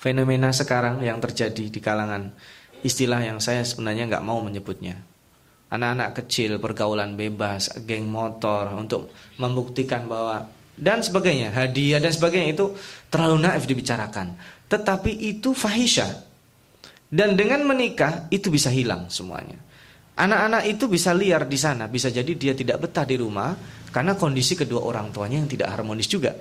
Fenomena 0.00 0.50
sekarang 0.50 1.04
yang 1.04 1.20
terjadi 1.20 1.68
di 1.68 1.80
kalangan 1.80 2.32
istilah 2.80 3.20
yang 3.20 3.38
saya 3.38 3.60
sebenarnya 3.62 4.08
nggak 4.08 4.24
mau 4.24 4.40
menyebutnya 4.40 5.10
anak-anak 5.70 6.10
kecil 6.22 6.58
pergaulan 6.58 7.14
bebas, 7.14 7.70
geng 7.86 8.10
motor 8.10 8.74
untuk 8.74 9.14
membuktikan 9.38 10.10
bahwa 10.10 10.50
dan 10.74 11.00
sebagainya, 11.00 11.54
hadiah 11.54 12.02
dan 12.02 12.10
sebagainya 12.10 12.56
itu 12.58 12.74
terlalu 13.08 13.46
naif 13.46 13.64
dibicarakan. 13.70 14.34
Tetapi 14.66 15.12
itu 15.12 15.54
fahisha. 15.54 16.26
Dan 17.10 17.34
dengan 17.34 17.66
menikah 17.66 18.30
itu 18.30 18.54
bisa 18.54 18.70
hilang 18.70 19.10
semuanya. 19.10 19.58
Anak-anak 20.14 20.62
itu 20.70 20.86
bisa 20.86 21.10
liar 21.10 21.42
di 21.50 21.58
sana, 21.58 21.90
bisa 21.90 22.06
jadi 22.06 22.30
dia 22.38 22.54
tidak 22.54 22.86
betah 22.86 23.02
di 23.02 23.18
rumah 23.18 23.50
karena 23.90 24.14
kondisi 24.14 24.54
kedua 24.54 24.86
orang 24.86 25.10
tuanya 25.10 25.42
yang 25.42 25.50
tidak 25.50 25.74
harmonis 25.74 26.06
juga. 26.06 26.38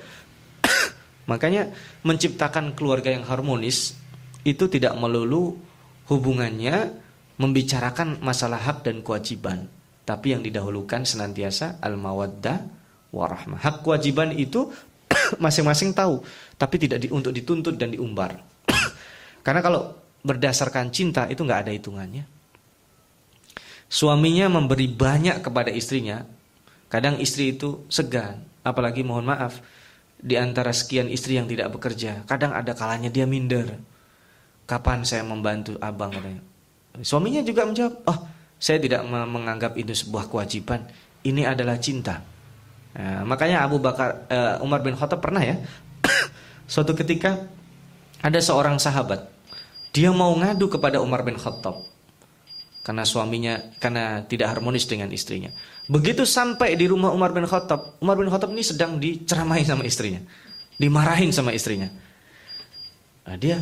Makanya 1.32 1.74
menciptakan 2.05 2.78
keluarga 2.78 3.09
yang 3.09 3.26
harmonis 3.26 3.97
itu 4.45 4.70
tidak 4.70 4.93
melulu 4.93 5.57
hubungannya 6.05 7.01
membicarakan 7.39 8.20
masalah 8.22 8.59
hak 8.59 8.84
dan 8.86 8.99
kewajiban, 9.01 9.65
tapi 10.03 10.36
yang 10.36 10.43
didahulukan 10.43 11.07
senantiasa 11.07 11.80
al-mawaddah 11.80 12.67
warahmah. 13.15 13.63
Hak 13.63 13.82
kewajiban 13.82 14.36
itu 14.36 14.70
masing-masing 15.43 15.95
tahu, 15.95 16.20
tapi 16.59 16.76
tidak 16.78 16.99
di, 16.99 17.07
untuk 17.09 17.32
dituntut 17.32 17.80
dan 17.80 17.95
diumbar. 17.95 18.38
Karena 19.45 19.63
kalau 19.63 19.99
berdasarkan 20.24 20.91
cinta 20.91 21.26
itu 21.28 21.41
nggak 21.43 21.67
ada 21.67 21.72
hitungannya. 21.72 22.24
Suaminya 23.89 24.51
memberi 24.51 24.86
banyak 24.86 25.41
kepada 25.41 25.74
istrinya, 25.74 26.22
kadang 26.93 27.17
istri 27.17 27.57
itu 27.57 27.84
segan, 27.89 28.45
apalagi 28.61 29.01
mohon 29.01 29.26
maaf 29.26 29.57
di 30.20 30.36
antara 30.36 30.76
sekian 30.76 31.09
istri 31.09 31.39
yang 31.39 31.49
tidak 31.49 31.74
bekerja, 31.74 32.28
kadang 32.30 32.53
ada 32.53 32.76
kalanya 32.76 33.09
dia 33.09 33.26
minder. 33.26 33.80
Kapan 34.70 35.01
saya 35.01 35.26
membantu 35.26 35.74
abang 35.82 36.13
katanya. 36.13 36.45
Suaminya 37.01 37.41
juga 37.41 37.65
menjawab, 37.65 37.93
"Oh, 38.05 38.20
saya 38.61 38.78
tidak 38.78 39.01
menganggap 39.09 39.74
itu 39.74 39.97
sebuah 39.97 40.30
kewajiban. 40.30 40.86
Ini 41.26 41.49
adalah 41.49 41.82
cinta." 41.82 42.22
Nah, 42.93 43.26
makanya 43.26 43.65
Abu 43.65 43.82
Bakar 43.82 44.30
uh, 44.30 44.65
Umar 44.65 44.82
bin 44.82 44.97
Khattab 44.97 45.22
pernah 45.22 45.45
ya 45.45 45.61
suatu 46.72 46.97
ketika 46.97 47.38
ada 48.20 48.39
seorang 48.41 48.82
sahabat 48.82 49.30
dia 49.90 50.14
mau 50.14 50.34
ngadu 50.38 50.70
kepada 50.70 51.02
Umar 51.02 51.26
bin 51.26 51.38
Khattab 51.38 51.90
karena 52.90 53.06
suaminya 53.06 53.60
karena 53.78 54.26
tidak 54.26 54.58
harmonis 54.58 54.90
dengan 54.90 55.14
istrinya. 55.14 55.54
Begitu 55.86 56.26
sampai 56.26 56.74
di 56.74 56.90
rumah 56.90 57.14
Umar 57.14 57.36
bin 57.38 57.46
Khattab, 57.46 58.02
Umar 58.02 58.18
bin 58.18 58.30
Khattab 58.34 58.50
ini 58.50 58.66
sedang 58.66 58.98
diceramahi 58.98 59.62
sama 59.62 59.86
istrinya, 59.86 60.26
dimarahin 60.82 61.30
sama 61.30 61.54
istrinya. 61.54 61.90
Nah, 63.30 63.38
dia, 63.38 63.62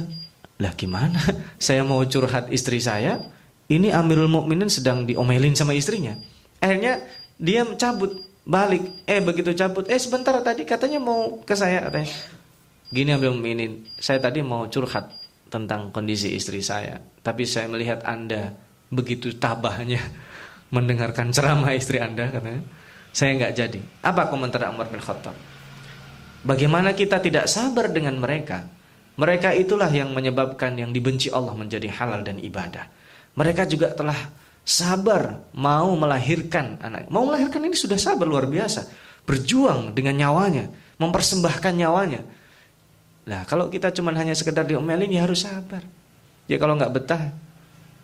lah 0.63 0.71
gimana? 0.79 1.19
Saya 1.59 1.83
mau 1.83 1.99
curhat 2.07 2.47
istri 2.55 2.79
saya, 2.79 3.19
ini 3.67 3.91
Amirul 3.91 4.31
Mukminin 4.31 4.71
sedang 4.71 5.03
diomelin 5.03 5.59
sama 5.59 5.75
istrinya. 5.75 6.15
Akhirnya 6.63 7.03
dia 7.35 7.67
cabut 7.75 8.23
balik. 8.47 9.03
Eh 9.03 9.19
begitu 9.19 9.51
cabut, 9.51 9.91
eh 9.91 9.99
sebentar 9.99 10.39
tadi 10.39 10.63
katanya 10.63 11.03
mau 11.03 11.43
ke 11.43 11.51
saya 11.51 11.91
katanya. 11.91 12.15
Gini 12.87 13.11
ambil 13.11 13.35
ini, 13.43 13.83
saya 13.99 14.23
tadi 14.23 14.39
mau 14.39 14.63
curhat 14.71 15.11
tentang 15.47 15.89
kondisi 15.91 16.35
istri 16.35 16.59
saya, 16.63 16.99
tapi 17.23 17.47
saya 17.47 17.67
melihat 17.71 18.03
Anda 18.03 18.53
begitu 18.87 19.35
tabahnya 19.35 19.99
mendengarkan 20.75 21.31
ceramah 21.31 21.73
istri 21.75 21.99
Anda 21.99 22.31
katanya. 22.31 22.63
Saya 23.15 23.33
nggak 23.33 23.53
jadi. 23.57 23.79
Apa 24.05 24.29
komentar 24.29 24.61
Umar 24.69 24.93
bin 24.93 25.01
Khattab? 25.01 25.33
Bagaimana 26.45 26.93
kita 26.93 27.17
tidak 27.17 27.49
sabar 27.49 27.89
dengan 27.89 28.21
mereka? 28.21 28.61
Mereka 29.17 29.57
itulah 29.57 29.89
yang 29.89 30.13
menyebabkan 30.13 30.77
yang 30.77 30.93
dibenci 30.93 31.33
Allah 31.33 31.57
menjadi 31.57 31.89
halal 31.89 32.21
dan 32.21 32.37
ibadah. 32.37 32.85
Mereka 33.33 33.65
juga 33.65 33.89
telah 33.97 34.29
sabar 34.61 35.49
mau 35.57 35.97
melahirkan 35.97 36.77
anak. 36.77 37.09
Mau 37.09 37.25
melahirkan 37.25 37.65
ini 37.65 37.73
sudah 37.73 37.97
sabar 37.97 38.29
luar 38.29 38.45
biasa. 38.45 38.85
Berjuang 39.25 39.97
dengan 39.97 40.13
nyawanya, 40.21 40.69
mempersembahkan 41.01 41.73
nyawanya. 41.73 42.21
Nah, 43.27 43.43
kalau 43.43 43.67
kita 43.67 43.91
cuma 43.91 44.15
hanya 44.15 44.31
sekedar 44.31 44.63
diomelin 44.63 45.11
ya 45.11 45.27
harus 45.27 45.43
sabar. 45.43 45.83
Ya 46.47 46.55
kalau 46.55 46.79
nggak 46.79 46.91
betah, 46.95 47.35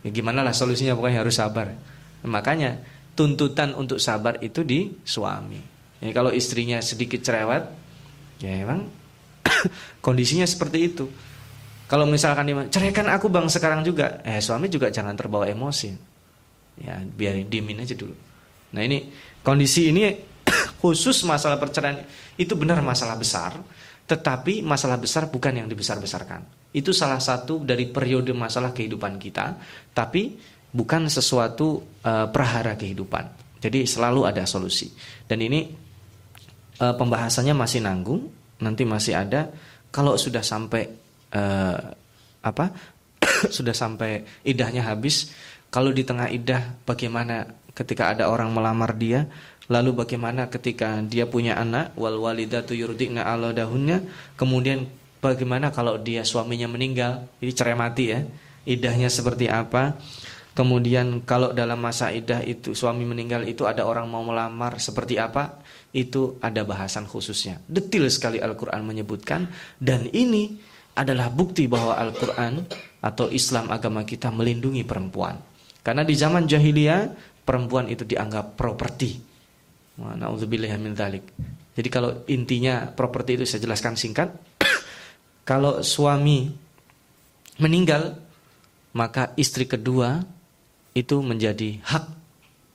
ya 0.04 0.10
gimana 0.12 0.44
lah 0.44 0.52
solusinya 0.52 1.00
pokoknya 1.00 1.24
harus 1.24 1.40
sabar. 1.40 1.72
Makanya 2.28 2.84
tuntutan 3.16 3.72
untuk 3.72 4.04
sabar 4.04 4.44
itu 4.44 4.68
di 4.68 4.92
suami. 5.08 5.60
Ya, 6.04 6.12
kalau 6.12 6.36
istrinya 6.36 6.84
sedikit 6.84 7.24
cerewet, 7.24 7.64
ya 8.44 8.52
emang 8.52 8.92
kondisinya 10.06 10.44
seperti 10.44 10.78
itu. 10.92 11.08
Kalau 11.88 12.04
misalkan 12.04 12.52
dia 12.52 12.60
ceraikan 12.68 13.08
aku 13.08 13.32
bang 13.32 13.48
sekarang 13.48 13.88
juga, 13.88 14.20
eh 14.28 14.44
suami 14.44 14.68
juga 14.68 14.92
jangan 14.92 15.16
terbawa 15.16 15.48
emosi. 15.48 15.96
Ya, 16.84 17.00
biar 17.00 17.40
diemin 17.48 17.80
aja 17.80 17.96
dulu. 17.96 18.18
Nah, 18.76 18.82
ini 18.84 19.08
kondisi 19.40 19.88
ini 19.94 20.12
khusus 20.84 21.24
masalah 21.24 21.56
perceraian 21.56 22.04
itu 22.36 22.58
benar 22.60 22.84
masalah 22.84 23.16
besar, 23.16 23.56
tetapi 24.04 24.60
masalah 24.62 25.00
besar 25.00 25.32
bukan 25.32 25.64
yang 25.64 25.68
dibesar-besarkan. 25.72 26.72
Itu 26.76 26.92
salah 26.92 27.22
satu 27.22 27.64
dari 27.64 27.88
periode 27.88 28.36
masalah 28.36 28.76
kehidupan 28.76 29.16
kita, 29.22 29.56
tapi 29.96 30.36
bukan 30.74 31.08
sesuatu 31.08 31.80
uh, 32.04 32.28
prahara 32.34 32.74
kehidupan. 32.74 33.30
Jadi 33.64 33.88
selalu 33.88 34.28
ada 34.28 34.44
solusi. 34.44 34.92
Dan 35.24 35.40
ini 35.40 35.70
uh, 36.84 36.96
pembahasannya 36.98 37.56
masih 37.56 37.80
nanggung, 37.86 38.28
nanti 38.60 38.84
masih 38.84 39.16
ada. 39.16 39.48
Kalau 39.94 40.20
sudah 40.20 40.44
sampai 40.44 40.84
uh, 41.32 41.80
apa? 42.44 42.66
sudah 43.56 43.72
sampai 43.72 44.44
idahnya 44.44 44.84
habis, 44.84 45.32
kalau 45.72 45.96
di 45.96 46.04
tengah 46.04 46.28
idah 46.28 46.84
bagaimana 46.84 47.48
ketika 47.74 48.14
ada 48.14 48.30
orang 48.30 48.54
melamar 48.54 48.94
dia, 48.94 49.26
lalu 49.72 49.96
bagaimana 49.96 50.52
ketika 50.52 51.00
dia 51.06 51.28
punya 51.30 51.56
anak 51.56 51.96
wal 51.96 52.20
walidatu 52.20 52.76
yurdina 52.76 53.24
ala 53.24 53.56
dahunnya, 53.56 54.04
kemudian 54.36 54.88
bagaimana 55.24 55.72
kalau 55.72 55.96
dia 56.00 56.28
suaminya 56.28 56.68
meninggal, 56.68 57.28
ini 57.40 57.52
cerai 57.56 57.78
mati 57.78 58.12
ya. 58.12 58.20
Idahnya 58.64 59.12
seperti 59.12 59.52
apa? 59.52 60.00
Kemudian 60.54 61.26
kalau 61.26 61.50
dalam 61.50 61.82
masa 61.82 62.14
idah 62.14 62.46
itu 62.46 62.78
suami 62.78 63.04
meninggal 63.04 63.42
itu 63.50 63.66
ada 63.66 63.90
orang 63.90 64.06
mau 64.06 64.22
melamar 64.22 64.78
seperti 64.78 65.18
apa? 65.18 65.60
Itu 65.90 66.38
ada 66.40 66.62
bahasan 66.62 67.10
khususnya. 67.10 67.58
Detil 67.66 68.06
sekali 68.14 68.38
Al-Qur'an 68.38 68.86
menyebutkan 68.86 69.50
dan 69.82 70.06
ini 70.14 70.62
adalah 70.94 71.34
bukti 71.34 71.66
bahwa 71.66 71.98
Al-Qur'an 71.98 72.70
atau 73.02 73.34
Islam 73.34 73.74
agama 73.74 74.06
kita 74.06 74.30
melindungi 74.30 74.86
perempuan. 74.86 75.42
Karena 75.82 76.06
di 76.06 76.14
zaman 76.14 76.46
jahiliyah 76.46 77.02
perempuan 77.44 77.90
itu 77.90 78.06
dianggap 78.06 78.54
properti. 78.54 79.33
Nauzubillah 79.98 80.74
min 80.82 80.98
dzalik. 80.98 81.26
Jadi 81.74 81.90
kalau 81.90 82.26
intinya 82.30 82.90
properti 82.90 83.38
itu 83.38 83.46
saya 83.46 83.62
jelaskan 83.62 83.94
singkat. 83.94 84.34
kalau 85.50 85.86
suami 85.86 86.50
meninggal, 87.62 88.18
maka 88.98 89.34
istri 89.38 89.70
kedua 89.70 90.22
itu 90.94 91.22
menjadi 91.22 91.82
hak 91.82 92.06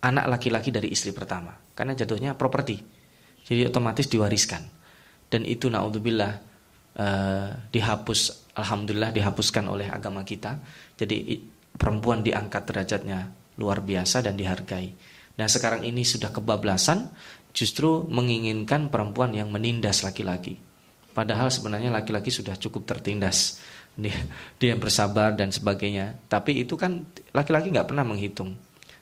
anak 0.02 0.24
laki-laki 0.38 0.70
dari 0.70 0.90
istri 0.94 1.10
pertama. 1.10 1.54
Karena 1.74 1.94
jatuhnya 1.94 2.34
properti. 2.34 2.78
Jadi 3.46 3.66
otomatis 3.66 4.06
diwariskan. 4.10 4.62
Dan 5.28 5.46
itu 5.46 5.70
naudzubillah 5.70 6.32
uh, 6.98 7.48
dihapus 7.70 8.50
alhamdulillah 8.58 9.14
dihapuskan 9.14 9.64
oleh 9.70 9.86
agama 9.90 10.26
kita. 10.26 10.58
Jadi 10.98 11.38
perempuan 11.74 12.22
diangkat 12.22 12.62
derajatnya 12.66 13.30
luar 13.58 13.82
biasa 13.82 14.26
dan 14.26 14.34
dihargai. 14.34 15.17
Nah 15.38 15.46
sekarang 15.46 15.86
ini 15.86 16.02
sudah 16.02 16.34
kebablasan 16.34 17.08
justru 17.54 18.04
menginginkan 18.10 18.90
perempuan 18.90 19.32
yang 19.32 19.48
menindas 19.48 20.02
laki-laki. 20.02 20.58
Padahal 21.14 21.50
sebenarnya 21.50 21.90
laki-laki 21.90 22.30
sudah 22.30 22.54
cukup 22.58 22.86
tertindas. 22.86 23.62
Dia, 23.98 24.14
dia 24.62 24.78
bersabar 24.78 25.34
dan 25.34 25.50
sebagainya. 25.50 26.14
Tapi 26.30 26.62
itu 26.62 26.78
kan 26.78 27.02
laki-laki 27.34 27.74
nggak 27.74 27.90
pernah 27.90 28.06
menghitung 28.06 28.54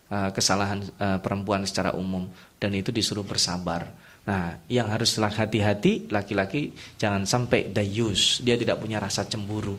uh, 0.09 0.33
kesalahan 0.33 0.81
uh, 0.97 1.21
perempuan 1.21 1.69
secara 1.69 1.93
umum 1.93 2.25
dan 2.57 2.73
itu 2.73 2.89
disuruh 2.89 3.25
bersabar. 3.25 3.93
Nah, 4.25 4.57
yang 4.73 4.89
harus 4.89 5.21
hati-hati 5.21 6.09
laki-laki 6.09 6.73
jangan 6.97 7.29
sampai 7.29 7.69
dayus, 7.69 8.41
dia 8.41 8.57
tidak 8.57 8.81
punya 8.81 8.97
rasa 8.97 9.29
cemburu 9.29 9.77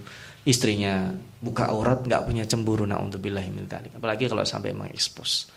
istrinya 0.48 1.12
buka 1.44 1.68
aurat 1.68 2.08
nggak 2.08 2.24
punya 2.24 2.48
cemburu 2.48 2.88
naudzubillahi 2.88 3.52
min 3.52 3.68
apalagi 3.68 4.32
kalau 4.32 4.48
sampai 4.48 4.72
mengekspos 4.72 5.52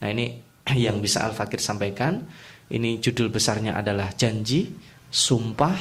nah 0.00 0.08
ini 0.08 0.46
yang 0.86 0.98
bisa 0.98 1.22
Al 1.22 1.32
Fakir 1.36 1.62
sampaikan. 1.62 2.26
Ini 2.66 2.98
judul 2.98 3.30
besarnya 3.30 3.78
adalah 3.78 4.10
janji 4.10 4.66
sumpah. 5.06 5.78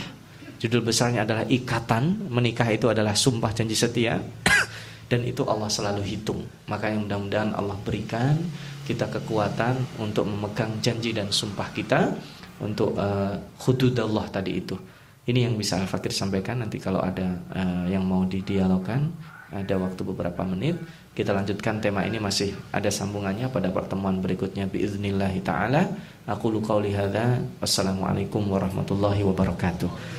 Judul 0.62 0.86
besarnya 0.86 1.26
adalah 1.26 1.44
ikatan 1.50 2.30
menikah 2.30 2.70
itu 2.70 2.86
adalah 2.94 3.18
sumpah 3.18 3.50
janji 3.58 3.74
setia. 3.74 4.22
Dan 5.10 5.26
itu 5.26 5.42
Allah 5.46 5.70
selalu 5.70 6.06
hitung. 6.06 6.46
Maka 6.70 6.94
yang 6.94 7.10
mudah-mudahan 7.10 7.58
Allah 7.58 7.78
berikan 7.82 8.38
kita 8.86 9.10
kekuatan 9.10 9.98
untuk 9.98 10.30
memegang 10.30 10.78
janji 10.78 11.10
dan 11.10 11.34
sumpah 11.34 11.74
kita 11.74 12.14
untuk 12.62 12.94
uh, 12.98 13.38
tadi 14.30 14.62
itu. 14.62 14.78
Ini 15.26 15.50
yang 15.50 15.58
bisa 15.58 15.82
Al-Fakir 15.82 16.14
sampaikan. 16.14 16.62
Nanti 16.62 16.78
kalau 16.78 17.02
ada 17.02 17.38
uh, 17.54 17.86
yang 17.90 18.06
mau 18.06 18.26
didialogkan 18.30 19.10
ada 19.54 19.76
waktu 19.78 20.02
beberapa 20.06 20.42
menit 20.42 20.78
kita 21.16 21.32
lanjutkan 21.32 21.80
tema 21.80 22.04
ini 22.04 22.20
masih 22.20 22.52
ada 22.76 22.92
sambungannya 22.92 23.48
pada 23.48 23.72
pertemuan 23.72 24.20
berikutnya 24.20 24.68
biiznillahi 24.68 25.40
taala. 25.40 25.88
Aku 26.28 26.52
qauli 26.60 26.92
hadza 26.92 27.40
wassalamualaikum 27.64 28.44
warahmatullahi 28.52 29.24
wabarakatuh 29.24 30.16